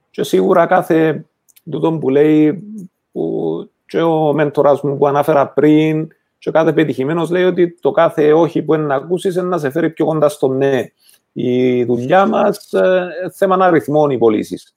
Και 0.09 0.23
σίγουρα 0.23 0.65
κάθε 0.65 1.25
τούτο 1.71 1.91
που 1.91 2.09
λέει 2.09 2.63
που 3.11 3.69
και 3.85 4.01
ο 4.01 4.33
μέντορας 4.33 4.81
μου 4.81 4.97
που 4.97 5.07
ανάφερα 5.07 5.47
πριν 5.47 6.07
Και 6.37 6.49
ο 6.49 6.51
κάθε 6.51 6.73
πετυχημένος 6.73 7.29
λέει 7.29 7.43
ότι 7.43 7.77
το 7.79 7.91
κάθε 7.91 8.33
όχι 8.33 8.61
που 8.61 8.73
είναι 8.73 8.85
να 8.85 8.95
ακούσεις 8.95 9.35
είναι 9.35 9.47
να 9.47 9.57
σε 9.57 9.69
φέρει 9.69 9.89
πιο 9.89 10.05
κοντά 10.05 10.29
στο 10.29 10.47
ναι. 10.47 10.85
Η 11.33 11.83
δουλειά 11.83 12.25
μας 12.25 12.73
ε, 12.73 13.07
θέμα 13.33 13.55
αριθμών 13.65 14.09
οι 14.09 14.17
πωλήσεις. 14.17 14.75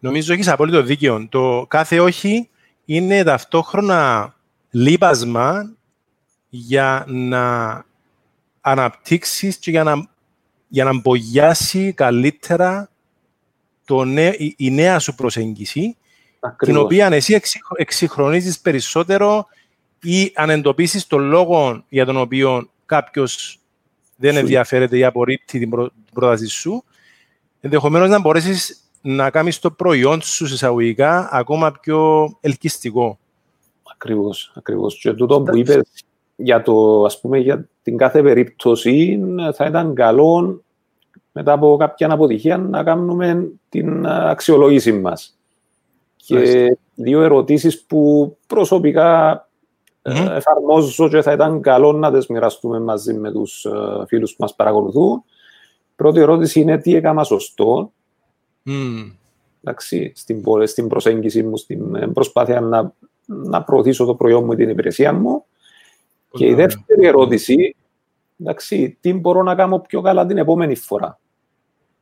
Νομίζω 0.00 0.32
έχεις 0.32 0.48
απόλυτο 0.48 0.82
δίκιο. 0.82 1.26
Το 1.28 1.66
κάθε 1.68 2.00
όχι 2.00 2.48
είναι 2.84 3.22
ταυτόχρονα 3.22 4.34
λείπασμα 4.70 5.74
για 6.48 7.04
να 7.08 7.84
αναπτύξεις 8.60 9.56
και 9.56 9.70
για 9.70 9.82
να, 9.82 10.08
για 10.68 10.84
να 10.84 11.00
μπογιάσει 11.00 11.92
καλύτερα 11.92 12.90
το 13.84 14.04
η, 14.38 14.54
η, 14.56 14.70
νέα 14.70 14.98
σου 14.98 15.14
προσέγγιση, 15.14 15.96
την 16.58 16.76
οποία 16.76 17.06
εσύ 17.06 17.40
εξυγχρονίζεις 17.76 18.60
περισσότερο 18.60 19.46
ή 20.02 20.32
αν 20.34 20.50
εντοπίσεις 20.50 21.06
τον 21.06 21.22
λόγο 21.22 21.84
για 21.88 22.04
τον 22.04 22.16
οποίο 22.16 22.70
κάποιος 22.86 23.58
δεν 24.16 24.36
ενδιαφέρεται 24.36 24.98
ή 24.98 25.04
απορρίπτει 25.04 25.58
την 25.58 25.70
πρόταση 26.12 26.46
σου, 26.46 26.84
ενδεχομένως 27.60 28.08
να 28.08 28.20
μπορέσεις 28.20 28.79
να 29.00 29.30
κάνεις 29.30 29.58
το 29.58 29.70
προϊόν 29.70 30.20
σου 30.20 30.44
εισαγωγικά 30.44 31.28
ακόμα 31.32 31.72
πιο 31.80 32.30
ελκυστικό. 32.40 33.18
Ακριβώς, 33.92 34.52
ακριβώς. 34.56 34.98
Και 34.98 35.12
τούτο 35.12 35.42
που 35.42 35.56
είπες 35.56 36.04
για, 36.36 36.62
το, 36.62 37.04
ας 37.04 37.20
πούμε, 37.20 37.38
για 37.38 37.68
την 37.82 37.96
κάθε 37.96 38.22
περίπτωση 38.22 39.20
θα 39.54 39.64
ήταν 39.64 39.94
καλό 39.94 40.62
μετά 41.32 41.52
από 41.52 41.76
κάποια 41.76 42.12
αποτυχία 42.12 42.56
να 42.56 42.82
κάνουμε 42.82 43.50
την 43.68 44.06
αξιολόγηση 44.06 44.92
μας. 44.92 45.38
Και 46.16 46.76
δύο 46.94 47.22
ερωτήσεις 47.22 47.82
που 47.84 48.36
προσωπικά 48.46 49.48
mm-hmm. 50.02 50.28
εφαρμόζω 50.30 51.08
και 51.08 51.22
θα 51.22 51.32
ήταν 51.32 51.60
καλό 51.60 51.92
να 51.92 52.12
τις 52.12 52.26
μοιραστούμε 52.26 52.80
μαζί 52.80 53.14
με 53.14 53.32
τους 53.32 53.64
ε, 53.64 54.04
φίλους 54.06 54.30
που 54.30 54.36
μας 54.38 54.54
παρακολουθούν. 54.54 55.22
Πρώτη 55.96 56.20
ερώτηση 56.20 56.60
είναι 56.60 56.78
τι 56.78 56.94
έκανα 56.94 57.24
σωστό. 57.24 57.92
Mm. 58.66 59.12
Εντάξει, 59.62 60.12
στην, 60.16 60.42
στην 60.64 60.88
προσέγγιση 60.88 61.42
μου, 61.42 61.56
στην 61.56 61.94
ε, 61.94 62.06
προσπάθεια 62.06 62.60
να, 62.60 62.92
να 63.24 63.62
προωθήσω 63.62 64.04
το 64.04 64.14
προϊόν 64.14 64.44
μου 64.44 64.52
ή 64.52 64.56
την 64.56 64.68
υπηρεσία 64.68 65.12
μου. 65.12 65.44
Και 66.30 66.46
η 66.46 66.54
δεύτερη 66.54 67.06
ερώτηση, 67.06 67.76
εντάξει, 68.40 68.98
τι 69.00 69.12
μπορώ 69.12 69.42
να 69.42 69.54
κάνω 69.54 69.78
πιο 69.78 70.00
καλά 70.00 70.26
την 70.26 70.38
επόμενη 70.38 70.74
φορά; 70.74 71.18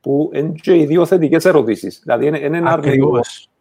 Που 0.00 0.30
είναι 0.32 0.52
και 0.62 0.76
οι 0.76 0.86
δύο 0.86 1.06
θετικές 1.06 1.44
ερωτήσεις. 1.44 2.00
Δηλαδή, 2.02 2.26
είναι, 2.26 2.38
είναι 2.38 2.56
ένα 2.56 2.70
αρνητικό. 2.70 3.20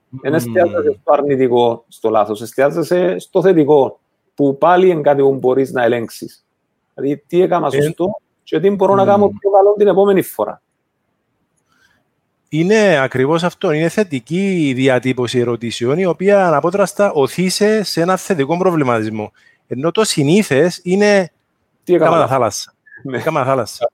Δεν 0.09 0.33
εστιάζεσαι 0.33 0.97
στο 1.01 1.13
αρνητικό, 1.13 1.85
στο 1.87 2.09
λάθος. 2.09 2.41
Εστιάζεσαι 2.41 3.19
στο 3.19 3.41
θετικό. 3.41 3.99
Που 4.35 4.57
πάλι 4.57 4.89
είναι 4.89 5.01
κάτι 5.01 5.21
που 5.21 5.33
μπορείς 5.33 5.71
να 5.71 5.83
ελέγξεις. 5.83 6.45
Δηλαδή, 6.93 7.23
τι 7.27 7.41
έκανα 7.41 7.69
ε, 7.71 7.81
σωστό 7.81 8.19
και 8.43 8.59
τι 8.59 8.69
μπορώ 8.69 8.95
να 8.95 9.05
κάνω 9.05 9.27
πιο 9.39 9.49
καλό 9.49 9.73
την 9.77 9.87
επόμενη 9.87 10.21
φορά. 10.21 10.61
Είναι 12.49 12.99
ακριβώς 12.99 13.43
αυτό. 13.43 13.71
Είναι 13.71 13.89
θετική 13.89 14.67
η 14.67 14.73
διατύπωση 14.73 15.39
ερωτήσεων, 15.39 15.97
η 15.97 16.05
οποία 16.05 16.47
αναπότραστα 16.47 17.11
οθήσε 17.11 17.83
σε 17.83 18.01
ένα 18.01 18.17
θετικό 18.17 18.57
προβληματισμό. 18.57 19.31
Ενώ 19.67 19.91
το 19.91 20.03
συνήθες 20.03 20.79
είναι. 20.83 21.31
Τι 21.83 21.93
έκανα 21.93 22.17
τα 22.17 22.27
θάλασσα. 22.27 22.73
Ναι. 23.03 23.17
Έκανα 23.17 23.45
θάλασσα. 23.45 23.91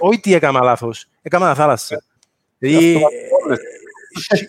Όχι 0.00 0.20
τι 0.20 0.34
έκανα 0.34 0.62
λάθος. 0.62 1.06
Έκανα 1.22 1.46
τα 1.46 1.54
θάλασσα. 1.54 2.02
Δηλαδή. 2.58 3.00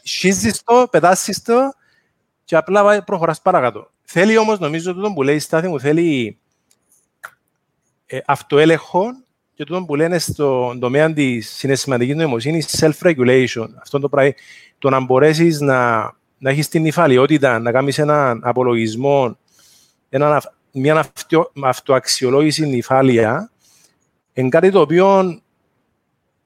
Σχίζει 0.04 0.52
το, 0.64 0.88
πετάσεις 0.92 1.42
το 1.42 1.74
και 2.44 2.56
απλά 2.56 3.04
προχωράς 3.04 3.42
παρακάτω. 3.42 3.92
Θέλει 4.04 4.38
όμως, 4.38 4.60
νομίζω, 4.60 4.94
τούτο 4.94 5.14
που 5.14 5.24
λέει 5.24 5.36
η 5.36 5.40
στάθη 5.40 5.68
μου, 5.68 5.80
θέλει 5.80 6.38
ε, 8.06 8.20
αυτοέλεγχο 8.26 9.12
και 9.60 9.66
τούτο 9.66 9.84
που 9.84 9.96
λένε 9.96 10.20
στον 10.20 10.80
τομέα 10.80 11.14
της 11.14 11.50
συναισθηματικής 11.50 12.16
νοημοσύνης, 12.16 12.80
self-regulation. 12.82 13.68
Αυτό 13.82 14.00
το 14.00 14.10
πράγμα, 14.10 14.34
το 14.78 14.90
να 14.90 15.00
μπορέσεις 15.00 15.60
να, 15.60 16.00
να 16.38 16.50
έχεις 16.50 16.68
την 16.68 16.86
υφαλιότητα, 16.86 17.60
να 17.60 17.72
κάνεις 17.72 17.98
έναν 17.98 18.42
απολογισμό, 18.44 19.38
έναν 20.10 20.42
μια 20.72 20.96
αυτο, 20.96 21.52
αυτοαξιολόγηση 21.64 22.66
νυφάλια 22.66 23.52
είναι 24.34 24.50
κάτι 24.50 24.72
το 24.72 24.80
οποίο, 24.80 25.40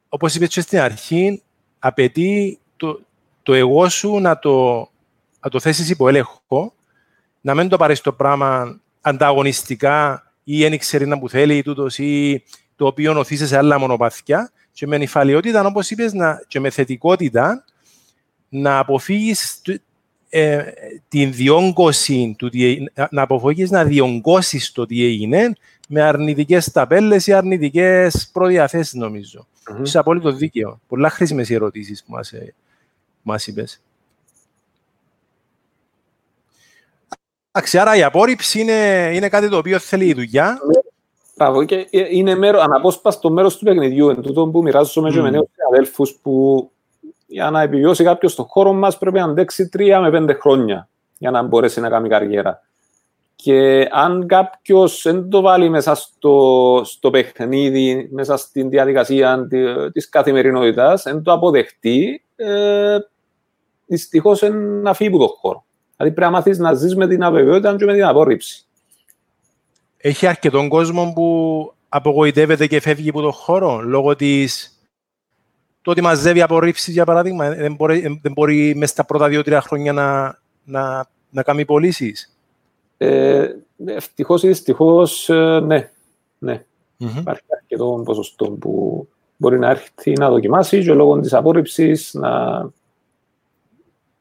όπως 0.10 0.36
είπες 0.36 0.50
και 0.50 0.62
στην 0.62 0.80
αρχή, 0.80 1.42
απαιτεί 1.80 2.60
το, 2.78 3.00
το 3.44 3.54
εγώ 3.54 3.90
σου 3.90 4.20
να 4.20 4.40
το, 4.40 4.88
να 5.40 5.50
το 5.50 5.60
θέσεις 5.60 5.90
υπό 5.90 6.08
έλεγχο, 6.08 6.74
να 7.42 7.54
μην 7.56 7.70
το 7.70 7.78
πάρεις 7.78 8.02
το 8.02 8.14
πράγμα 8.14 8.80
ανταγωνιστικά 9.02 10.28
ή 10.44 10.62
δεν 10.62 10.78
ξέρει 10.78 11.08
να 11.08 11.20
που 11.20 11.30
θέλει 11.30 11.64
τούτος 11.64 11.98
ή 11.98 12.44
το 12.76 12.86
οποίο 12.86 13.20
οθείσαι 13.20 13.48
σε 13.48 13.58
άλλα 13.58 13.80
μονοπαθιά 13.80 14.52
και 14.72 14.88
με 14.88 14.98
νυφαλιότητα, 14.98 15.66
όπως 15.66 15.92
είπες, 15.92 16.14
να, 16.14 16.44
και 16.48 16.60
με 16.60 16.70
θετικότητα 16.70 17.66
να 18.50 18.78
αποφύγεις 18.78 19.62
ε, 20.30 20.64
την 21.08 21.34
διόγκωση 21.34 22.36
του, 22.38 22.50
να 23.10 23.22
αποφύγεις 23.22 23.72
να 23.72 23.84
διόγκώσεις 23.84 24.72
το 24.72 24.86
τι 24.86 25.04
έγινε 25.04 25.54
με 25.88 26.02
αρνητικές 26.02 26.72
ταπέλες 26.72 27.28
ή 27.28 27.34
αρνητικές 27.34 28.30
προδιαθέσεις, 28.34 28.94
νομίζω. 28.94 29.48
Mm-hmm. 29.48 29.86
Είσαι 29.86 29.98
απόλυτο 30.00 30.32
δίκαιο. 30.32 30.80
Πολλά 30.88 31.10
χρήσιμες 31.10 31.50
οι 31.50 31.54
ερωτήσεις 31.54 32.04
που 32.04 32.12
μας, 32.12 32.32
ε, 32.32 32.54
μας 33.22 33.48
είπες. 33.48 33.82
άρα 37.72 37.96
η 37.96 38.04
απόρριψη 38.04 38.60
είναι, 38.60 39.10
είναι 39.14 39.30
κάτι 39.30 39.50
το 39.50 39.58
οποίο 39.58 39.80
θέλει 39.80 40.06
η 40.06 40.14
δουλειά. 40.14 40.60
Μπράβο, 41.36 41.66
και 41.66 41.88
είναι 41.90 42.36
μέρο, 42.36 42.60
αναπόσπαστο 42.60 43.32
μέρος 43.32 43.58
του 43.58 43.66
παιχνιδιού. 43.66 44.10
Εν 44.10 44.22
τούτο 44.22 44.48
που 44.48 44.62
μοιράζομαι 44.62 45.10
mm. 45.10 45.22
με 45.22 45.30
νέους 45.30 45.48
αδέλφου 45.72 46.06
που 46.22 46.68
για 47.28 47.50
να 47.50 47.62
επιβιώσει 47.62 48.04
κάποιος 48.04 48.32
στον 48.32 48.46
χώρο 48.46 48.74
μας 48.74 48.98
πρέπει 48.98 49.18
να 49.18 49.24
αντέξει 49.24 49.70
τρία 49.70 50.00
με 50.00 50.12
πέντε 50.12 50.34
χρόνια 50.34 50.90
για 51.18 51.32
να 51.32 51.42
μπορέσει 51.42 51.80
να 51.80 51.90
κάνει 51.90 52.10
καριέρα. 52.10 52.62
Και 53.36 53.88
αν 53.92 54.28
κάποιος 54.28 55.02
δεν 55.04 55.30
το 55.30 55.42
βάλει 55.42 55.70
μέσα 55.70 55.96
στο, 55.96 56.82
στο 56.86 57.10
παιχνίδι, 57.10 58.10
μέσα 58.12 58.38
στην 58.38 58.70
διαδικασία 58.70 59.48
τη 59.94 60.10
καθημερινότητας, 60.10 61.04
δεν 61.04 61.24
το 61.24 61.32
αποδεχτεί, 61.32 62.24
ε, 62.36 62.98
δυστυχώς 63.86 64.42
να 64.82 64.94
φύγει 64.94 65.10
από 65.10 65.18
τον 65.18 65.28
χώρο. 65.28 65.66
Δηλαδή 65.98 66.16
πρέπει 66.16 66.32
να 66.32 66.38
μάθεις 66.38 66.58
να 66.58 66.74
ζεις 66.74 66.96
με 66.96 67.08
την 67.08 67.24
αβεβαιότητα 67.24 67.76
και 67.76 67.86
με 67.86 67.94
την 67.94 68.06
απόρριψη. 68.06 68.66
Έχει 70.06 70.28
αρκετόν 70.28 70.70
κόσμο 70.70 71.12
που 71.16 71.74
απογοητεύεται 71.90 72.68
και 72.68 72.80
φεύγει 72.80 73.10
από 73.10 73.22
τον 73.22 73.32
χώρο 73.32 73.82
λόγω 73.82 74.16
της 74.16 74.80
το 75.82 75.92
ότι 75.92 76.02
μαζεύει 76.02 76.42
απορρίψεις, 76.42 76.94
για 76.94 77.06
παράδειγμα, 77.06 77.50
δεν 77.50 77.76
μπορεί, 77.76 78.20
δεν 78.22 78.32
μπορεί 78.32 78.76
μέσα 78.76 78.94
στα 78.94 79.06
πρώτα 79.06 79.28
δύο-τρία 79.28 79.62
χρόνια 79.62 79.94
να, 79.94 80.40
να, 80.64 81.10
να 81.30 81.44
κάνει 81.44 81.66
πωλήσεις. 81.66 82.38
Ε, 82.98 83.50
Ευτυχώς 83.86 84.44
ή 84.44 84.48
δυστυχώς, 84.48 85.30
ε, 85.30 85.60
ναι. 85.60 85.92
ναι. 86.38 86.66
Mm-hmm. 87.00 87.20
Υπάρχει 87.20 87.44
αρκετό 87.62 88.02
ποσοστό 88.06 88.46
που 88.46 89.08
μπορεί 89.38 89.60
να 89.60 89.70
έρθει 89.70 90.12
να 90.12 90.30
δοκιμάσει 90.30 90.84
και 90.84 90.94
λόγω 90.94 91.20
της 91.20 91.34
απόρριψης 91.34 92.14
να, 92.14 92.62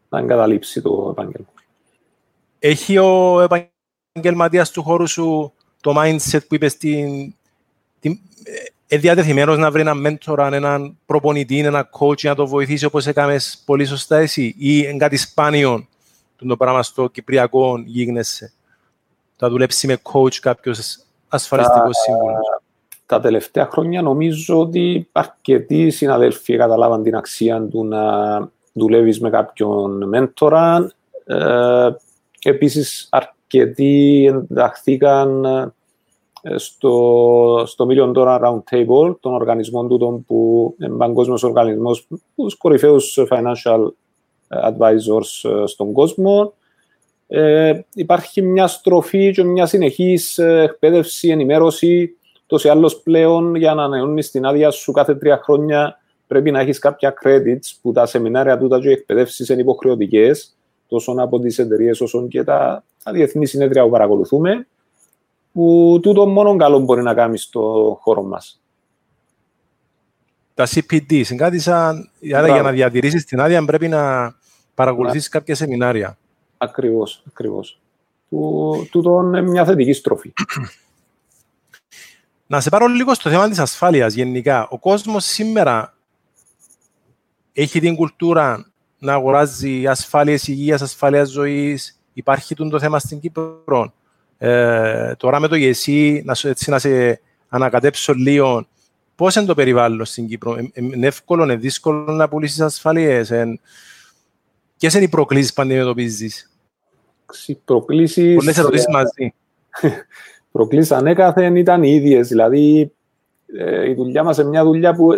να 0.08 0.18
εγκαταλείψει 0.18 0.82
το 0.82 1.08
επάγγελμα. 1.10 1.52
Έχει 2.58 2.98
ο 2.98 3.40
επαγγελματίας 4.12 4.70
του 4.70 4.82
χώρου 4.82 5.08
σου 5.08 5.52
το 5.82 5.94
mindset 5.96 6.40
που 6.48 6.54
είπες 6.54 6.72
στην, 6.72 7.34
την, 8.00 8.18
διατεθειμένος 8.88 9.58
να 9.58 9.70
βρει 9.70 9.80
έναν 9.80 9.98
μέντορα, 10.00 10.46
έναν 10.46 10.96
προπονητή, 11.06 11.58
έναν 11.58 11.88
coach 11.98 12.22
να 12.22 12.34
το 12.34 12.46
βοηθήσει 12.46 12.84
όπως 12.84 13.06
έκανες 13.06 13.62
πολύ 13.64 13.84
σωστά 13.84 14.16
εσύ 14.16 14.42
ή 14.42 14.54
είναι 14.58 14.96
κάτι 14.96 15.16
σπάνιο 15.16 15.86
το 16.48 16.56
πράγμα 16.56 16.82
στο 16.82 17.08
Κυπριακό 17.08 17.82
γίγνεσαι. 17.86 18.52
Θα 19.36 19.48
δουλέψει 19.48 19.86
με 19.86 19.98
coach 20.02 20.34
κάποιος 20.34 20.98
ασφαλιστικός 21.28 21.96
σύμβουλος; 21.96 22.38
Τα 23.06 23.20
τελευταία 23.20 23.68
χρόνια 23.72 24.02
νομίζω 24.02 24.60
ότι 24.60 25.08
αρκετοί 25.12 25.90
συναδέλφοι 25.90 26.56
καταλάβαν 26.56 27.02
την 27.02 27.16
αξία 27.16 27.62
του 27.62 27.84
να 27.84 28.02
δουλεύεις 28.72 29.20
με 29.20 29.30
κάποιον 29.30 30.08
μέντορα. 30.08 30.92
Ε, 31.24 31.88
επίσης 32.42 33.08
αρκετοί 33.58 34.24
ενταχθήκαν 34.32 35.46
στο, 36.56 37.62
στο 37.66 37.86
Million 37.90 38.12
Dollar 38.12 38.40
Round 38.40 38.62
Table, 38.70 39.16
των 39.20 39.34
οργανισμών 39.34 39.88
του 39.88 40.24
που 40.26 40.74
είναι 40.80 40.96
παγκόσμιος 40.96 41.42
οργανισμός, 41.42 42.06
τους 42.36 42.56
κορυφαίους 42.56 43.18
financial 43.30 43.88
advisors 44.48 45.50
ε, 45.50 45.66
στον 45.66 45.92
κόσμο. 45.92 46.52
Ε, 47.26 47.80
υπάρχει 47.94 48.42
μια 48.42 48.66
στροφή 48.66 49.32
και 49.32 49.44
μια 49.44 49.66
συνεχής 49.66 50.38
ε, 50.38 50.62
εκπαίδευση, 50.62 51.28
ενημέρωση. 51.28 52.16
Τόσο 52.46 52.70
άλλος 52.70 53.00
πλέον 53.02 53.54
για 53.54 53.74
να 53.74 53.84
ανανεώνεις 53.84 54.30
την 54.30 54.46
άδεια 54.46 54.70
σου 54.70 54.92
κάθε 54.92 55.14
τρία 55.14 55.40
χρόνια 55.42 56.00
πρέπει 56.26 56.50
να 56.50 56.60
έχεις 56.60 56.78
κάποια 56.78 57.14
credits 57.22 57.76
που 57.82 57.92
τα 57.92 58.06
σεμινάρια 58.06 58.58
τούτα 58.58 58.80
και 58.80 58.88
οι 58.88 58.92
εκπαιδεύσεις 58.92 59.48
είναι 59.48 59.60
υποχρεωτικές. 59.60 60.56
Τόσο 60.92 61.14
από 61.18 61.38
τις 61.38 61.58
εταιρείες 61.58 62.00
όσο 62.00 62.28
και 62.28 62.44
τα, 62.44 62.84
τα 63.02 63.12
διεθνή 63.12 63.46
συνέδρια 63.46 63.82
που 63.82 63.90
παρακολουθούμε, 63.90 64.66
που 65.52 65.98
τούτο 66.02 66.26
μόνο 66.26 66.56
καλό 66.56 66.78
μπορεί 66.78 67.02
να 67.02 67.14
κάνει 67.14 67.38
στο 67.38 67.98
χώρο 68.00 68.22
μας. 68.22 68.60
Τα 70.54 70.66
CPD, 70.66 71.12
είναι 71.30 71.58
σαν, 71.58 72.10
άρα 72.34 72.48
για 72.48 72.62
να 72.62 72.70
διατηρήσεις 72.70 73.24
την 73.24 73.40
άδεια 73.40 73.64
πρέπει 73.64 73.88
να 73.88 74.34
παρακολουθήσεις 74.74 75.28
κάποια 75.28 75.54
σεμινάρια. 75.54 76.18
Ακριβώς, 76.58 77.22
ακριβώς. 77.28 77.80
Που, 78.28 78.72
τούτο 78.90 79.22
είναι 79.24 79.42
μια 79.42 79.64
θετική 79.64 79.92
στροφή. 79.92 80.32
Να 82.46 82.60
σε 82.60 82.68
πάρω 82.68 82.86
λίγο 82.86 83.14
στο 83.14 83.30
θέμα 83.30 83.48
της 83.48 83.58
ασφάλειας 83.58 84.14
γενικά. 84.14 84.68
Ο 84.68 84.78
κόσμος 84.78 85.24
σήμερα 85.24 85.94
έχει 87.52 87.80
την 87.80 87.96
κουλτούρα 87.96 88.71
να 89.02 89.12
αγοράζει 89.12 89.86
ασφάλειες 89.86 90.48
υγείας, 90.48 90.82
ασφάλειας 90.82 91.28
ζωής. 91.28 92.00
Υπάρχει 92.12 92.54
το 92.54 92.78
θέμα 92.78 92.98
στην 92.98 93.20
Κύπρο. 93.20 93.92
Ε, 94.38 95.14
τώρα 95.16 95.40
με 95.40 95.48
το 95.48 95.54
ΓΕΣΥ, 95.54 96.22
να, 96.24 96.34
έτσι, 96.42 96.70
να 96.70 96.78
σε 96.78 97.20
ανακατέψω 97.48 98.12
λίγο, 98.12 98.66
πώς 99.14 99.34
είναι 99.34 99.46
το 99.46 99.54
περιβάλλον 99.54 100.04
στην 100.04 100.26
Κύπρο; 100.26 100.54
Ε, 100.54 100.70
ε, 100.72 100.84
είναι 100.84 101.06
εύκολο, 101.06 101.42
είναι 101.42 101.56
δύσκολο 101.56 102.12
να 102.12 102.28
πουλήσεις 102.28 102.60
ασφαλείε. 102.60 103.24
Ποιες 104.78 104.94
είναι 104.94 105.04
οι 105.04 105.08
προκλήσεις 105.08 105.52
που 105.52 105.62
αντιμετωπίζεις, 105.62 106.50
Οι 107.46 107.54
προκλήσεις. 107.54 108.36
Πολλέ 108.36 108.52
ερωτήσει 108.56 108.90
μαζί. 108.90 109.34
προκλήσεις 110.52 110.92
ανέκαθεν 110.92 111.56
ήταν 111.56 111.82
οι 111.82 111.90
ίδιες. 111.90 112.28
Δηλαδή, 112.28 112.92
η 113.88 113.94
δουλειά 113.94 114.22
μας 114.22 114.38
είναι 114.38 114.48
μια 114.48 114.64
δουλειά 114.64 114.94
που 114.94 115.08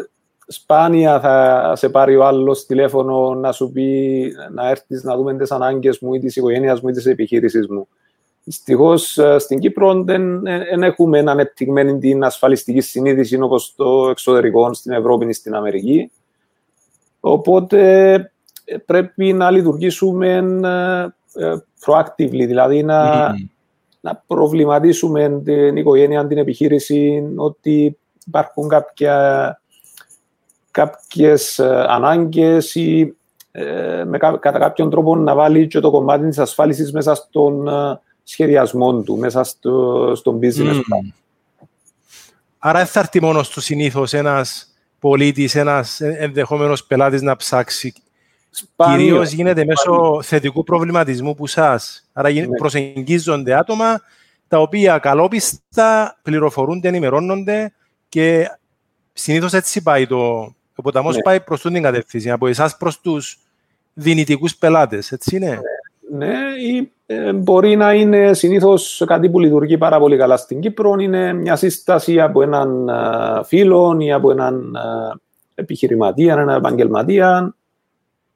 σπάνια 0.47 1.21
θα 1.21 1.73
σε 1.77 1.89
πάρει 1.89 2.17
ο 2.17 2.25
άλλος 2.25 2.67
τηλέφωνο 2.67 3.35
να 3.35 3.53
σου 3.53 3.71
πει 3.73 4.33
να 4.53 4.69
έρθεις 4.69 5.03
να 5.03 5.17
δούμε 5.17 5.37
τις 5.37 5.51
ανάγκες 5.51 5.99
μου 5.99 6.15
ή 6.15 6.19
της 6.19 6.37
οικογένειας 6.37 6.81
μου 6.81 6.89
ή 6.89 6.93
της 6.93 7.07
επιχείρηση 7.07 7.67
μου. 7.71 7.89
Δυστυχώς 8.45 9.19
ε, 9.19 9.39
στην 9.39 9.59
Κύπρο 9.59 10.03
δεν, 10.03 10.41
δεν 10.43 10.83
έχουμε 10.83 11.19
ανεπτυγμένη 11.19 11.99
την 11.99 12.25
ασφαλιστική 12.25 12.81
συνείδηση 12.81 13.41
όπως 13.41 13.75
το 13.77 14.09
εξωτερικό 14.09 14.75
στην 14.75 14.93
Ευρώπη 14.93 15.29
ή 15.29 15.33
στην 15.33 15.55
Αμερική. 15.55 16.11
Οπότε 17.21 18.13
ε, 18.65 18.77
πρέπει 18.77 19.33
να 19.33 19.51
λειτουργήσουμε 19.51 20.37
ε, 21.35 21.57
proactively, 21.87 22.47
δηλαδή 22.47 22.83
να, 22.83 23.31
mm. 23.31 23.35
να 24.01 24.23
προβληματίσουμε 24.27 25.41
την 25.45 25.77
οικογένεια, 25.77 26.27
την 26.27 26.39
επιχείρηση, 26.39 27.33
ότι 27.37 27.99
υπάρχουν 28.27 28.69
κάποια, 28.69 29.61
κάποιες 30.75 31.61
ανάγκες 31.89 32.75
ή 32.75 33.17
με, 34.07 34.19
κατά 34.19 34.59
κάποιον 34.59 34.91
τρόπο 34.91 35.17
να 35.17 35.35
βάλει 35.35 35.67
και 35.67 35.81
το 35.81 35.91
κομμάτι 35.91 36.29
της 36.29 36.39
ασφάλισης 36.39 36.93
μέσα 36.93 37.15
στον 37.15 37.69
σχεδιασμό 38.23 39.03
του 39.03 39.17
μέσα 39.17 39.45
στο, 39.45 40.13
στο 40.17 40.39
business 40.43 40.75
plan. 40.75 41.13
Άρα 42.59 42.79
δεν 42.79 42.87
θα 42.87 43.01
έρθει 43.01 43.21
μόνος 43.21 43.49
του 43.49 43.61
συνήθως 43.61 44.13
ένας 44.13 44.75
πολίτης, 44.99 45.55
ένας 45.55 46.01
ενδεχόμενος 46.01 46.85
πελάτης 46.85 47.23
να 47.23 47.37
ψάξει. 47.37 47.93
Κυρίως 48.77 49.33
γίνεται 49.33 49.65
μέσω 49.65 50.23
θετικού 50.23 50.65
προβληματισμού 50.65 51.35
που 51.35 51.47
σας. 51.47 52.09
Άρα 52.13 52.31
ναι. 52.31 52.47
προσεγγίζονται 52.47 53.55
άτομα 53.55 54.01
τα 54.49 54.59
οποία 54.59 54.99
καλόπιστα 54.99 56.19
πληροφορούνται, 56.23 56.89
ενημερώνονται 56.89 57.73
και 58.09 58.47
συνήθως 59.13 59.53
έτσι 59.53 59.83
πάει 59.83 60.07
το. 60.07 60.55
Ο 60.77 60.83
ποταμός 60.83 61.17
ναι. 61.17 61.23
πάει 61.23 61.41
προς 61.41 61.61
την 61.61 61.83
κατεύθυνση, 61.83 62.31
από 62.31 62.47
εσάς 62.47 62.77
προς 62.77 63.01
τους 63.01 63.39
δυνητικούς 63.95 64.57
πελάτες. 64.57 65.13
Έτσι 65.13 65.37
είναι; 65.37 65.61
Ναι, 66.11 66.27
ναι 66.27 66.39
ή 66.69 66.93
ε, 67.07 67.33
μπορεί 67.33 67.77
να 67.77 67.93
είναι 67.95 68.35
συνήθως 68.35 69.03
κάτι 69.07 69.31
που 69.31 69.41
λειτουργεί 69.41 69.79
πάρα 69.79 69.99
πολύ 69.99 70.17
καλά 70.17 70.37
στην 70.37 70.61
Κύπρο. 70.61 70.95
Είναι 70.99 71.33
μια 71.33 71.57
σύσταση 71.57 72.21
από 72.21 72.43
έναν 72.43 72.91
φίλο 73.45 73.97
ή 74.01 74.13
από 74.13 74.31
έναν 74.31 74.77
επιχειρηματία, 75.55 76.33
έναν 76.33 76.57
επαγγελματία 76.57 77.55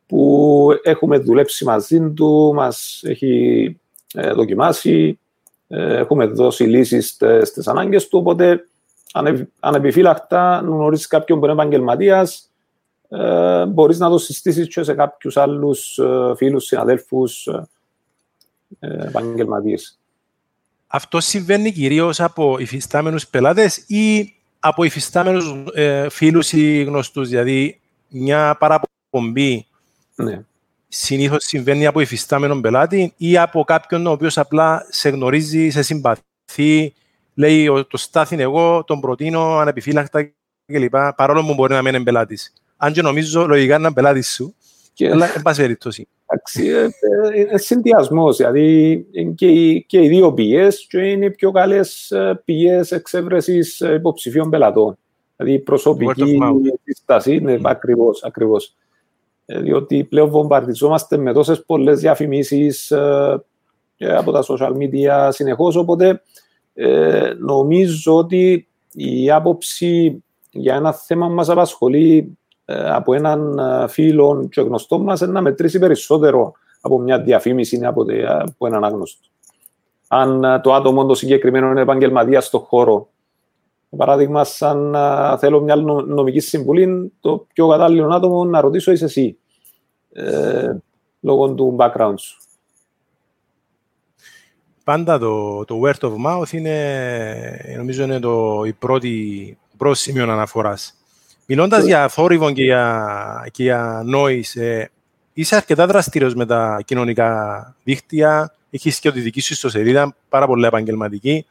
που 0.06 0.68
έχουμε 0.82 1.18
δουλέψει 1.18 1.64
μαζί 1.64 2.10
του, 2.10 2.52
μας 2.54 3.02
έχει 3.04 3.76
ε, 4.14 4.32
δοκιμάσει, 4.32 5.18
ε, 5.68 5.96
έχουμε 5.96 6.26
δώσει 6.26 6.64
λύσεις 6.64 7.16
στις 7.42 7.68
ανάγκες 7.68 8.08
του, 8.08 8.18
οπότε 8.18 8.68
ανεπιφύλακτα 9.60 10.62
γνωρίζει 10.64 11.06
κάποιον 11.06 11.38
που 11.38 11.44
είναι 11.44 11.54
επαγγελματίας, 11.54 12.50
μπορείς 13.68 13.98
να 13.98 14.10
το 14.10 14.18
συστήσεις 14.18 14.68
και 14.68 14.82
σε 14.82 14.94
κάποιους 14.94 15.36
άλλους 15.36 15.98
φίλους, 16.36 16.64
συναδέλφους, 16.64 17.48
επαγγελματίες. 18.78 19.98
Αυτό 20.86 21.20
συμβαίνει 21.20 21.72
κυρίως 21.72 22.20
από 22.20 22.58
υφιστάμενους 22.58 23.26
πελάτες 23.26 23.76
ή 23.76 24.34
από 24.60 24.84
υφιστάμενους 24.84 25.64
ε, 25.74 26.08
φίλους 26.08 26.52
ή 26.52 26.82
γνωστούς; 26.82 27.28
Δηλαδή, 27.28 27.80
μια 28.08 28.56
παραπομπή 28.58 29.66
ναι. 30.14 30.44
συνήθως 30.88 31.44
συμβαίνει 31.44 31.86
από 31.86 32.00
υφιστάμενο 32.00 32.60
πελάτη 32.60 33.12
ή 33.16 33.38
από 33.38 33.64
κάποιον 33.64 34.06
ο 34.06 34.10
οποίος 34.10 34.38
απλά 34.38 34.86
σε 34.88 35.08
γνωρίζει, 35.08 35.70
σε 35.70 35.82
συμπαθεί, 35.82 36.94
λέει 37.38 37.86
το 37.90 37.96
στάθιν 37.96 38.40
εγώ, 38.40 38.84
τον 38.86 39.00
προτείνω 39.00 39.58
ανεπιφύλακτα 39.58 40.30
κλπ. 40.66 40.94
Παρόλο 41.16 41.44
που 41.44 41.54
μπορεί 41.54 41.72
να 41.72 41.82
μένει 41.82 42.02
πελάτης. 42.02 42.52
Αν 42.76 42.92
και 42.92 43.02
νομίζω 43.02 43.46
λογικά 43.46 43.76
είναι 43.76 43.92
πελάτης 43.92 44.32
σου, 44.32 44.54
και... 44.92 45.10
αλλά 45.10 45.34
εν 45.36 45.42
πάση 45.42 45.60
περιπτώσει. 45.60 46.08
Ε, 46.52 46.82
ε, 46.82 47.40
είναι 47.40 47.58
συνδυασμός. 47.58 48.36
Δηλαδή 48.36 49.06
και 49.34 49.46
οι, 49.46 49.84
και 49.88 50.02
οι 50.02 50.08
δύο 50.08 50.32
πηγέ 50.32 50.68
και 50.88 50.98
είναι 50.98 51.24
οι 51.24 51.30
πιο 51.30 51.50
καλές 51.50 52.10
ε, 52.10 52.40
πηγέ 52.44 52.80
εξέβρεσης 52.88 53.80
υποψηφίων 53.80 54.50
πελατών. 54.50 54.98
Δηλαδή 55.36 55.58
προσωπική 55.58 56.38
στάση 56.96 57.34
είναι 57.34 57.54
mm. 57.54 57.60
ακριβώς. 57.64 58.22
Ακριβώς. 58.22 58.74
Διότι 59.44 60.04
πλέον 60.04 60.28
βομβαρδιζόμαστε 60.28 61.16
με 61.16 61.32
τόσες 61.32 61.64
πολλές 61.64 62.00
διαφημίσεις 62.00 62.92
από 63.98 64.32
τα 64.32 64.44
social 64.48 64.72
media 64.72 65.28
συνεχώς. 65.28 65.76
Οπότε 65.76 66.22
νομίζω 67.38 68.16
ότι 68.16 68.68
η 68.92 69.30
άποψη 69.30 70.22
για 70.50 70.74
ένα 70.74 70.92
θέμα 70.92 71.26
που 71.26 71.32
μας 71.32 71.48
απασχολεί 71.48 72.38
ε, 72.64 72.90
από 72.90 73.14
έναν 73.14 73.58
ε, 73.58 73.88
φίλο 73.88 74.48
και 74.50 74.60
γνωστό 74.60 74.98
μας 74.98 75.20
να 75.20 75.40
μετρήσει 75.40 75.78
περισσότερο 75.78 76.52
από 76.80 76.98
μια 76.98 77.20
διαφήμιση 77.20 77.78
ή 77.78 77.84
από, 77.84 78.04
από 78.28 78.66
έναν 78.66 78.84
άγνωστο. 78.84 79.28
Αν 80.08 80.44
ε, 80.44 80.60
το 80.60 80.74
άτομο 80.74 81.06
το 81.06 81.14
συγκεκριμένο 81.14 81.70
είναι 81.70 81.80
επαγγελματίας 81.80 82.46
στον 82.46 82.60
χώρο, 82.60 83.08
για 83.88 83.98
παράδειγμα, 83.98 84.44
σαν 84.44 84.96
θέλω 85.38 85.60
μια 85.60 85.76
νομική 86.06 86.40
συμβουλή, 86.40 87.12
το 87.20 87.46
πιο 87.52 87.68
κατάλληλο 87.68 88.14
άτομο 88.14 88.44
να 88.44 88.60
ρωτήσω 88.60 88.92
είσαι 88.92 89.04
εσύ, 89.04 89.38
ε, 90.12 90.76
λόγω 91.20 91.54
του 91.54 91.76
background 91.78 92.14
σου. 92.16 92.47
Πάντα 94.88 95.18
το, 95.18 95.64
το 95.64 95.80
word 95.84 96.08
of 96.08 96.12
mouth 96.26 96.50
είναι, 96.50 97.74
νομίζω, 97.76 98.02
είναι 98.02 98.18
το, 98.18 98.62
η 98.66 98.72
πρώτη, 98.72 99.58
πρώτο 99.76 99.94
σημείο 99.94 100.22
αναφοράς. 100.22 100.94
Μιλώντας 101.46 101.84
για 101.84 102.08
θόρυβο 102.08 102.52
και 102.52 102.62
για, 102.62 103.48
και 103.50 103.62
για 103.62 104.04
noise, 104.14 104.60
ε, 104.60 104.84
είσαι 105.32 105.56
αρκετά 105.56 105.86
δραστήριος 105.86 106.34
με 106.34 106.46
τα 106.46 106.80
κοινωνικά 106.84 107.74
δίκτυα. 107.84 108.54
Έχεις 108.70 108.98
και 108.98 109.12
τη 109.12 109.20
δική 109.20 109.40
σου 109.40 109.52
ιστοσελίδα, 109.52 110.14
πάρα 110.28 110.46
πολύ 110.46 110.66
επαγγελματική. 110.66 111.46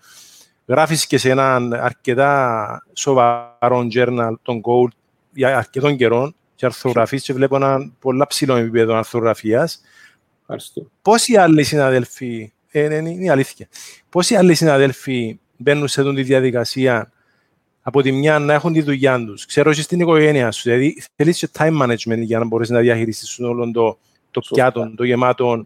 Γράφεις 0.66 1.08
και 1.08 1.18
σε 1.18 1.30
έναν 1.30 1.74
αρκετά 1.74 2.84
σοβαρό 2.94 3.88
journal, 3.94 4.34
τον 4.42 4.62
Gold, 4.62 4.92
για 5.32 5.58
αρκετών 5.58 5.96
καιρών 5.96 6.36
και 6.56 6.66
αρθρογραφείς 6.66 7.24
και 7.24 7.34
βλέπω 7.34 7.56
ένα 7.56 7.92
πολύ 8.00 8.24
ψηλό 8.28 8.56
επίπεδο 8.56 8.96
αρθρογραφίας. 8.96 9.82
Πόσοι 11.02 11.36
άλλοι 11.36 11.64
συναδέλφοι, 11.64 12.42
ε, 12.42 12.57
είναι, 12.72 12.96
είναι 12.96 13.24
η 13.24 13.30
αλήθεια, 13.30 13.68
πόσοι 14.10 14.36
άλλοι 14.36 14.56
συναδέλφοι 14.56 15.40
μπαίνουν 15.58 15.88
σε 15.88 16.02
αυτή 16.02 16.14
τη 16.14 16.24
διαδικασία 16.24 17.12
από 17.82 18.02
τη 18.02 18.12
μια 18.12 18.40
να 18.40 18.54
έχουν 18.54 18.74
τη 18.74 18.82
δουλειά 18.82 19.26
τους; 19.26 19.46
Ξέρω 19.46 19.70
εσύ 19.70 19.82
στην 19.82 20.00
οικογένεια 20.00 20.52
σου. 20.52 20.62
Δηλαδή 20.64 21.04
θέλεις 21.16 21.38
και 21.38 21.50
time 21.58 21.82
management 21.82 22.20
για 22.20 22.40
να 22.40 22.46
μπορείς 22.46 22.70
να 22.70 22.80
διαχειριστείς 22.80 23.40
όλο 23.40 23.72
το, 23.72 23.98
το 24.32 24.42
πιάτο, 24.54 24.94
το 24.96 25.04
γεμάτο, 25.04 25.66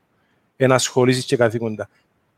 να 0.58 0.76
ασχολήσει 0.76 1.24
και 1.24 1.38
καθήκοντα. 1.38 1.90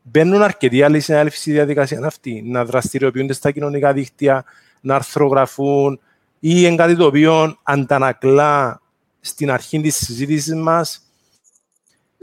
Μπαίνουν 0.02 0.42
αρκετοί 0.42 0.84
άλλοι 0.84 1.00
συνάδελφοι 1.00 1.38
στη 1.38 1.52
διαδικασία 1.52 2.06
αυτή, 2.06 2.42
να 2.46 2.66
δραστηριοποιούνται 2.66 3.34
στα 3.34 3.52
κοινωνικά 3.52 3.94
δίκτυα, 3.94 4.46
να 4.82 4.96
αρθρογραφούν 4.96 6.00
ή 6.40 6.66
εν 6.66 6.76
κάτι 6.76 6.96
το 6.96 7.06
οποίο 7.06 7.58
αντανακλά 7.64 8.82
στην 9.20 9.52
αρχή 9.52 9.82
της 9.82 9.96
συζήτησης 9.96 10.56
μας 10.56 11.03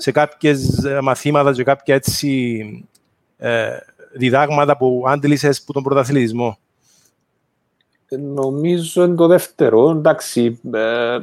σε 0.01 0.11
κάποιες 0.11 0.80
μαθήματα 1.03 1.53
και 1.53 1.64
κάποια 1.64 1.94
έτσι 1.94 2.84
ε, 3.36 3.68
διδάγματα 4.12 4.76
που 4.76 5.05
άντλησες 5.07 5.61
από 5.62 5.72
τον 5.72 5.82
πρωταθλητισμό; 5.82 6.59
Νομίζω 8.18 9.05
είναι 9.05 9.14
το 9.14 9.26
δεύτερο. 9.26 9.90
Εντάξει, 9.90 10.61
ε, 10.72 11.18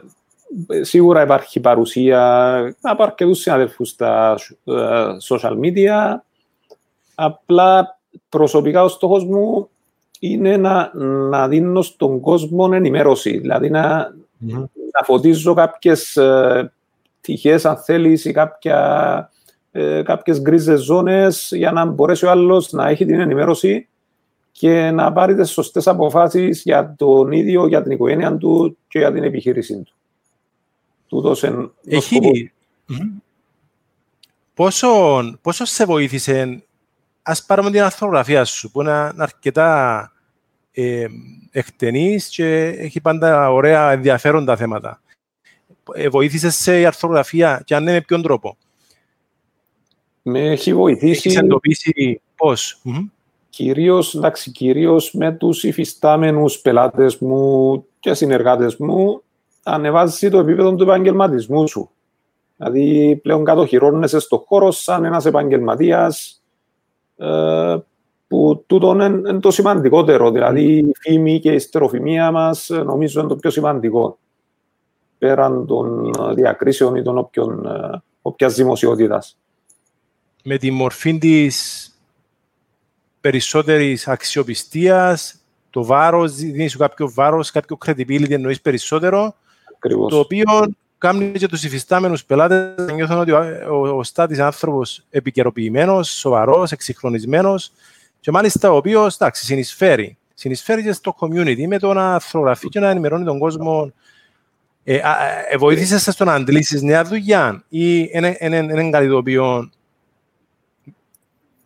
σίγουρα 0.82 1.24
υπάρχει 1.24 1.60
παρουσία 1.60 2.76
από 2.82 3.04
αρκετούς 3.04 3.40
συναδέλφους 3.40 3.90
στα 3.90 4.38
social 5.30 5.60
media. 5.60 6.16
Απλά 7.16 8.00
προσωπικά 8.30 8.84
ο 8.84 8.88
στόχος 8.88 9.26
μου 9.26 9.70
είναι 10.20 10.58
να, 10.58 10.92
να 11.30 11.48
δίνω 11.48 11.82
στον 11.82 12.20
κόσμο 12.20 12.70
ενημέρωση. 12.74 13.38
Δηλαδή 13.38 13.70
να, 13.70 14.12
mm-hmm. 14.12 14.66
να 14.92 15.04
φωτίζω 15.04 15.54
κάποιες 15.54 16.16
ε, 16.18 16.72
τυχές, 17.22 17.66
αν 17.66 17.78
θέλεις, 17.78 18.26
ή 18.26 18.32
κάποια, 18.32 19.30
ε, 19.72 20.02
κάποιες 20.06 20.42
γκρίζες 20.42 20.82
ζώνες 20.82 21.50
για 21.52 21.72
να 21.72 21.86
μπορέσει 21.86 22.26
ο 22.26 22.30
άλλος 22.30 22.72
να 22.72 22.88
έχει 22.88 23.06
την 23.06 23.20
ενημέρωση 23.20 23.88
και 24.52 24.92
να 24.92 25.14
πάρει 25.14 25.36
τις 25.36 25.50
σωστές 25.50 25.88
αποφάσεις 25.88 26.62
για 26.64 26.96
τον 26.98 27.32
ίδιο, 27.32 27.68
για 27.68 27.82
την 27.82 27.92
οικογένεια 27.92 28.38
του 28.38 28.78
και 28.88 29.00
για 29.00 29.14
την 29.14 29.24
επιχείρησή 29.24 29.82
του. 29.82 29.94
Τούτος 31.08 31.44
εν, 31.44 31.74
Έχει... 31.86 32.52
Πόσο, 34.54 35.22
πόσο 35.42 35.66
σε 35.66 35.86
βοήθησε, 35.86 36.64
ας 37.22 37.46
πάρουμε 37.46 37.72
την 37.72 37.82
αρθρογραφία 37.82 38.46
σου, 38.46 38.72
που 38.72 38.82
είναι 38.82 39.14
αρκετά 39.18 40.12
ε, 40.72 41.06
εκτενής 41.52 42.30
και 42.30 42.66
έχει 42.66 43.02
πάντα 43.02 43.52
ωραία 43.52 43.92
ενδιαφέροντα 43.92 44.56
θέματα. 44.56 45.02
Ε, 45.94 46.10
βοήθησες 46.10 46.56
σε 46.56 46.80
η 46.80 46.86
αρθρογραφία 46.86 47.62
και 47.66 47.76
αν 47.76 47.84
ναι, 47.84 47.92
με 47.92 48.02
ποιον 48.02 48.22
τρόπο; 48.22 48.58
Με 50.22 50.40
έχει 50.40 50.74
βοηθήσει... 50.74 51.28
Έχεις 51.28 51.36
εντοπίσει 51.36 52.22
πώς; 52.36 52.82
Κυρίως, 53.50 54.16
εντάξει, 54.16 54.52
κυρίως 54.52 55.14
με 55.14 55.32
τους 55.32 55.64
υφιστάμενους 55.64 56.60
πελάτες 56.60 57.18
μου 57.18 57.86
και 58.00 58.14
συνεργάτες 58.14 58.78
μου 58.78 59.22
ανεβάζεις 59.64 60.30
το 60.32 60.40
επίπεδο 60.40 60.76
του 60.76 60.84
επαγγελματισμού 60.84 61.68
σου. 61.68 61.90
Δηλαδή 62.58 63.20
πλέον 63.24 63.44
κατοχυρώνεσαι 63.44 64.20
στο 64.20 64.44
χώρο 64.48 64.72
σαν 64.72 65.06
ένας 65.06 65.26
επαγγελματίας 65.26 66.44
ε, 67.18 67.78
που 68.28 68.64
τούτο 68.68 68.92
είναι, 68.92 69.40
το 69.40 69.52
σημαντικότερο. 69.52 70.32
Δηλαδή 70.32 70.78
η 70.78 70.92
φήμη 71.00 71.40
και 71.40 71.52
η 71.52 71.60
στεροφημία 71.60 72.32
μας 72.32 72.70
νομίζω 72.70 73.20
είναι 73.20 73.30
το 73.30 73.36
πιο 73.36 73.50
σημαντικό 73.50 74.18
πέραν 75.18 75.66
των 75.66 76.12
διακρίσεων 76.36 76.96
ή 76.96 77.02
των 77.02 77.18
όποιων, 77.18 77.66
ε, 77.66 78.02
όποιας 78.22 78.56
δημοσιότητας. 78.56 79.38
Με 80.44 80.58
τη 80.58 80.72
μορφή 80.72 81.18
της 81.18 81.92
περισσότερης 83.22 84.08
αξιοπιστίας, 84.08 85.36
το 85.70 85.84
βάρος, 85.84 86.36
δίνεις 86.36 86.72
σου 86.72 86.78
κάποιο 86.78 87.12
βάρος, 87.14 87.52
κάποιο 87.52 87.78
credibility 87.86 88.32
εννοείς 88.32 88.62
περισσότερο, 88.62 89.36
Ακριβώς. 89.76 90.12
το 90.12 90.20
οποίο 90.20 90.44
κάνει 90.98 91.32
και 91.32 91.48
τους 91.48 91.64
υφιστάμενους 91.64 92.26
πελάτες 92.26 92.86
να 92.86 92.92
νιώθουν 92.92 93.18
ότι 93.20 93.32
ο, 93.32 93.40
ο, 93.70 93.98
ο 93.98 94.04
στάτης 94.04 94.40
άνθρωπος 94.40 95.04
επικαιροποιημένος, 95.10 96.10
σοβαρός, 96.10 96.72
εξυγχρονισμένος 96.72 97.72
και 98.20 98.32
μάλιστα 98.32 98.72
ο 98.72 98.76
οποίος, 98.76 99.16
εντάξει, 99.16 99.46
συνεισφέρει. 99.46 100.18
Συνεισφέρει 100.34 100.84
και 100.84 100.92
στο 100.92 101.16
community 101.20 101.66
με 101.68 101.80
το 101.80 101.94
να 101.94 102.14
αρθρογραφεί 102.14 102.70
και 102.70 102.80
να 102.80 102.90
ενημερώνει 102.90 103.26
τον 103.26 103.40
κόσμο. 103.40 103.92
Ε, 104.90 104.96
ε, 104.96 105.02
ε, 105.50 105.58
βοήθησες 105.58 106.14
στο 106.14 106.24
να 106.24 106.34
αντλήσεις 106.34 106.82
νέα 106.82 107.04
δουλειά 107.04 107.64
ή 107.70 108.00
είναι 108.12 108.90
κάτι 108.92 109.08
το 109.08 109.18
οποίο 109.18 109.70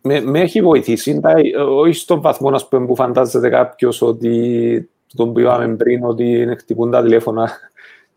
με, 0.00 0.20
με 0.20 0.40
έχει 0.40 0.60
βοηθήσει, 0.60 1.20
όχι 1.56 1.92
στον 1.92 2.20
βαθμό 2.20 2.48
ας 2.48 2.68
πούμε, 2.68 2.86
που 2.86 2.94
φαντάζεται 2.94 3.48
κάποιος 3.48 4.02
ότι 4.02 4.90
τον 5.16 5.32
που 5.32 5.40
είπαμε 5.40 5.76
πριν 5.76 6.04
ότι 6.04 6.54
χτυπούν 6.58 6.90
τα 6.90 7.02
τηλέφωνα 7.02 7.50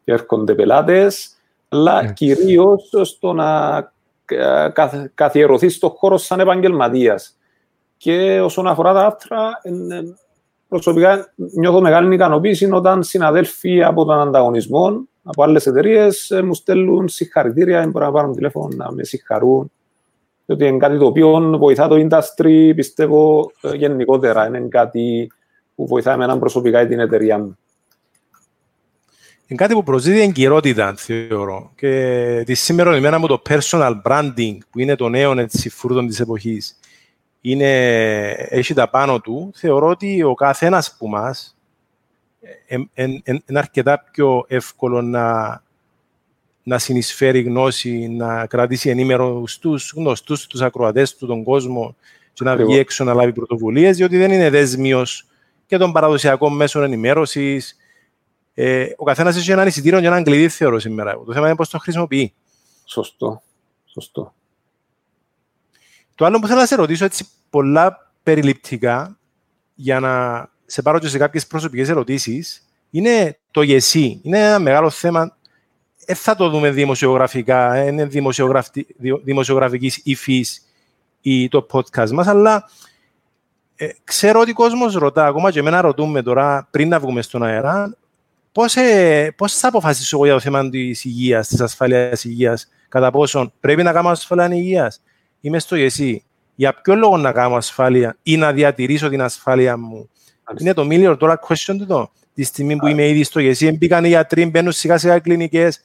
και 0.03 0.11
έρχονται 0.11 0.55
πελάτες, 0.55 1.29
αλλά 1.69 1.99
yeah. 1.99 2.05
Ναι. 2.05 2.13
κυρίως 2.13 2.89
στο 3.01 3.33
να 3.33 3.93
καθιερωθείς 5.13 5.75
στον 5.75 5.89
χώρο 5.89 6.17
σαν 6.17 6.39
επαγγελματίας. 6.39 7.37
Και 7.97 8.41
όσον 8.41 8.67
αφορά 8.67 8.93
τα 8.93 9.05
άρθρα, 9.05 9.61
προσωπικά 10.75 11.33
νιώθω 11.35 11.81
μεγάλη 11.81 12.13
ικανοποίηση 12.15 12.69
όταν 12.71 13.03
συναδέλφοι 13.03 13.83
από 13.83 14.05
τον 14.05 14.19
ανταγωνισμό, 14.19 15.07
από 15.23 15.43
άλλες 15.43 15.65
εταιρείες, 15.65 16.41
μου 16.43 16.53
στέλνουν 16.53 17.07
συγχαρητήρια, 17.07 17.87
μπορεί 17.87 18.05
να 18.05 18.11
πάρουν 18.11 18.35
τηλέφωνο 18.35 18.75
να 18.75 18.91
με 18.91 19.03
συγχαρούν 19.03 19.71
διότι 20.45 20.65
είναι 20.65 20.77
κάτι 20.77 20.97
το 20.97 21.05
οποίο 21.05 21.57
βοηθά 21.59 21.87
το 21.87 22.07
industry, 22.09 22.71
πιστεύω, 22.75 23.51
ε, 23.61 23.75
γενικότερα. 23.75 24.47
Είναι 24.47 24.59
κάτι 24.59 25.31
που 25.75 25.87
βοηθά 25.87 26.13
εμένα 26.13 26.39
προσωπικά 26.39 26.87
την 26.87 26.99
εταιρεία 26.99 27.37
μου. 27.37 27.57
Είναι 29.47 29.59
κάτι 29.59 29.73
που 29.73 29.83
προσδίδει 29.83 30.21
εγκυρότητα, 30.21 30.93
θεωρώ. 30.97 31.71
Και 31.75 32.43
τη 32.45 32.53
σήμερα 32.53 32.97
ημέρα 32.97 33.19
μου 33.19 33.27
το 33.27 33.41
personal 33.49 34.01
branding, 34.03 34.57
που 34.69 34.79
είναι 34.79 34.95
το 34.95 35.09
νέο 35.09 35.39
έτσι, 35.39 35.69
φρούτο 35.69 36.05
της 36.05 36.19
εποχής, 36.19 36.79
είναι, 37.51 38.29
έχει 38.29 38.73
τα 38.73 38.89
πάνω 38.89 39.19
του, 39.19 39.51
θεωρώ 39.55 39.87
ότι 39.87 40.23
ο 40.23 40.33
καθένας 40.33 40.95
που 40.97 41.07
μας 41.07 41.57
είναι 42.95 43.59
αρκετά 43.59 44.03
πιο 44.11 44.45
εύκολο 44.47 45.01
να 45.01 45.63
να 46.63 46.77
συνεισφέρει 46.77 47.41
γνώση, 47.41 48.07
να 48.07 48.45
κρατήσει 48.45 48.89
ενήμερο 48.89 49.43
στους 49.47 49.93
γνωστούς, 49.95 50.41
στους 50.41 50.61
ακροατές 50.61 51.15
του, 51.15 51.27
τον 51.27 51.43
κόσμο 51.43 51.95
και 52.33 52.43
να 52.43 52.55
βγει 52.55 52.77
έξω 52.77 53.03
να 53.03 53.13
λάβει 53.13 53.33
πρωτοβουλίες, 53.33 53.97
διότι 53.97 54.17
δεν 54.17 54.31
είναι 54.31 54.49
δέσμιος 54.49 55.25
και 55.67 55.77
των 55.77 55.91
παραδοσιακών 55.91 56.55
μέσων 56.55 56.83
ενημέρωσης. 56.83 57.77
Ε, 58.53 58.87
ο 58.95 59.03
καθένας 59.03 59.37
έχει 59.37 59.51
έναν 59.51 59.67
εισιτήριο 59.67 59.99
και 59.99 60.05
έναν 60.05 60.23
κλειδί, 60.23 60.49
θεωρώ 60.49 60.79
σήμερα. 60.79 61.23
Το 61.25 61.33
θέμα 61.33 61.47
είναι 61.47 61.55
πώς 61.55 61.69
το 61.69 61.77
χρησιμοποιεί. 61.77 62.33
Σωστό. 62.85 63.41
Σωστό. 63.85 64.33
Το 66.15 66.25
άλλο 66.25 66.39
που 66.39 66.47
θέλω 66.47 66.59
να 66.59 66.65
σε 66.65 66.75
ρωτήσω 66.75 67.05
έτσι 67.05 67.27
πολλά 67.49 68.11
περιληπτικά 68.23 69.17
για 69.75 69.99
να 69.99 70.45
σε 70.65 70.81
πάρω 70.81 70.99
και 70.99 71.07
σε 71.07 71.17
κάποιες 71.17 71.47
προσωπικές 71.47 71.89
ερωτήσεις 71.89 72.67
είναι 72.89 73.39
το 73.51 73.61
γεσί. 73.61 74.19
Είναι 74.23 74.39
ένα 74.39 74.59
μεγάλο 74.59 74.89
θέμα 74.89 75.37
δεν 76.05 76.15
θα 76.15 76.35
το 76.35 76.49
δούμε 76.49 76.71
δημοσιογραφικά, 76.71 77.85
είναι 77.85 78.09
δημοσιογραφικής 79.23 80.01
υφής 80.03 80.65
ή 81.21 81.47
το 81.47 81.67
podcast 81.71 82.09
μας, 82.09 82.27
αλλά 82.27 82.69
ε, 83.75 83.87
ξέρω 84.03 84.39
ότι 84.39 84.51
ο 84.51 84.53
κόσμος 84.53 84.93
ρωτά, 84.93 85.25
ακόμα 85.25 85.51
και 85.51 85.59
εμένα 85.59 85.81
ρωτούμε 85.81 86.21
τώρα 86.21 86.67
πριν 86.71 86.89
να 86.89 86.99
βγούμε 86.99 87.21
στον 87.21 87.43
αέρα, 87.43 87.95
πώς 88.51 88.75
ε, 88.75 89.33
πώς 89.37 89.53
θα 89.53 89.67
αποφασίσω 89.67 90.15
εγώ 90.15 90.25
για 90.25 90.33
το 90.33 90.39
θέμα 90.39 90.69
της 90.69 91.05
υγείας, 91.05 91.47
της 91.47 91.61
ασφάλειας 91.61 92.23
υγείας, 92.23 92.67
κατά 92.89 93.11
πόσον 93.11 93.53
πρέπει 93.59 93.83
να 93.83 93.91
κάνω 93.91 94.09
ασφάλεια 94.09 94.55
υγείας. 94.55 95.01
Είμαι 95.45 95.59
στο 95.59 95.75
εσύ. 95.75 96.23
Για 96.55 96.73
ποιο 96.81 96.95
λόγο 96.95 97.17
να 97.17 97.31
κάνω 97.31 97.55
ασφάλεια 97.55 98.17
ή 98.23 98.37
να 98.37 98.51
διατηρήσω 98.51 99.09
την 99.09 99.21
ασφάλεια 99.21 99.77
μου; 99.77 100.09
Είναι 100.59 100.73
το 100.73 100.87
million 100.89 101.17
dollar 101.17 101.35
question 101.47 101.75
του 101.87 102.11
Τη 102.33 102.43
στιγμή 102.43 102.75
που 102.75 102.87
είμαι 102.87 103.07
ήδη 103.07 103.23
στο 103.23 103.39
ΓΕΣΥ, 103.39 103.71
μπήκαν 103.71 104.05
οι 104.05 104.07
γιατροί, 104.07 104.45
μπαίνουν 104.45 104.71
σιγά 104.71 104.97
σιγά 104.97 105.19
κλινικές, 105.19 105.81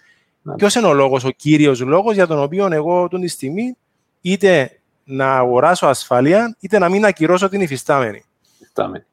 Ποιος 0.56 0.74
είναι 0.74 0.86
ο 0.86 0.92
λόγος, 0.92 1.24
ο 1.24 1.30
κύριος 1.30 1.80
λόγος 1.80 2.14
για 2.14 2.26
τον 2.26 2.42
οποίο 2.42 2.68
εγώ 2.72 3.08
τον 3.08 3.20
τη 3.20 3.28
στιγμή 3.28 3.76
είτε 4.20 4.80
να 5.04 5.36
αγοράσω 5.36 5.86
ασφάλεια, 5.86 6.56
είτε 6.60 6.78
να 6.78 6.88
μην 6.88 7.04
ακυρώσω 7.04 7.48
την 7.48 7.60
υφιστάμενη; 7.60 8.24
Υφιστάμενη. 8.60 9.04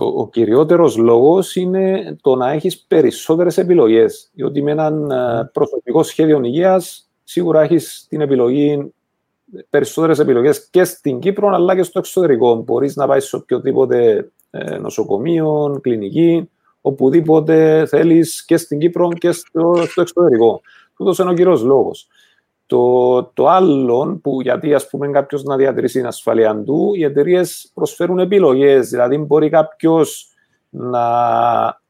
Ο, 0.00 0.04
ο 0.20 0.28
κυριότερος 0.28 0.96
λόγος 0.96 1.56
είναι 1.56 2.16
το 2.20 2.34
να 2.34 2.50
έχεις 2.50 2.78
περισσότερες 2.78 3.58
επιλογές. 3.58 4.30
Διότι 4.32 4.62
με 4.62 4.70
έναν 4.70 5.08
mm. 5.12 5.52
προσωπικό 5.52 6.02
σχέδιο 6.02 6.40
υγείας 6.44 7.06
σίγουρα 7.28 7.60
έχεις 7.60 8.06
την 8.08 8.20
επιλογή, 8.20 8.92
περισσότερες 9.70 10.18
επιλογές 10.18 10.68
και 10.70 10.84
στην 10.84 11.18
Κύπρο 11.18 11.48
αλλά 11.48 11.74
και 11.74 11.82
στο 11.82 11.98
εξωτερικό. 11.98 12.54
Μπορείς 12.54 12.96
να 12.96 13.06
πάεις 13.06 13.24
σε 13.24 13.36
οποιοδήποτε 13.36 14.30
ε, 14.50 14.78
νοσοκομείο, 14.78 15.78
κλινική, 15.82 16.50
οπουδήποτε 16.80 17.86
θέλεις 17.86 18.44
και 18.44 18.56
στην 18.56 18.78
Κύπρο 18.78 19.08
και 19.08 19.32
στο, 19.32 19.74
στο 19.86 20.00
εξωτερικό. 20.00 20.60
Τούτος 20.96 21.18
είναι 21.18 21.30
ο 21.30 21.34
κύριος 21.34 21.62
λόγος. 21.62 22.08
Το, 22.66 23.22
το 23.24 23.48
άλλο 23.48 24.18
που 24.22 24.40
γιατί 24.40 24.74
ας 24.74 24.88
πούμε 24.88 25.08
κάποιος 25.08 25.42
να 25.42 25.56
διατηρήσει 25.56 25.98
την 25.98 26.06
ασφαλεία 26.06 26.62
του, 26.62 26.92
οι 26.94 27.04
εταιρείες 27.04 27.70
προσφέρουν 27.74 28.18
επιλογές, 28.18 28.88
δηλαδή 28.88 29.18
μπορεί 29.18 29.48
κάποιος 29.48 30.28
να, 30.70 31.80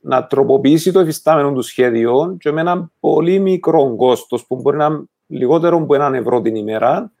να 0.00 0.26
τροποποιήσει 0.26 0.92
το 0.92 1.00
εφιστάμενο 1.00 1.52
του 1.52 1.62
σχέδιο 1.62 2.36
και 2.40 2.52
με 2.52 2.60
ένα 2.60 2.90
πολύ 3.00 3.38
μικρό 3.38 3.96
κόστος 3.96 4.46
που 4.46 4.56
μπορεί 4.56 4.76
να 4.76 4.84
είναι 4.84 5.08
λιγότερο 5.28 5.76
από 5.76 5.94
έναν 5.94 6.14
ευρώ 6.14 6.40
την 6.40 6.54
ημέρα, 6.54 7.12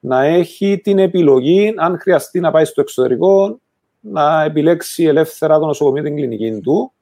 να 0.00 0.24
έχει 0.24 0.80
την 0.82 0.98
επιλογή, 0.98 1.74
αν 1.76 1.98
χρειαστεί 1.98 2.40
να 2.40 2.50
πάει 2.50 2.64
στο 2.64 2.80
εξωτερικό, 2.80 3.60
να 4.00 4.42
επιλέξει 4.42 5.04
ελεύθερα 5.04 5.58
το 5.58 5.66
νοσοκομείο 5.66 6.02
την 6.02 6.16
κλινική 6.16 6.60
του 6.60 6.92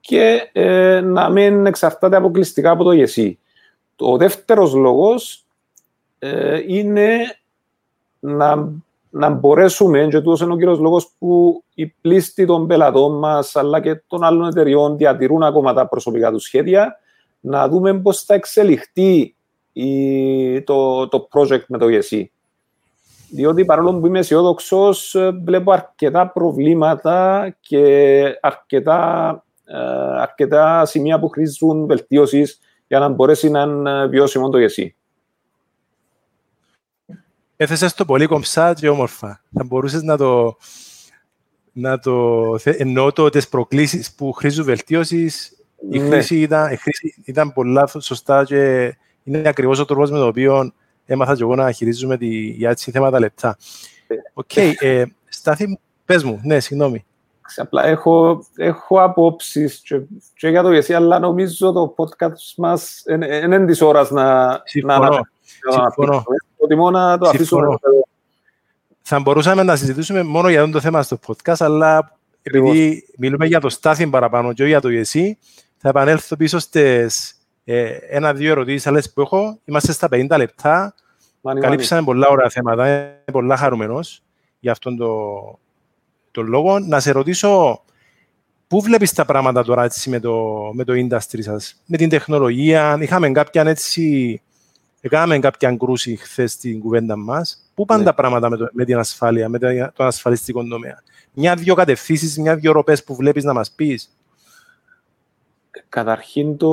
και 0.00 0.50
ε, 0.52 1.00
να 1.00 1.28
μην 1.28 1.66
εξαρτάται 1.66 2.16
αποκλειστικά 2.16 2.70
από 2.70 2.84
το 2.84 2.92
ΓΕΣΥ. 2.92 3.38
Ο 3.98 4.16
δεύτερος 4.16 4.74
λόγος 4.74 5.46
ε, 6.18 6.60
είναι 6.66 7.18
να, 8.20 8.72
να 9.10 9.28
μπορέσουμε, 9.28 10.06
και 10.10 10.20
τούτος 10.20 10.40
είναι 10.40 10.52
ο 10.52 10.56
κύριος 10.56 10.78
λόγος 10.78 11.10
που 11.18 11.62
οι 11.74 11.86
πλήστοι 11.86 12.46
των 12.46 12.66
πελατών 12.66 13.18
μας 13.18 13.56
αλλά 13.56 13.80
και 13.80 14.02
των 14.06 14.24
άλλων 14.24 14.48
εταιριών 14.48 14.96
διατηρούν 14.96 15.42
ακόμα 15.42 15.72
τα 15.72 15.88
προσωπικά 15.88 16.30
τους 16.30 16.42
σχέδια, 16.42 16.98
να 17.40 17.68
δούμε 17.68 18.00
πώς 18.00 18.22
θα 18.22 18.34
εξελιχθεί 18.34 19.34
η, 19.74 20.62
το, 20.62 21.08
το 21.08 21.28
project 21.32 21.64
με 21.66 21.78
το 21.78 21.86
ESE. 21.88 22.24
Διότι 23.30 23.64
παρόλο 23.64 23.94
που 23.94 24.06
είμαι 24.06 24.18
αισιόδοξος, 24.18 25.16
βλέπω 25.44 25.72
αρκετά 25.72 26.28
προβλήματα 26.28 27.48
και 27.60 28.24
αρκετά, 28.40 29.44
ε, 29.64 29.76
αρκετά 30.20 30.84
σημεία 30.84 31.18
που 31.18 31.28
χρήζουν 31.28 31.86
βελτίωσης 31.86 32.60
για 32.86 32.98
να 32.98 33.08
μπορέσει 33.08 33.50
να 33.50 33.62
είναι 33.62 34.06
βιώσιμο 34.06 34.48
το 34.48 34.58
ESE. 34.58 34.86
Έθεσες 37.56 37.94
το 37.94 38.04
πολύ 38.04 38.26
κομψά 38.26 38.74
και 38.74 38.88
όμορφα. 38.88 39.40
Θα 39.52 39.64
μπορούσες 39.64 40.02
να 40.02 40.16
το, 40.16 40.56
να 41.72 41.98
το 41.98 42.42
εννοώ 42.62 43.12
το 43.12 43.28
τις 43.28 43.48
προκλήσεις 43.48 44.14
που 44.14 44.32
χρήζουν 44.32 44.64
βελτίωσης. 44.64 45.52
Η, 45.90 45.98
ναι. 45.98 46.08
χρήση 46.08 46.40
ήταν, 46.40 46.72
η 46.72 46.76
χρήση 46.76 47.22
ήταν 47.24 47.52
πολλά 47.52 47.86
σωστά 47.86 48.44
και 48.44 48.94
είναι 49.24 49.48
ακριβώς 49.48 49.78
ο 49.78 49.84
τρόπος 49.84 50.10
με 50.10 50.18
τον 50.18 50.28
οποίο 50.28 50.72
έμαθα 51.06 51.36
και 51.36 51.42
εγώ 51.42 51.54
να 51.54 51.72
χειρίζομαι 51.72 52.16
τη, 52.16 52.26
για 52.36 52.70
έτσι 52.70 52.90
θέματα 52.90 53.18
λεπτά. 53.18 53.56
Ε, 54.06 54.14
OK, 54.32 54.50
okay, 54.54 54.72
ε, 54.78 55.04
Στάθη, 55.28 55.78
πες 56.04 56.22
μου, 56.22 56.40
ναι, 56.42 56.60
συγγνώμη. 56.60 57.04
Απλά 57.56 57.86
έχω, 57.86 58.44
έχω 58.56 59.02
απόψεις 59.02 59.80
και, 59.84 60.00
και 60.36 60.48
για 60.48 60.62
το 60.62 60.68
εσύ, 60.68 60.94
αλλά 60.94 61.18
νομίζω 61.18 61.72
το 61.72 61.94
podcast 61.96 62.54
μας 62.56 63.02
είναι 63.06 63.66
της 63.66 63.80
ώρας 63.80 64.10
να... 64.10 64.60
Συμφωνώ. 64.64 65.08
Να, 65.08 65.80
Συμφωνώ. 65.80 66.24
Προτιμώ 66.56 66.90
να 66.90 67.18
το 67.18 67.28
αφήσουμε. 67.28 67.76
Θα 69.02 69.20
μπορούσαμε 69.20 69.62
να 69.62 69.76
συζητήσουμε 69.76 70.22
μόνο 70.22 70.48
για 70.48 70.70
το 70.70 70.80
θέμα 70.80 71.02
στο 71.02 71.18
podcast, 71.26 71.54
αλλά 71.58 72.18
επειδή 72.42 73.04
μιλούμε 73.18 73.46
για 73.46 73.60
το 73.60 73.68
Στάθη 73.68 74.06
παραπάνω 74.06 74.52
και 74.52 74.64
για 74.64 74.80
το 74.80 74.88
εσύ, 74.88 75.38
θα 75.76 75.88
επανέλθω 75.88 76.36
πίσω 76.36 76.58
στις 76.58 77.34
ε, 77.64 77.96
ένα-δύο 78.08 78.50
ερωτήσεις 78.50 78.86
άλλες 78.86 79.12
που 79.12 79.20
έχω. 79.20 79.58
Είμαστε 79.64 79.92
στα 79.92 80.08
50 80.10 80.36
λεπτά. 80.36 80.94
Μάνι, 81.40 81.60
Καλύψαμε 81.60 82.00
μάνι. 82.00 82.12
πολλά 82.12 82.32
ωραία 82.32 82.50
θέματα. 82.50 82.88
Είμαι 82.88 83.22
πολλά 83.32 83.56
χαρούμενος 83.56 84.22
για 84.58 84.72
αυτόν 84.72 84.96
τον 84.96 85.58
το 86.34 86.42
λόγο. 86.42 86.78
Να 86.78 87.00
σε 87.00 87.10
ρωτήσω, 87.10 87.82
πού 88.66 88.80
βλέπεις 88.80 89.12
τα 89.12 89.24
πράγματα 89.24 89.64
τώρα 89.64 89.84
έτσι, 89.84 90.10
με, 90.10 90.20
το, 90.20 90.34
με 90.72 90.84
το 90.84 90.92
industry 90.92 91.42
σας, 91.42 91.82
με 91.86 91.96
την 91.96 92.08
τεχνολογία. 92.08 92.98
Είχαμε 93.00 93.30
κάποια 93.30 93.62
έτσι... 93.62 94.38
Έκαναμε 95.00 95.38
κάποια 95.38 95.76
κρούση 95.76 96.16
χθες 96.16 96.52
στην 96.52 96.80
κουβέντα 96.80 97.16
μας. 97.16 97.70
Πού 97.74 97.84
πάνε 97.84 98.00
ναι. 98.00 98.06
τα 98.06 98.14
πράγματα 98.14 98.50
με, 98.50 98.56
το, 98.56 98.68
με 98.72 98.84
την 98.84 98.98
ασφάλεια, 98.98 99.48
με 99.48 99.58
τον 99.58 100.06
ασφαλιστικό 100.06 100.64
τομέα; 100.64 101.02
Μια-δυο 101.32 101.74
κατευθύνσεις, 101.74 102.38
μια-δυο 102.38 102.72
ροπές 102.72 103.04
που 103.04 103.14
βλέπεις 103.14 103.44
να 103.44 103.52
μας 103.52 103.70
πεις; 103.70 104.16
Καταρχήν, 105.88 106.56
το... 106.56 106.70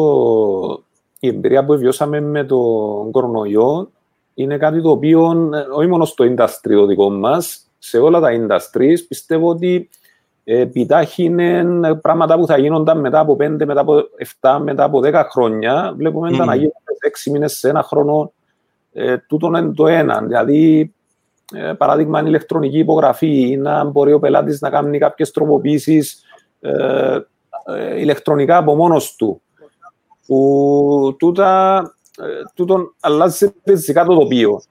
η 1.19 1.27
εμπειρία 1.27 1.65
που 1.65 1.77
βιώσαμε 1.77 2.21
με 2.21 2.43
τον 2.43 3.11
κορονοϊό 3.11 3.89
είναι 4.33 4.57
κάτι 4.57 4.81
το 4.81 4.89
οποίο, 4.89 5.49
όχι 5.75 5.87
μόνο 5.87 6.05
στο 6.05 6.25
industry 6.25 6.73
το 6.73 6.85
δικό 6.85 7.09
μας, 7.09 7.65
σε 7.79 7.97
όλα 7.97 8.19
τα 8.19 8.29
industries, 8.31 8.97
πιστεύω 9.07 9.49
ότι 9.49 9.89
επιτάχυνε 10.43 11.65
πράγματα 12.01 12.37
που 12.37 12.45
θα 12.45 12.57
γίνονταν 12.57 12.99
μετά 12.99 13.19
από 13.19 13.37
5, 13.39 13.65
μετά 13.65 13.79
από 13.79 14.03
7, 14.41 14.59
μετά 14.61 14.83
από 14.83 14.99
10 15.03 15.23
χρόνια. 15.29 15.93
Βλέπουμε 15.97 16.29
mm. 16.29 16.45
να 16.45 16.55
γίνονται 16.55 16.73
6 17.27 17.31
μήνες 17.31 17.53
σε 17.53 17.69
ένα 17.69 17.83
χρόνο. 17.83 18.31
Ε, 18.93 19.17
τούτο 19.17 19.47
είναι 19.47 19.73
το 19.73 19.87
ένα. 19.87 20.21
Δηλαδή, 20.21 20.93
ε, 21.53 21.73
παράδειγμα, 21.73 22.19
η 22.19 22.23
ηλεκτρονική 22.27 22.77
υπογραφή 22.77 23.49
ή 23.49 23.57
να 23.57 23.83
μπορεί 23.83 24.13
ο 24.13 24.19
πελάτης 24.19 24.61
να 24.61 24.69
κάνει 24.69 24.97
κάποιες 24.97 25.31
τροποποιήσεις 25.31 26.23
ε, 26.59 27.19
ε, 27.65 27.99
ηλεκτρονικά 27.99 28.57
από 28.57 28.75
μόνος 28.75 29.15
του. 29.15 29.41
Που 30.25 31.15
τούτα, 31.19 31.81
ε, 32.17 32.25
τούτον 32.55 32.95
αλλάζει 32.99 33.53
φυσικά 33.63 34.05
το 34.05 34.19
τοπίο. 34.19 34.61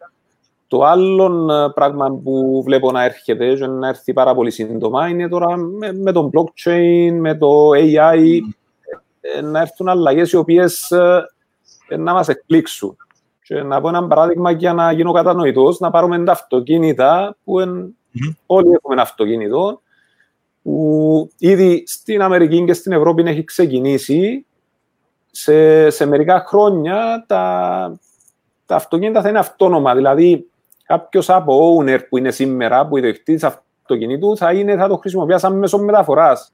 Το 0.66 0.84
άλλο 0.84 1.47
πράγμα 1.74 2.20
που 2.24 2.62
βλέπω 2.64 2.91
να 2.91 3.05
έρχεται 3.05 3.55
και 3.55 3.66
να 3.66 3.88
έρθει 3.88 4.12
πάρα 4.12 4.34
πολύ 4.34 4.51
σύντομα 4.51 5.09
είναι 5.09 5.28
τώρα 5.28 5.57
με, 5.57 5.93
με 5.93 6.12
το 6.12 6.30
blockchain, 6.34 7.11
με 7.12 7.34
το 7.34 7.70
AI, 7.74 8.18
mm. 8.18 9.43
να 9.43 9.61
έρθουν 9.61 9.88
αλλαγές 9.88 10.32
οι 10.32 10.36
οποίες 10.36 10.93
να 11.99 12.12
μας 12.12 12.28
εκπλήξουν. 12.28 12.97
Και 13.43 13.62
να 13.62 13.80
πω 13.80 13.88
ένα 13.88 14.07
παράδειγμα 14.07 14.51
για 14.51 14.72
να 14.72 14.93
γίνω 14.93 15.12
κατανοητός, 15.12 15.78
να 15.78 15.91
πάρουμε 15.91 16.24
τα 16.24 16.32
αυτοκίνητα 16.32 17.36
που 17.45 17.61
εν, 17.61 17.97
mm-hmm. 18.14 18.34
όλοι 18.47 18.70
έχουμε 18.72 18.93
ένα 18.93 19.03
αυτοκίνητο 19.03 19.80
που 20.63 21.31
ήδη 21.39 21.83
στην 21.87 22.23
Αμερική 22.23 22.65
και 22.65 22.73
στην 22.73 22.93
Ευρώπη 22.93 23.23
έχει 23.23 23.45
ξεκινήσει 23.45 24.47
σε, 25.31 25.91
σε 25.91 26.07
μερικά 26.07 26.45
χρόνια 26.47 27.25
τα, 27.29 27.99
τα 28.67 28.77
αυτοκίνητα 28.77 29.23
θα 29.23 29.29
είναι 29.29 29.39
αυτόνομα. 29.39 29.95
Δηλαδή, 29.95 30.51
κάποιος 30.85 31.31
από 31.31 31.79
owner 31.79 31.99
που 32.09 32.19
είναι 32.19 32.31
σήμερα, 32.31 32.87
που 32.87 32.97
είναι 32.97 33.13
το 33.41 33.47
αυτοκινήτου, 33.47 34.37
θα, 34.37 34.53
είναι, 34.53 34.77
θα 34.77 34.89
το 34.89 34.97
χρησιμοποιεί 34.97 35.39
σαν 35.39 35.59
μέσο 35.59 35.79
μεταφοράς. 35.79 36.53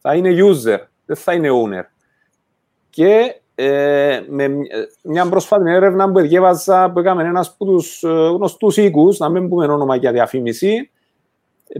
Θα 0.00 0.14
είναι 0.14 0.30
user, 0.30 0.78
δεν 1.04 1.16
θα 1.16 1.32
είναι 1.32 1.48
owner. 1.52 1.84
Και 2.90 3.40
ε, 3.54 4.20
με 4.28 4.48
μια 5.02 5.28
πρόσφατη 5.28 5.70
έρευνα 5.70 6.12
που 6.12 6.20
διέβαζα 6.20 6.90
που 6.90 6.98
έκαμε 6.98 7.22
ένας 7.22 7.48
από 7.48 7.64
τους 7.64 8.02
ε, 8.02 8.08
γνωστούς 8.08 8.76
οίκους, 8.76 9.18
να 9.18 9.28
μην 9.28 9.48
πούμε 9.48 9.66
όνομα 9.66 9.96
για 9.96 10.12
διαφήμιση, 10.12 10.90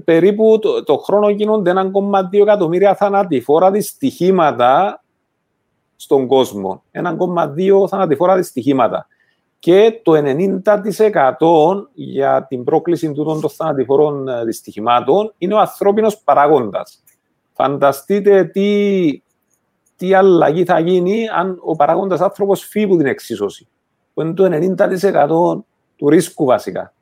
περίπου 0.05 0.59
το, 0.63 0.85
το 0.85 0.97
χρόνο 0.97 1.29
γίνονται 1.29 1.73
1,2 1.75 2.41
εκατομμύρια 2.41 2.95
θανατηφόρα 2.95 3.71
δυστυχήματα 3.71 5.03
στον 5.97 6.27
κόσμο. 6.27 6.83
1,2 6.93 7.89
θανατηφόρα 7.89 8.37
δυστυχήματα. 8.37 9.07
Και 9.59 10.01
το 10.03 10.13
90% 10.15 11.87
για 11.95 12.47
την 12.49 12.65
πρόκληση 12.65 13.13
τούτων 13.13 13.41
των 13.41 13.51
θανατηφόρων 13.51 14.29
ε, 14.29 14.45
δυστυχημάτων 14.45 15.35
είναι 15.39 15.55
ο 15.55 15.59
ανθρώπινος 15.59 16.19
παράγοντας. 16.19 17.03
Φανταστείτε 17.53 18.45
τι, 18.45 19.23
τι 19.97 20.15
αλλαγή 20.15 20.65
θα 20.65 20.79
γίνει 20.79 21.29
αν 21.29 21.59
ο 21.65 21.77
παράγοντας 21.77 22.21
άνθρωπος 22.21 22.65
φύγει 22.65 22.85
από 22.85 22.97
την 22.97 23.07
εξίσωση. 23.07 23.69
Που 24.15 24.23
είναι 24.23 24.33
το 24.33 24.75
90% 24.79 25.63
του 25.97 26.09
ρίσκου 26.09 26.45
βασικά. 26.45 26.93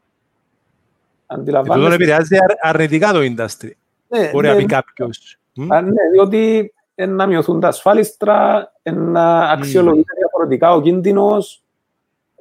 Αντιλαμβάνεστε. 1.32 1.92
Αυτό 1.92 2.02
επηρεάζει 2.02 2.36
αρνητικά 2.62 3.12
το 3.12 3.18
industry. 3.18 3.70
Ναι, 4.08 4.30
Μπορεί 4.32 4.46
ναι, 4.46 4.52
να 4.52 4.58
πει 4.58 4.66
κάποιος. 4.66 5.38
Ναι, 5.54 5.80
διότι 6.12 6.72
να 6.94 7.26
μειωθούν 7.26 7.60
τα 7.60 7.68
ασφάλιστρα, 7.68 8.72
να 8.92 9.40
αξιολογείται 9.40 10.12
διαφορετικά 10.16 10.74
ο 10.74 10.80
κίνδυνος. 10.80 11.62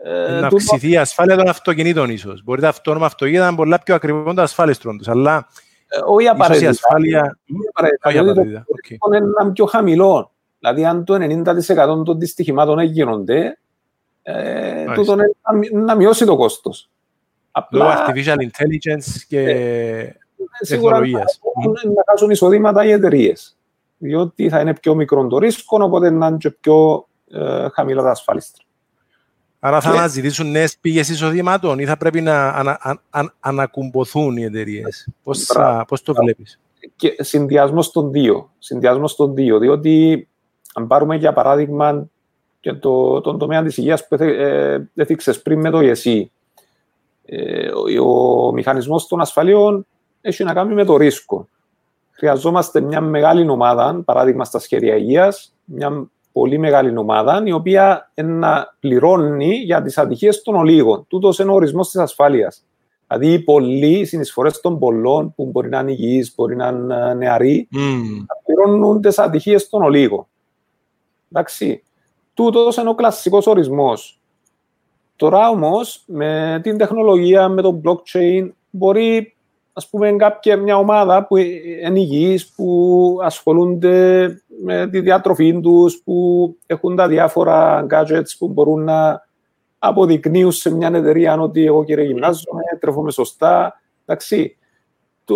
Ε, 0.04 0.40
να 0.40 0.48
αυξηθεί 0.48 0.90
η 0.90 0.98
ασφάλεια 0.98 1.38
των 1.38 1.48
αυτοκινήτων, 1.48 2.10
ίσως. 2.10 2.44
Μπορεί 2.44 2.62
τα 2.62 2.68
αυτόνομα 2.68 3.06
αυτοκίνητα 3.06 3.42
να 3.42 3.48
είναι 3.48 3.56
πολλά 3.56 3.80
πιο 3.80 3.96
ακριβό 3.96 4.34
το 4.34 4.42
ασφάλιστρο 4.42 4.96
τους, 4.96 5.08
αλλά. 5.08 5.48
Ε, 5.88 6.00
όχι 6.06 6.28
απαραίτητα. 6.28 6.66
Η 6.66 6.70
ασφάλεια. 6.70 7.40
Όχι 8.04 8.18
απαραίτητα. 8.18 8.66
Είναι 9.18 9.52
πιο 9.54 9.66
χαμηλό. 9.66 10.32
Δηλαδή, 10.60 10.86
αν 10.86 11.06
το 11.06 11.14
90% 11.14 12.04
των 12.06 12.20
δυστυχημάτων 12.20 12.80
γίνονται, 12.80 13.58
ε, 14.22 14.86
τούτο 14.94 15.14
είναι 15.14 15.32
να 15.72 15.96
μειώσει 15.96 16.26
το 16.26 16.36
κόστος. 16.36 16.91
Απλά, 17.52 18.06
artificial 18.08 18.36
intelligence 18.36 19.22
και 19.28 19.40
ε, 19.40 20.16
τεχνολογίας. 20.68 21.40
Να 21.96 22.04
κάνουν 22.04 22.32
εισοδήματα 22.32 22.86
οι 22.86 22.92
εταιρείες. 22.92 23.58
Διότι 23.98 24.50
θα 24.50 24.60
είναι 24.60 24.74
πιο 24.74 24.96
μικρό 24.96 25.28
το 25.28 25.38
ρίσκο, 25.38 25.84
οπότε 25.84 26.10
να 26.10 26.28
είναι 26.28 26.38
και 26.38 26.50
πιο 26.50 27.08
ε, 27.32 27.68
χαμηλό 27.74 28.02
τα 28.02 28.10
ασφαλίστρα. 28.10 28.64
Άρα 29.60 29.82
θα 29.82 29.92
και... 29.92 29.98
αναζητήσουν 29.98 30.52
νέες 30.52 30.78
πηγές 30.78 31.10
εισοδήματων 31.10 31.80
ή 31.80 31.86
θα 31.86 31.98
πρέπει 31.98 32.22
να 32.22 32.50
ανα, 32.50 32.78
ανα, 32.82 33.02
ανα, 33.10 33.34
ανακουμποθούν 33.40 34.38
οι 34.38 34.44
εταιρείες; 34.44 35.08
Πώς 35.88 36.02
το 36.04 36.14
βλέπεις; 36.14 36.60
Συνδυασμός 37.18 37.92
των 37.92 38.12
δύο. 38.12 38.52
Συνδυασμός 38.60 39.16
των 39.16 39.34
δύο. 39.34 39.60
Διότι 39.60 40.28
αν 40.74 40.88
πάρουμε 40.88 41.16
για 41.16 41.34
παράδειγμα 41.34 42.10
και 42.60 42.74
το, 42.74 43.22
τον 43.22 43.38
τομέα 43.38 43.64
της 43.64 43.78
υγείας 43.78 44.08
που 44.08 44.16
ε, 44.16 44.90
έθιξες 44.96 45.42
πριν 45.42 45.60
με 45.60 45.70
το 45.70 45.80
ΕΣΥ, 45.80 46.20
ε, 46.20 46.41
ο, 48.02 48.48
ο 48.48 48.52
μηχανισμός 48.52 49.08
των 49.08 49.22
ασφαλείων 49.22 49.86
έχει 50.22 50.44
να 50.44 50.54
κάνει 50.54 50.74
με 50.74 50.86
το 50.86 50.98
ρίσκο. 50.98 51.48
Χρειαζόμαστε 52.12 52.82
μια 52.82 53.02
μεγάλη 53.02 53.50
ομάδα, 53.50 54.02
παράδειγμα 54.06 54.46
στα 54.46 54.60
σχέδια 54.60 54.96
υγείας, 54.96 55.56
μια 55.66 56.10
πολύ 56.32 56.58
μεγάλη 56.58 56.98
ομάδα, 56.98 57.42
η 57.46 57.52
οποία 57.52 58.12
να 58.16 58.76
πληρώνει 58.80 59.56
για 59.56 59.82
τις 59.82 59.98
ατυχίες 59.98 60.42
των 60.42 60.56
ολίγων. 60.56 61.06
Τούτος 61.08 61.40
είναι 61.40 61.52
ο 61.52 61.54
ορισμός 61.54 61.90
της 61.90 62.02
ασφάλειας. 62.02 62.66
Δηλαδή, 63.08 63.34
οι 63.34 63.40
πολλοί 63.40 64.06
συνεισφορές 64.06 64.60
των 64.60 64.80
πολλών, 64.80 65.34
που 65.36 65.46
μπορεί 65.46 65.70
να 65.70 65.80
είναι 65.80 65.92
υγιείς, 65.92 66.34
μπορεί 66.36 66.56
να 66.56 66.68
είναι 66.68 67.14
νεαροί, 67.14 67.68
mm. 67.76 68.26
πληρώνουν 68.46 69.02
τις 69.02 69.20
ατυχίε 69.20 69.58
των 69.70 69.84
ολίγων. 69.84 70.28
Εντάξει. 71.32 71.84
Τούτος 72.34 72.78
είναι 72.78 72.90
ο 72.90 72.96
κλασικό 72.96 73.42
ορισμός. 73.46 74.21
Τώρα 75.22 75.50
όμως, 75.50 76.04
με 76.06 76.60
την 76.64 76.78
τεχνολογία, 76.78 77.50
με 77.50 77.62
το 77.62 77.82
blockchain, 77.84 78.50
μπορεί 78.70 79.36
ας 79.74 79.90
πούμε 79.90 80.12
κάποια 80.12 80.58
μια 80.58 80.78
ομάδα 80.78 81.26
που 81.28 81.38
είναι 81.38 82.00
υγιείς, 82.00 82.52
που 82.56 83.18
ασχολούνται 83.24 84.28
με 84.64 84.88
τη 84.90 85.00
διατροφή 85.00 85.60
τους, 85.60 86.02
που 86.04 86.56
έχουν 86.66 86.96
τα 86.96 87.08
διάφορα 87.08 87.86
gadgets 87.90 88.36
που 88.38 88.48
μπορούν 88.48 88.84
να 88.84 89.28
αποδεικνύουν 89.80 90.52
σε 90.52 90.76
μια 90.76 90.92
εταιρεία 90.94 91.40
ότι 91.40 91.66
εγώ 91.66 91.84
κύριε 91.84 92.06
γυμνάζομαι, 92.06 92.62
τρέφομαι 92.80 93.12
σωστά. 93.12 93.82
Εντάξει, 94.06 94.58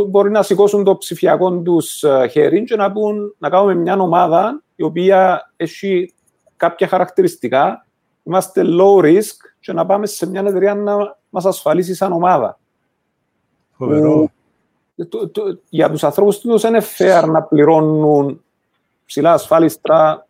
μπορεί 0.08 0.32
να 0.32 0.44
σηκώσουν 0.44 0.84
το 0.84 0.98
ψηφιακό 0.98 1.52
τους 1.52 2.04
ε, 2.04 2.28
χέρι 2.32 2.64
και 2.64 2.76
να 2.76 2.92
πούν 2.92 3.36
να 3.38 3.50
κάνουμε 3.50 3.76
μια 3.76 4.00
ομάδα 4.00 4.64
η 4.76 4.84
οποία 4.84 5.52
έχει 5.56 6.14
κάποια 6.56 6.88
χαρακτηριστικά. 6.88 7.86
Είμαστε 8.24 8.64
low 8.66 9.04
risk 9.04 9.55
και 9.66 9.74
να 9.74 9.86
πάμε 9.86 10.06
σε 10.06 10.30
μια 10.30 10.42
εταιρεία 10.42 10.76
να 10.76 11.18
μας 11.30 11.46
ασφαλίσει 11.46 11.96
σαν 11.96 12.12
ομάδα. 12.12 12.60
Φοβερό. 13.72 14.30
Το, 15.10 15.30
το, 15.30 15.60
για 15.70 15.90
τους 15.90 16.04
ανθρώπους 16.04 16.40
τους 16.40 16.64
είναι 16.64 16.82
fair 16.98 17.24
να 17.28 17.42
πληρώνουν 17.42 18.44
ψηλά 19.06 19.34
ασφάλιστρα 19.34 20.28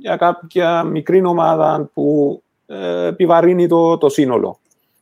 για 0.00 0.16
κάποια 0.16 0.82
μικρή 0.82 1.24
ομάδα 1.24 1.90
που 1.94 2.42
ε, 2.66 3.06
επιβαρύνει 3.06 3.68
το, 3.68 3.98
το 3.98 4.08
σύνολο. 4.08 4.58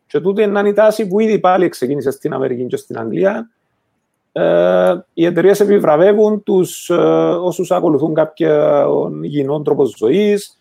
Και 0.06 0.20
τούτη 0.20 0.42
είναι 0.42 0.68
η 0.68 0.72
τάση 0.72 1.06
που 1.06 1.20
ήδη 1.20 1.38
πάλι 1.38 1.68
ξεκίνησε 1.68 2.10
στην 2.10 2.32
Αμερική 2.32 2.66
και 2.66 2.76
στην 2.76 2.98
Αγγλία. 2.98 3.50
Ε, 4.32 4.94
οι 5.14 5.24
εταιρείες 5.24 5.60
επιβραβεύουν 5.60 6.42
τους, 6.42 6.90
ε, 6.90 6.94
όσους 7.40 7.70
ακολουθούν 7.70 8.14
κάποιον 8.14 9.22
υγιεινό 9.22 9.62
τρόπο 9.62 9.84
ζωής. 9.96 10.56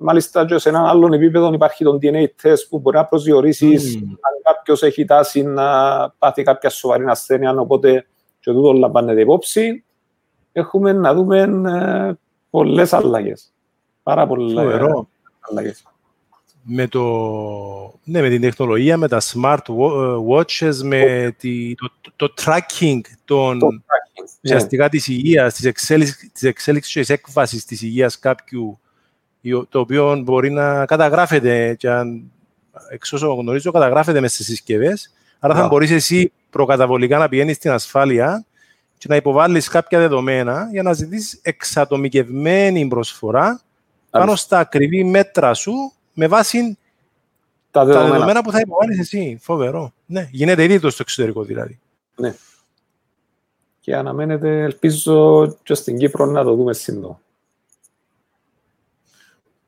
Μάλιστα, 0.00 0.44
και 0.44 0.58
σε 0.58 0.68
έναν 0.68 0.84
άλλο 0.84 1.14
επίπεδο 1.14 1.52
υπάρχει 1.52 1.84
το 1.84 1.98
DNA 2.02 2.26
test 2.42 2.66
που 2.68 2.78
μπορεί 2.78 2.96
να 2.96 3.04
προσδιορίσεις 3.04 3.96
mm. 3.96 4.02
αν 4.02 4.54
κάποιος 4.54 4.82
έχει 4.82 5.04
τάση 5.04 5.42
να 5.42 5.64
πάθει 6.18 6.42
κάποια 6.42 6.70
σοβαρή 6.70 7.04
ασθένεια. 7.04 7.54
Οπότε, 7.58 8.06
και 8.40 8.50
τούτο 8.50 8.72
λαμβάνεται 8.72 9.20
υπόψη. 9.20 9.84
Έχουμε 10.52 10.92
να 10.92 11.14
δούμε 11.14 11.38
ε, 11.40 12.18
πολλές 12.50 12.92
αλλαγές. 12.92 13.52
Πάρα 14.02 14.26
πολλές 14.26 14.56
αλλαγές 15.40 15.84
με, 16.70 16.86
το, 16.86 17.02
ναι, 18.04 18.20
με 18.20 18.28
την 18.28 18.40
τεχνολογία, 18.40 18.96
με 18.96 19.08
τα 19.08 19.20
smart 19.20 19.62
watches, 20.28 20.74
με 20.82 21.34
τη, 21.38 21.74
το, 21.74 21.90
το, 22.16 22.34
tracking 22.44 23.00
των, 23.24 23.58
το 23.58 23.68
ουσιαστικά 24.42 24.86
yeah. 24.86 24.90
της 24.90 25.08
υγείας, 25.08 25.54
της 25.54 25.64
εξέλιξης, 25.64 26.30
της 26.32 26.42
εξέλιξης 26.42 26.92
και 26.92 27.00
της 27.00 27.08
έκβασης 27.08 27.64
της 27.64 27.82
υγείας 27.82 28.18
κάποιου, 28.18 28.78
το 29.68 29.78
οποίο 29.78 30.16
μπορεί 30.16 30.50
να 30.50 30.86
καταγράφεται 30.86 31.74
και 31.74 31.90
αν, 31.90 32.30
εξ 32.90 33.12
όσο 33.12 33.34
γνωρίζω, 33.34 33.70
καταγράφεται 33.70 34.20
μέσα 34.20 34.34
στις 34.34 34.46
συσκευές. 34.46 35.12
Άρα 35.38 35.54
yeah. 35.54 35.56
θα 35.56 35.66
μπορείς 35.66 35.90
εσύ 35.90 36.32
προκαταβολικά 36.50 37.18
να 37.18 37.28
πηγαίνεις 37.28 37.56
στην 37.56 37.70
ασφάλεια 37.70 38.44
και 38.98 39.06
να 39.08 39.16
υποβάλεις 39.16 39.68
κάποια 39.68 39.98
δεδομένα 39.98 40.68
για 40.72 40.82
να 40.82 40.92
ζητήσεις 40.92 41.38
εξατομικευμένη 41.42 42.88
προσφορά 42.88 43.60
πάνω 44.10 44.36
στα 44.36 44.58
ακριβή 44.58 45.04
μέτρα 45.04 45.54
σου 45.54 45.72
με 46.14 46.26
βάση 46.26 46.78
τα 47.70 47.84
δεδομένα, 47.84 48.08
τα 48.08 48.14
δεδομένα 48.14 48.42
που 48.42 48.50
θα 48.50 48.60
υποβάλεις 48.60 48.98
εσύ. 48.98 49.38
Φοβερό. 49.40 49.92
Ναι, 50.06 50.28
γίνεται 50.30 50.64
ήδη 50.64 50.80
το 50.80 50.90
στο 50.90 51.02
εξωτερικό 51.02 51.42
δηλαδή. 51.42 51.78
Ναι. 52.16 52.34
Και 53.80 53.96
αναμένεται, 53.96 54.62
ελπίζω, 54.62 55.46
και 55.62 55.74
στην 55.74 55.98
Κύπρο 55.98 56.26
να 56.26 56.44
το 56.44 56.54
δούμε 56.54 56.72
σύντομα. 56.72 57.20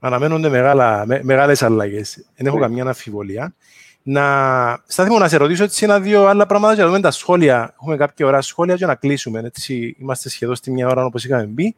Αναμένονται 0.01 0.49
μεγάλα, 0.49 1.07
με, 1.07 1.21
μεγάλες 1.23 1.63
αλλαγές. 1.63 2.25
Δεν 2.37 2.47
έχω 2.47 2.57
ναι. 2.57 2.63
καμία 2.63 2.85
αμφιβολία. 2.85 3.55
Να, 4.03 4.83
στάθιμο 4.87 5.19
να 5.19 5.29
σε 5.29 5.37
ρωτήσω 5.37 5.65
έτσι 5.65 5.85
ένα-δύο 5.85 6.27
άλλα 6.27 6.47
πράγματα 6.47 6.75
για 6.75 6.83
να 6.83 6.89
δούμε 6.89 7.03
τα 7.03 7.11
σχόλια. 7.11 7.75
Έχουμε 7.75 7.97
κάποια 7.97 8.27
ώρα 8.27 8.41
σχόλια 8.41 8.75
για 8.75 8.87
να 8.87 8.95
κλείσουμε. 8.95 9.41
Έτσι, 9.45 9.97
είμαστε 9.99 10.29
σχεδόν 10.29 10.55
στη 10.55 10.71
μια 10.71 10.89
ώρα 10.89 11.05
όπως 11.05 11.25
είχαμε 11.25 11.45
μπει. 11.45 11.75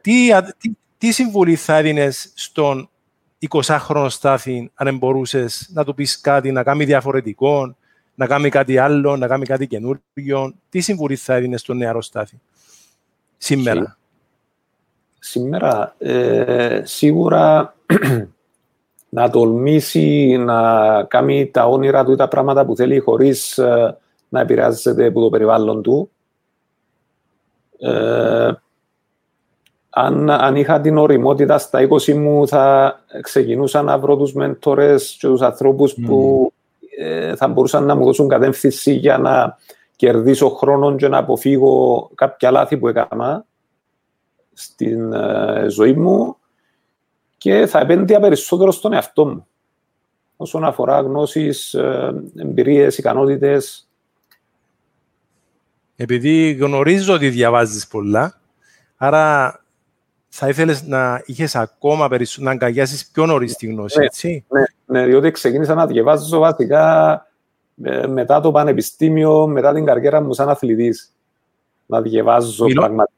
Τι, 0.00 0.28
τι, 0.58 0.70
τι 0.98 1.12
συμβουλή 1.12 1.56
θα 1.56 1.76
έδινες 1.76 2.32
στον 2.34 2.88
20χρονο 3.50 4.06
στάθη, 4.08 4.70
αν 4.74 4.96
μπορούσες 4.96 5.70
να 5.72 5.84
του 5.84 5.94
πεις 5.94 6.20
κάτι, 6.20 6.52
να 6.52 6.62
κάνει 6.62 6.84
διαφορετικό, 6.84 7.76
να 8.14 8.26
κάνει 8.26 8.48
κάτι 8.48 8.78
άλλο, 8.78 9.16
να 9.16 9.26
κάνει 9.26 9.44
κάτι 9.44 9.66
καινούργιο, 9.66 10.54
τι 10.68 10.80
συμβουλή 10.80 11.16
θα 11.16 11.34
έδινες 11.34 11.60
στον 11.60 11.76
νεαρό 11.76 12.02
στάθη 12.02 12.40
σήμερα; 13.36 13.98
Σήμερα, 15.28 15.94
ε, 15.98 16.80
σίγουρα 16.84 17.74
να 19.16 19.30
τολμήσει 19.30 20.36
να 20.36 21.02
κάνει 21.04 21.46
τα 21.46 21.66
όνειρα 21.66 22.04
του 22.04 22.12
ή 22.12 22.16
τα 22.16 22.28
πράγματα 22.28 22.66
που 22.66 22.76
θέλει 22.76 22.98
χωρίς 22.98 23.58
ε, 23.58 23.96
να 24.28 24.40
επηρεάζεται 24.40 25.06
από 25.06 25.20
το 25.20 25.28
περιβάλλον 25.28 25.82
του. 25.82 26.10
Ε, 27.78 28.50
αν, 29.90 30.30
αν 30.30 30.56
είχα 30.56 30.80
την 30.80 30.98
οριμότητα 30.98 31.58
στα 31.58 31.88
20 31.88 32.12
μου, 32.12 32.48
θα 32.48 32.98
ξεκινούσα 33.20 33.82
να 33.82 33.98
βρω 33.98 34.16
τους 34.16 34.32
μέντορες 34.32 35.16
και 35.20 35.26
τους 35.26 35.42
ανθρώπους 35.42 35.94
που 35.94 36.52
ε, 36.98 37.36
θα 37.36 37.48
μπορούσαν 37.48 37.84
να 37.84 37.94
μου 37.94 38.04
δώσουν 38.04 38.28
κατεύθυνση 38.28 38.92
για 38.92 39.18
να 39.18 39.56
κερδίσω 39.96 40.48
χρόνο 40.48 40.94
και 40.94 41.08
να 41.08 41.18
αποφύγω 41.18 42.08
κάποια 42.14 42.50
λάθη 42.50 42.76
που 42.76 42.88
έκανα 42.88 43.44
στην 44.58 45.12
ε, 45.12 45.66
ζωή 45.68 45.92
μου 45.92 46.36
και 47.36 47.66
θα 47.66 47.78
επένδυα 47.78 48.20
περισσότερο 48.20 48.70
στον 48.70 48.92
εαυτό 48.92 49.26
μου 49.26 49.46
όσον 50.36 50.64
αφορά 50.64 51.00
γνώσεις, 51.00 51.74
ε, 51.74 52.14
εμπειρίες, 52.36 52.98
ικανότητες. 52.98 53.88
Επειδή 55.96 56.52
γνωρίζω 56.52 57.14
ότι 57.14 57.28
διαβάζεις 57.28 57.86
πολλά, 57.86 58.40
άρα 58.96 59.54
θα 60.28 60.48
ήθελες 60.48 60.82
να 60.82 61.22
είχες 61.24 61.56
ακόμα 61.56 62.08
περισσότερο, 62.08 62.46
να 62.46 62.52
αγκαλιάσεις 62.52 63.06
πιο 63.06 63.26
νωρίς 63.26 63.56
τη 63.56 63.66
γνώση, 63.66 63.98
ναι, 63.98 64.04
έτσι; 64.04 64.44
Ναι, 64.48 64.62
ναι, 64.86 65.06
διότι 65.06 65.30
ξεκίνησα 65.30 65.74
να 65.74 65.86
διαβάζω 65.86 66.38
βασικά 66.38 67.26
ε, 67.82 68.06
μετά 68.06 68.40
το 68.40 68.50
πανεπιστήμιο, 68.50 69.46
μετά 69.46 69.74
την 69.74 69.84
καριέρα 69.84 70.20
μου 70.20 70.32
σαν 70.32 70.48
αθλητής. 70.48 71.10
Να 71.86 72.00
διαβάζω 72.00 72.64
Μιλώ... 72.64 72.80
πραγματικά. 72.80 73.15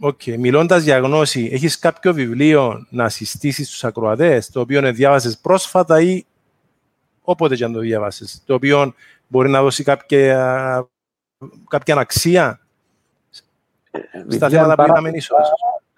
OK. 0.00 0.20
Okay. 0.24 0.36
Μιλώντας 0.38 0.82
για 0.82 0.98
γνώση, 0.98 1.48
έχεις 1.52 1.78
κάποιο 1.78 2.12
βιβλίο 2.12 2.86
να 2.90 3.08
συστήσεις 3.08 3.66
στους 3.68 3.84
ακροατές, 3.84 4.50
το 4.50 4.60
οποίο 4.60 4.92
διάβασες 4.92 5.38
πρόσφατα 5.38 6.00
ή 6.00 6.24
όποτε 7.22 7.56
και 7.56 7.64
αν 7.64 7.72
το 7.72 7.78
διάβασες, 7.78 8.42
το 8.46 8.54
οποίο 8.54 8.94
μπορεί 9.28 9.48
να 9.48 9.62
δώσει 9.62 9.82
κάποια, 9.82 10.88
κάποια 11.68 11.94
αναξία 11.94 12.60
ε, 13.90 13.98
στα 14.28 14.48
θέματα 14.48 14.74
που 14.74 14.90
είδαμε 14.90 15.10
ίσως 15.14 15.38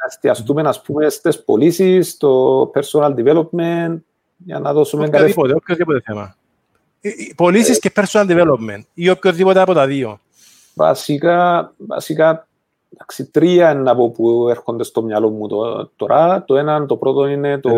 εστιαστούμε, 0.07 0.69
ας 0.69 0.83
πούμε, 0.83 1.09
στις 1.09 1.45
πωλήσεις, 1.45 2.11
στο 2.11 2.63
personal 2.75 3.15
development, 3.15 3.97
για 4.37 4.59
να 4.59 4.73
δώσουμε... 4.73 5.07
Οποιοδήποτε, 5.07 5.55
οποιοδήποτε 5.55 6.01
θέμα. 6.05 6.37
Ε, 7.01 7.09
ε, 7.09 7.13
πωλήσεις 7.37 7.79
και 7.79 7.93
personal 7.95 8.27
development 8.31 8.81
ή 8.95 9.11
οποιοδήποτε 9.11 9.61
από 9.61 9.73
τα 9.73 9.87
δύο. 9.87 10.21
Βασικά, 10.75 11.73
βασικά 11.77 12.47
εντάξει, 12.93 13.31
τρία 13.31 13.71
είναι 13.71 13.91
από 13.91 14.11
που 14.11 14.49
έρχονται 14.49 14.85
στο 14.85 15.03
μυαλό 15.03 15.31
μου 15.31 15.47
τώρα. 15.97 16.45
Το 16.45 16.57
ένα, 16.57 16.87
το 16.87 16.97
πρώτο 16.97 17.27
είναι 17.27 17.59
το 17.59 17.71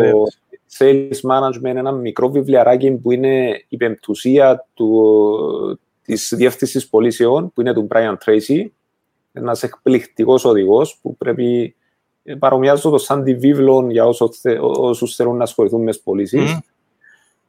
sales 0.77 1.21
management, 1.21 1.75
ένα 1.75 1.91
μικρό 1.91 2.29
βιβλιαράκι 2.29 2.91
που 2.91 3.11
είναι 3.11 3.63
η 3.67 3.77
πεμπτουσία 3.77 4.67
του, 4.73 5.79
της 6.03 6.33
διεύθυνσης 6.35 6.89
πωλήσεων, 6.89 7.51
που 7.53 7.61
είναι 7.61 7.73
του 7.73 7.87
Brian 7.91 8.15
Tracy. 8.25 8.65
Ένας 9.33 9.63
εκπληκτικός 9.63 10.45
οδηγός 10.45 10.99
που 11.01 11.17
πρέπει 11.17 11.75
ε, 12.23 12.35
παρομοιάζω 12.35 12.89
το 12.89 12.97
σαν 12.97 13.23
τη 13.23 13.35
βίβλο 13.35 13.87
για 13.89 14.05
όσους, 14.05 14.41
όσους 14.61 15.15
θέλουν 15.15 15.37
να 15.37 15.43
ασχοληθούν 15.43 15.83
με 15.83 15.91
τις 15.91 16.01
πωλήσει. 16.01 16.39
Mm. 16.47 16.59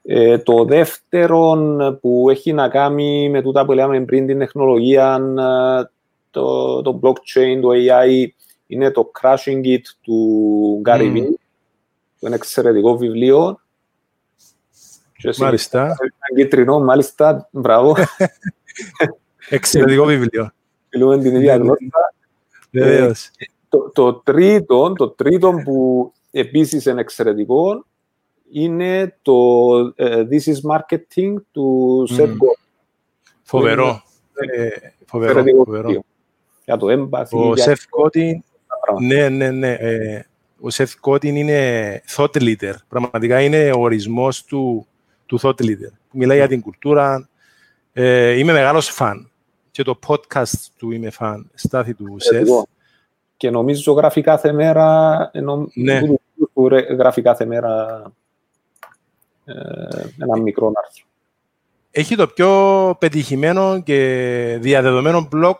Ε, 0.06 0.38
το 0.38 0.64
δεύτερο 0.64 1.56
που 2.00 2.30
έχει 2.30 2.52
να 2.52 2.68
κάνει 2.68 3.28
με 3.30 3.42
τούτα 3.42 3.64
που 3.64 3.72
λέμε 3.72 4.00
πριν 4.00 4.26
την 4.26 4.38
τεχνολογία, 4.38 5.20
ε, 5.38 5.93
το, 6.34 6.82
το 6.82 7.00
blockchain, 7.02 7.58
το 7.62 7.68
AI, 7.72 8.26
είναι 8.66 8.90
το 8.90 9.10
Crashing 9.20 9.64
It 9.64 9.80
του 10.00 10.82
Gary 10.84 11.12
mm. 11.12 11.16
Vee, 11.16 11.34
που 12.18 12.26
είναι 12.26 12.34
εξαιρετικό 12.34 12.96
βιβλίο. 12.96 13.60
Μάλιστα. 15.38 15.80
Ένα 15.80 16.42
κίτρινο, 16.42 16.78
μάλιστα, 16.78 17.48
μπράβο. 17.50 17.96
Εξαιρετικό 19.48 20.04
βιβλίο. 20.04 20.52
Μιλούμε 20.92 21.18
την 21.18 21.34
ίδια 21.34 21.56
γλώσσα. 21.56 22.14
Βεβαίως. 22.70 23.30
Το, 23.68 23.90
το, 23.90 24.14
τρίτο, 24.14 24.92
το 24.92 25.08
τρίτο 25.08 25.52
που 25.64 26.12
επίσης 26.30 26.84
είναι 26.86 27.00
εξαιρετικό 27.00 27.86
είναι 28.50 29.18
το 29.22 29.70
uh, 29.96 30.28
This 30.28 30.44
is 30.52 30.56
Marketing 30.72 31.34
του 31.52 32.06
mm. 32.10 32.20
Seth 32.20 32.28
Godin. 32.28 32.58
Φοβερό. 33.42 34.02
Ε, 34.34 34.68
φοβερό, 35.06 35.44
φοβερό. 35.64 36.04
Για 36.64 36.76
το 36.76 36.90
έμπαθη. 36.90 37.36
Ο 37.36 37.52
Seth 37.56 37.72
Godin, 38.00 38.32
ναι, 39.00 39.28
ναι, 39.28 39.50
ναι. 39.50 39.72
Ε, 39.72 40.24
ο 40.60 40.66
Seth 40.72 40.92
Godin 41.00 41.24
είναι 41.24 42.02
thought 42.16 42.36
leader. 42.36 42.74
Πραγματικά 42.88 43.40
είναι 43.40 43.70
ο 43.70 43.80
ορισμός 43.80 44.44
του, 44.44 44.86
του 45.26 45.40
thought 45.42 45.60
leader. 45.60 45.92
Μιλάει 46.12 46.36
mm. 46.36 46.40
για 46.40 46.48
την 46.48 46.60
κουλτούρα, 46.60 47.28
Ε, 47.92 48.30
είμαι 48.38 48.52
μεγάλος 48.52 48.88
φαν. 48.88 49.30
Και 49.70 49.82
το 49.82 49.98
podcast 50.06 50.54
του 50.78 50.90
είμαι 50.90 51.10
φαν. 51.10 51.50
Στάθη 51.54 51.94
του 51.94 52.16
Σεφ. 52.18 52.40
Εγώ. 52.40 52.66
Και 53.36 53.50
νομίζω 53.50 53.92
γράφει 53.92 54.20
κάθε 54.20 54.52
μέρα, 54.52 55.30
ενώ 55.32 55.68
Ναι. 55.74 56.00
που- 56.00 56.20
που- 56.38 56.50
που 56.52 56.68
ρε- 56.68 56.94
γράφει 56.94 57.22
κάθε 57.22 57.44
μέρα 57.44 58.02
ε, 59.44 59.54
ένα 60.22 60.36
μικρό 60.38 60.66
άρθρο. 60.66 61.04
Έχει 61.90 62.16
το 62.16 62.26
πιο 62.26 62.96
πετυχημένο 62.98 63.82
και 63.82 64.58
διαδεδομένο 64.60 65.28
blog 65.32 65.54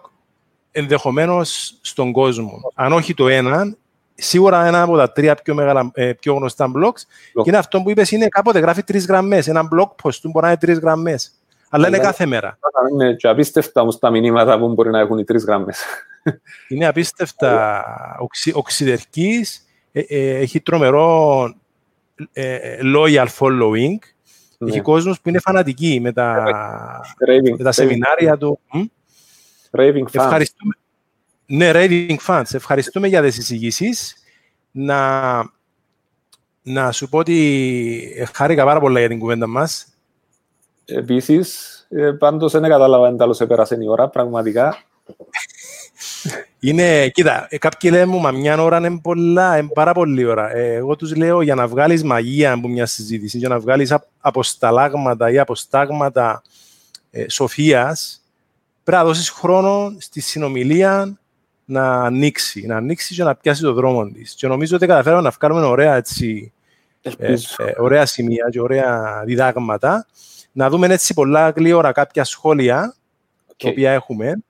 ενδεχομένως 0.77 1.79
στον 1.81 2.13
κόσμο. 2.13 2.61
Αν 2.75 2.93
όχι 2.93 3.15
το 3.15 3.29
ένα, 3.29 3.75
σίγουρα 4.15 4.67
ένα 4.67 4.83
από 4.83 4.97
τα 4.97 5.13
τρία 5.13 5.35
πιο, 5.35 5.55
μεγάλα, 5.55 5.91
ε, 5.95 6.13
πιο 6.13 6.35
γνωστά 6.35 6.71
blogs. 6.77 7.01
Και 7.33 7.43
είναι 7.45 7.57
αυτό 7.57 7.83
που 7.83 7.91
είπες, 7.91 8.11
είναι 8.11 8.29
κάποτε 8.29 8.59
γράφει 8.59 8.83
τρεις 8.83 9.07
γραμμές. 9.07 9.49
Ένα 9.49 9.69
blog 9.75 9.89
post 10.03 10.15
του 10.15 10.29
μπορεί 10.31 10.45
να 10.45 10.49
είναι 10.49 10.59
τρεις 10.61 10.79
γραμμές. 10.79 11.31
Αλλά 11.69 11.87
είναι 11.89 11.97
Αλλά- 11.97 12.07
κάθε 12.07 12.27
μέρα. 12.27 12.59
Είναι 12.93 13.15
και 13.15 13.29
απίστευτα 13.29 13.81
όμως 13.81 13.99
τα 13.99 14.11
μηνύματα 14.11 14.59
που 14.59 14.69
μπορεί 14.75 14.91
να 14.91 14.99
έχουν 14.99 15.19
οι 15.19 15.25
τρεις 15.25 15.45
γραμμές. 15.45 15.79
Είναι 16.69 16.87
απίστευτα 16.87 17.85
οξυ, 18.19 18.53
οξυδερκής, 18.55 19.67
ε, 19.93 20.01
ε, 20.09 20.37
έχει 20.39 20.61
τρομερό 20.61 21.43
ε, 22.33 22.79
loyal 22.97 23.27
following. 23.39 23.99
Έχει 24.67 24.77
Ναι. 24.77 24.81
κόσμος 24.81 25.21
που 25.21 25.29
είναι 25.29 25.39
φανατικοί 25.39 26.01
με 26.01 26.13
τα, 26.13 26.45
Raving, 27.29 27.55
με 27.59 27.65
τα 27.65 27.73
σεμινάρια 27.73 28.37
του. 28.37 28.61
Μμ. 29.75 29.81
Raving 29.81 30.05
fans. 30.05 30.23
Ευχαριστούμε. 30.23 30.75
Ναι, 31.47 31.71
Raving 31.75 32.17
Fans. 32.27 32.55
Ευχαριστούμε 32.55 33.09
για 33.09 33.23
τις 33.23 33.39
εισηγήσεις. 33.39 34.15
Να, 34.71 35.33
να 36.63 36.93
σου 36.93 37.09
πω 37.09 37.19
ότι 37.19 38.15
ε, 38.17 38.25
χάρηκα 38.25 38.65
πάρα 38.65 38.81
πολλά 38.81 38.99
για 38.99 39.09
την 39.09 39.19
κουβέντα 39.19 39.47
μας. 39.47 39.87
Επίσης, 40.85 41.79
ε, 41.91 42.11
πάντως 42.11 42.53
δεν 42.53 42.63
κατάλαβα 42.63 43.07
αν 43.07 43.17
τέλος 43.17 43.41
επέρασε 43.41 43.77
η 43.81 43.89
ώρα, 43.89 44.09
πραγματικά. 44.09 44.77
Είναι, 46.61 47.09
κοίτα, 47.09 47.47
ε, 47.51 47.59
κάποιοι 47.59 47.91
λένε 47.93 48.05
μου, 48.05 48.21
μα 48.21 48.31
μια 48.31 48.63
ώρα 48.63 48.79
είναι 48.79 48.99
πολλά, 49.03 49.59
είναι 49.59 49.69
πάρα 49.75 49.93
πολύ 49.93 50.25
ώρα. 50.25 50.57
Ε, 50.57 50.75
εγώ 50.75 50.97
τους 50.97 51.17
λέω 51.17 51.43
για 51.43 51.55
να 51.55 51.67
βγάλεις 51.67 52.05
μαγεία 52.05 52.53
από 52.53 52.69
μια 52.69 52.87
συζήτηση, 52.87 53.39
για 53.39 53.49
να 53.49 53.59
βγάλεις 53.59 53.93
απ- 53.93 54.09
αποσταλάγματα 54.21 55.31
ή 55.31 55.39
αποστάγματα 55.39 56.43
ε, 57.11 57.29
σοφίας, 57.29 58.24
πρέπει 58.85 59.03
να 59.03 59.05
δώσεις 59.05 59.29
χρόνο 59.31 59.95
στη 59.99 60.21
συνομιλία 60.21 61.19
να 61.65 62.05
ανοίξει, 62.05 62.67
να 62.67 62.77
ανοίξει 62.77 63.15
και 63.15 63.23
να 63.23 63.35
πιάσει 63.35 63.63
το 63.63 63.73
δρόμο 63.73 64.11
της. 64.11 64.35
Και 64.35 64.47
νομίζω 64.47 64.77
ότι 64.77 64.87
καταφέραμε 64.87 65.23
να 65.23 65.31
βγάλουμε 65.31 65.67
ωραία, 65.67 65.95
έτσι, 65.95 66.53
ε, 67.03 67.09
Ελπίζω. 67.09 67.55
ε, 67.59 67.73
ωραία 67.79 68.07
σημεία 68.07 68.49
και 68.51 68.61
ωραία 68.61 69.23
διδάγματα. 69.25 70.07
Να 70.53 70.71
δούμε 70.71 70.87
έτσι 70.87 71.15
πολλά 71.15 71.51
γλύωρα 71.51 71.93
κάποια 71.93 72.25
σχόλια 72.25 72.95
τα 73.47 73.55
Οκ. 73.69 73.71
οποία 73.71 73.93
έχουμε 73.93 74.43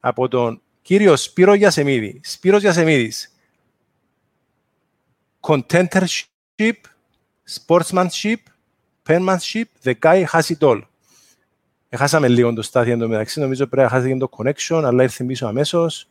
από 0.00 0.28
τον 0.28 0.60
κύριο 0.82 1.16
Σπύρο 1.16 1.54
Γιασεμίδη. 1.54 2.20
Σπύρος 2.24 2.60
Γιασεμίδης. 2.60 3.30
Contentership, 5.40 6.78
sportsmanship, 7.56 8.40
penmanship, 9.08 9.68
the 9.84 9.94
guy 10.00 10.24
has 10.32 10.50
it 10.50 10.62
all. 10.62 10.80
Εχάσαμε 11.96 12.28
λίγο 12.28 12.52
το 12.52 12.62
Στάθη 12.62 12.90
εν 12.90 12.98
τω 12.98 13.08
μεταξύ, 13.08 13.40
νομίζω 13.40 13.66
πρέπει 13.66 13.82
να 13.82 13.88
χάσει 13.98 14.08
και 14.12 14.16
το 14.18 14.28
connection, 14.36 14.82
αλλά 14.84 15.02
ήρθε 15.02 15.24
πίσω 15.24 15.46
αμέσως. 15.46 16.08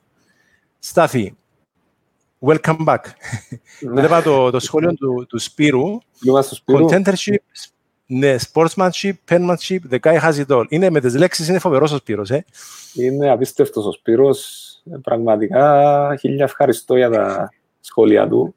Στάθη, 0.79 1.35
welcome 2.39 2.85
back. 2.85 2.97
Ναι, 3.79 3.91
Βλέπα 3.91 4.21
το, 4.21 4.49
το 4.49 4.59
σχόλιο 4.59 4.93
του, 4.93 5.25
του 5.29 5.39
Σπύρου. 5.39 5.97
μιλούμε 6.21 6.41
στο 6.41 6.55
Σπύρο. 6.55 6.85
Contentership, 6.89 7.35
ναι, 8.05 8.35
sportsmanship, 8.53 9.13
penmanship, 9.29 9.79
the 9.91 9.99
guy 9.99 10.19
has 10.21 10.33
it 10.33 10.47
all. 10.47 10.65
Είναι 10.69 10.89
με 10.89 10.99
τις 10.99 11.15
λέξεις, 11.15 11.47
είναι 11.47 11.59
φοβερός 11.59 11.91
ο 11.91 11.97
Σπύρος, 11.97 12.31
ε. 12.31 12.45
Είναι 12.93 13.29
απίστευτος 13.29 13.85
ο 13.85 13.91
Σπύρος. 13.91 14.61
Ε, 14.91 14.97
Πραγματικά, 15.03 16.15
χίλια 16.19 16.43
ευχαριστώ 16.43 16.95
για 16.95 17.09
τα 17.09 17.53
σχόλια 17.81 18.27
του. 18.27 18.55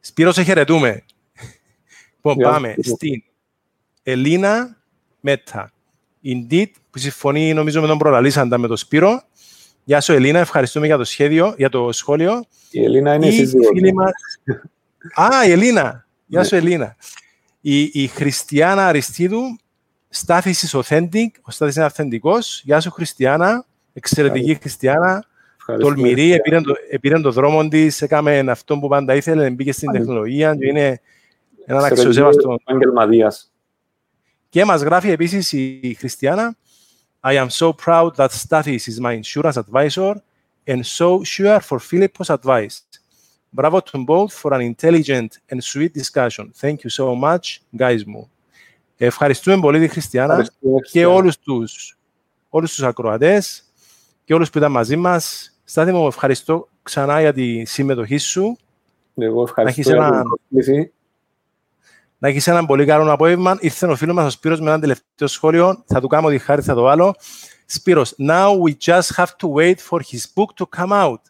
Σπύρος, 0.00 0.34
σε 0.34 0.42
χαιρετούμε. 0.42 1.02
Λοιπόν, 2.14 2.34
Γεια 2.34 2.50
πάμε 2.50 2.74
σου. 2.84 2.90
στην 2.90 3.22
Ελίνα 4.02 4.76
Μέτα. 5.20 5.72
Indeed, 6.24 6.66
που 6.90 6.98
συμφωνεί 6.98 7.52
νομίζω 7.54 7.80
με 7.80 7.86
τον 7.86 7.98
προλαλήσαντα 7.98 8.58
με 8.58 8.66
τον 8.66 8.76
Σπύρο. 8.76 9.22
Γεια 9.84 10.00
σου 10.00 10.12
Ελίνα, 10.12 10.38
ευχαριστούμε 10.38 10.86
για 10.86 10.96
το 10.96 11.04
σχέδιο, 11.04 11.54
για 11.56 11.68
το 11.68 11.92
σχόλιο. 11.92 12.44
Η 12.70 12.84
Ελίνα 12.84 13.14
είναι 13.14 13.26
η 13.26 13.28
η 13.28 13.32
σύζυγος 13.32 13.66
φίλη 13.66 13.92
μου. 13.92 14.02
μας... 14.02 14.10
Α, 15.14 15.46
η 15.46 15.50
Ελίνα. 15.50 16.06
Γεια 16.26 16.40
Ναι. 16.40 16.46
σου 16.46 16.54
Ελίνα. 16.56 16.96
Η, 17.60 17.80
η 17.82 18.06
Χριστιανά 18.06 18.86
Αριστίδου, 18.86 19.40
Στάθης 20.08 20.72
is 20.74 20.80
authentic, 20.80 21.26
ο 21.42 21.50
Στάθης 21.50 21.76
είναι 21.76 21.84
αυθεντικός. 21.84 22.62
Γεια 22.64 22.80
σου 22.80 22.90
Χριστιανά, 22.90 23.66
εξαιρετική 23.92 24.54
Χριστιανά. 24.54 25.24
Ευχαριστούμε. 25.58 25.94
τολμηρή, 25.94 26.32
επήρε 26.32 26.60
το, 26.60 26.74
επήρε 26.90 27.20
το 27.20 27.30
δρόμο 27.32 27.68
της, 27.68 28.02
έκαμε 28.02 28.38
αυτό 28.38 28.78
που 28.78 28.88
πάντα 28.88 29.14
ήθελε, 29.14 29.50
μπήκε 29.50 29.72
στην 29.72 29.86
Μάλιστα. 29.90 30.06
τεχνολογία 30.08 30.54
και 30.56 30.66
είναι 30.66 30.80
έναν 31.66 31.84
Εξαιρετικός 31.84 31.90
αξιοσέβαστο. 31.90 32.58
επαγγελματίας. 32.66 33.52
Και 34.48 34.64
μας 34.64 34.82
γράφει 34.82 35.10
επίσης 35.10 35.52
η 35.52 35.96
Χριστιανά 35.98 36.56
I 37.26 37.46
am 37.46 37.48
so 37.48 37.72
proud 37.84 38.10
that 38.16 38.28
Stathis 38.30 38.86
is 38.86 38.98
my 39.00 39.20
insurance 39.20 39.56
advisor 39.56 40.14
and 40.66 40.80
so 40.98 41.22
sure 41.24 41.60
for 41.60 41.78
Philippos 41.90 42.28
advice. 42.38 42.76
Bravo 43.50 43.80
to 43.80 43.98
both 44.04 44.32
for 44.42 44.52
an 44.52 44.60
intelligent 44.72 45.30
and 45.50 45.58
sweet 45.72 45.92
discussion. 46.00 46.46
Thank 46.62 46.76
you 46.84 46.90
so 46.90 47.06
much, 47.24 47.58
guys 47.78 48.04
μου. 48.06 48.30
Ευχαριστούμε 48.96 49.60
πολύ 49.60 49.78
τη 49.80 49.88
Χριστιανά 49.88 50.32
Ευχαριστούμε, 50.32 50.72
και 50.74 50.78
Χριστιανά. 50.80 51.08
όλους 51.14 51.38
τους, 51.38 51.98
όλους 52.48 52.74
τους 52.74 52.82
ακροατές 52.84 53.64
και 54.24 54.34
όλους 54.34 54.50
που 54.50 54.58
ήταν 54.58 54.70
μαζί 54.72 54.96
μας. 54.96 55.52
Στάθη 55.64 55.92
μου, 55.92 56.06
ευχαριστώ 56.06 56.68
ξανά 56.82 57.20
για 57.20 57.32
τη 57.32 57.64
συμμετοχή 57.64 58.16
σου. 58.18 58.56
Εγώ 59.14 59.42
ευχαριστώ 59.42 59.80
έχεις 59.80 59.92
για 59.92 60.06
ένα- 60.06 60.20
την 60.20 60.28
πρόσκληση. 60.28 60.92
Να 62.18 62.28
έχεις 62.28 62.46
έναν 62.46 62.66
πολύ 62.66 62.84
καλό 62.86 63.12
απόγευμα. 63.12 63.56
Ήρθε 63.60 63.86
ο 63.86 63.96
φίλος 63.96 64.14
μας 64.14 64.26
ο 64.26 64.30
Σπύρος 64.30 64.60
με 64.60 64.70
ένα 64.70 64.80
τελευταίο 64.80 65.28
σχόλιο. 65.28 65.82
Θα 65.86 66.00
του 66.00 66.06
κάνω 66.06 66.28
τη 66.28 66.38
χάρη, 66.38 66.62
θα 66.62 66.74
το 66.74 66.82
βάλω. 66.82 67.14
Σπύρος, 67.66 68.14
now 68.18 68.48
we 68.64 68.72
just 68.84 69.14
have 69.16 69.26
to 69.26 69.48
wait 69.56 69.74
for 69.90 69.98
his 69.98 70.20
book 70.34 70.48
to 70.64 70.64
come 70.80 70.92
out. 71.04 71.20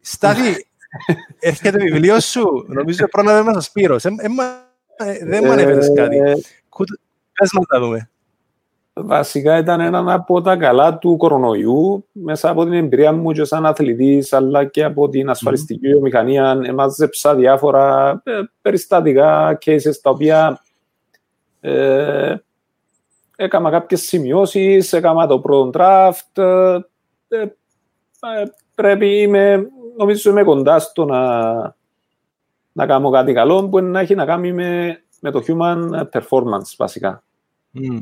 Στάθη, 0.00 0.66
έρχεται 1.38 1.78
βιβλίο 1.78 2.20
σου. 2.20 2.64
Νομίζω 2.68 3.08
πρόλαβε 3.08 3.42
μας 3.42 3.56
ο 3.56 3.60
Σπύρος. 3.60 4.04
Ε, 4.04 4.14
ε, 4.18 4.28
μα- 4.28 4.68
ε, 4.96 5.18
δεν 5.26 5.42
μου 5.44 5.50
ανέφερες 5.52 5.92
κάτι. 5.94 6.16
Ε, 6.16 6.34
Κούτ- 6.68 6.98
Πες 7.32 7.50
μας 7.52 7.64
να 7.68 7.78
δούμε. 7.80 8.09
Βασικά 8.92 9.58
ήταν 9.58 9.80
ένα 9.80 10.12
από 10.12 10.40
τα 10.40 10.56
καλά 10.56 10.98
του 10.98 11.16
κορονοϊού, 11.16 12.06
μέσα 12.12 12.50
από 12.50 12.64
την 12.64 12.72
εμπειρία 12.72 13.12
μου 13.12 13.32
και 13.32 13.44
σαν 13.44 13.66
αθλητής, 13.66 14.32
αλλά 14.32 14.64
και 14.64 14.84
από 14.84 15.08
την 15.08 15.30
ασφαλιστική 15.30 15.88
βιομηχανία, 15.88 16.60
εμάζεψα 16.64 17.34
διάφορα 17.34 18.10
ε, 18.24 18.40
περιστατικά, 18.62 19.58
cases, 19.64 19.94
τα 20.02 20.10
οποία 20.10 20.60
ε, 21.60 22.34
έκανα 23.36 23.70
κάποιες 23.70 24.00
σημειώσεις, 24.00 24.92
έκανα 24.92 25.26
το 25.26 25.38
πρώτο 25.38 25.70
draft, 25.74 26.42
ε, 26.42 26.78
ε, 27.28 27.46
πρέπει, 28.74 29.20
είμαι, 29.20 29.68
νομίζω 29.96 30.30
είμαι 30.30 30.42
κοντά 30.42 30.78
στο 30.78 31.04
να, 31.04 31.52
να 32.72 32.86
κάνω 32.86 33.10
κάτι 33.10 33.32
καλό, 33.32 33.68
που 33.68 33.80
να 33.80 34.00
έχει 34.00 34.14
να 34.14 34.24
κάνει 34.24 34.52
με, 34.52 35.02
με 35.20 35.30
το 35.30 35.42
human 35.46 36.02
performance, 36.12 36.74
βασικά. 36.76 37.22
Μμ. 37.70 37.98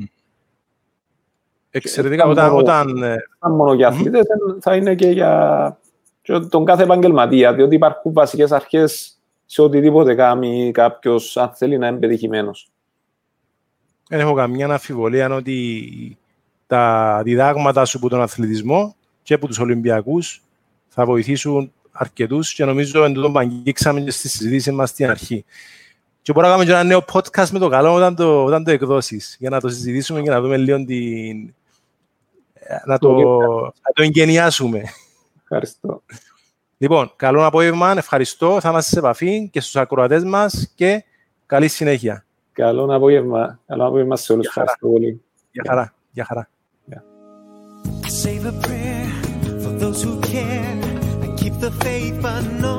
Εξαιρετικά. 1.70 2.24
Ε, 2.24 2.28
Όταν, 2.28 2.46
μόνο- 2.46 2.58
όταν, 2.58 3.02
ε, 3.02 3.16
θα 3.38 3.50
μόνο 3.50 3.72
για 3.72 3.88
αθλητές, 3.88 4.22
θα 4.60 4.76
είναι 4.76 4.94
και 4.94 5.08
για 5.08 5.78
και 6.22 6.38
τον 6.38 6.64
κάθε 6.64 6.82
επαγγελματία, 6.82 7.54
διότι 7.54 7.74
υπάρχουν 7.74 8.12
βασικές 8.12 8.52
αρχές 8.52 9.18
σε 9.46 9.62
οτιδήποτε 9.62 10.14
κάνει 10.14 10.70
κάποιος, 10.74 11.36
αν 11.36 11.50
θέλει 11.54 11.78
να 11.78 11.86
είναι 11.86 11.98
πετυχημένος. 11.98 12.70
Δεν 14.08 14.20
έχω 14.20 14.34
καμιά 14.34 14.66
αμφιβολία 14.66 15.34
ότι 15.34 15.82
τα 16.66 17.20
διδάγματα 17.24 17.84
σου 17.84 17.98
από 17.98 18.08
τον 18.08 18.20
αθλητισμό 18.20 18.94
και 19.22 19.34
από 19.34 19.46
τους 19.46 19.58
Ολυμπιακούς 19.58 20.42
θα 20.88 21.04
βοηθήσουν 21.04 21.72
αρκετούς 21.92 22.52
και 22.52 22.64
νομίζω 22.64 23.04
εν 23.04 23.12
τούτον 23.12 23.32
που 23.32 23.38
αγγίξαμε 23.38 24.00
και 24.00 24.10
στη 24.10 24.28
συζήτηση 24.28 24.72
μας 24.72 24.88
στην 24.90 25.10
αρχή. 25.10 25.44
Και 26.22 26.32
μπορούμε 26.32 26.52
να 26.52 26.58
κάνουμε 26.58 26.72
και 26.74 26.80
ένα 26.80 26.88
νέο 26.88 27.04
podcast 27.12 27.48
με 27.48 27.58
το 27.58 27.68
καλό 27.68 27.94
όταν 27.94 28.14
το, 28.14 28.44
όταν 28.44 28.64
το 28.64 28.70
εκδώσεις, 28.70 29.36
για 29.38 29.50
να 29.50 29.60
το 29.60 29.68
συζητήσουμε 29.68 30.22
και 30.22 30.30
να 30.30 30.40
δούμε 30.40 30.56
λίγο 30.56 30.84
την... 30.84 31.54
να 32.84 32.98
το, 32.98 33.12
να 33.60 33.92
το 33.94 34.02
εγκαινιάσουμε. 34.02 34.82
Ευχαριστώ. 35.42 36.02
Λοιπόν, 36.78 37.12
καλό 37.16 37.46
απόγευμα, 37.46 37.94
ευχαριστώ, 37.96 38.60
θα 38.60 38.68
είμαστε 38.68 38.90
σε 38.90 38.98
επαφή 38.98 39.48
και 39.52 39.60
στους 39.60 39.76
ακροατές 39.76 40.24
μας 40.24 40.72
και 40.74 41.04
καλή 41.46 41.68
συνέχεια. 41.68 42.24
Καλό 42.52 42.94
απόγευμα. 42.94 43.60
Καλό 43.66 43.86
απόγευμα 43.86 44.16
σε 44.16 44.32
όλους. 44.32 44.44
Γεια 44.44 44.52
χαρά. 44.54 44.70
Ευχαριστώ 44.70 44.88
πολύ. 44.88 45.22
Γεια 45.50 45.64
χαρά. 45.68 45.94
Γεια 46.10 46.24
χαρά. 46.24 46.48
Save 48.24 48.44
a 48.52 48.56
prayer 48.66 49.06
for 49.62 49.72
those 49.82 50.00
who 50.04 50.14
care. 50.34 50.78
I 51.26 51.28
keep 51.40 51.54
the 51.66 51.72
faith, 51.84 52.16
but 52.26 52.42
no 52.68 52.78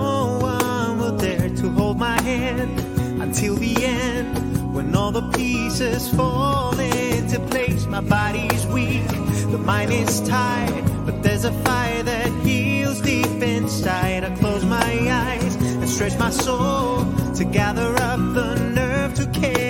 one 0.51 0.91
will 0.99 1.17
dare 1.25 1.49
to 1.61 1.65
hold 1.77 1.97
my 2.07 2.17
hand 2.29 2.73
until 3.25 3.53
the 3.65 3.73
end 4.01 4.31
when 4.75 4.89
when 4.89 4.97
all 4.99 5.11
the 5.11 5.27
pieces 5.37 6.09
fall 6.09 6.73
into 6.79 7.39
place. 7.51 7.85
My 7.85 8.01
body's 8.01 8.65
weak, 8.67 9.07
The 9.51 9.57
mind 9.57 9.91
is 9.91 10.21
tired, 10.21 10.85
but 11.07 11.23
there's 11.23 11.43
a 11.43 11.51
fire 11.51 12.03
that 12.03 12.31
heals 12.45 13.01
deep 13.01 13.41
inside. 13.41 14.23
I 14.23 14.35
close 14.37 14.63
my 14.63 14.91
eyes 15.09 15.55
and 15.55 15.89
stretch 15.89 16.17
my 16.19 16.29
soul 16.29 17.05
to 17.33 17.43
gather 17.45 17.95
up 17.95 18.19
the 18.35 18.55
nerve 18.75 19.15
to 19.15 19.25
care. 19.39 19.68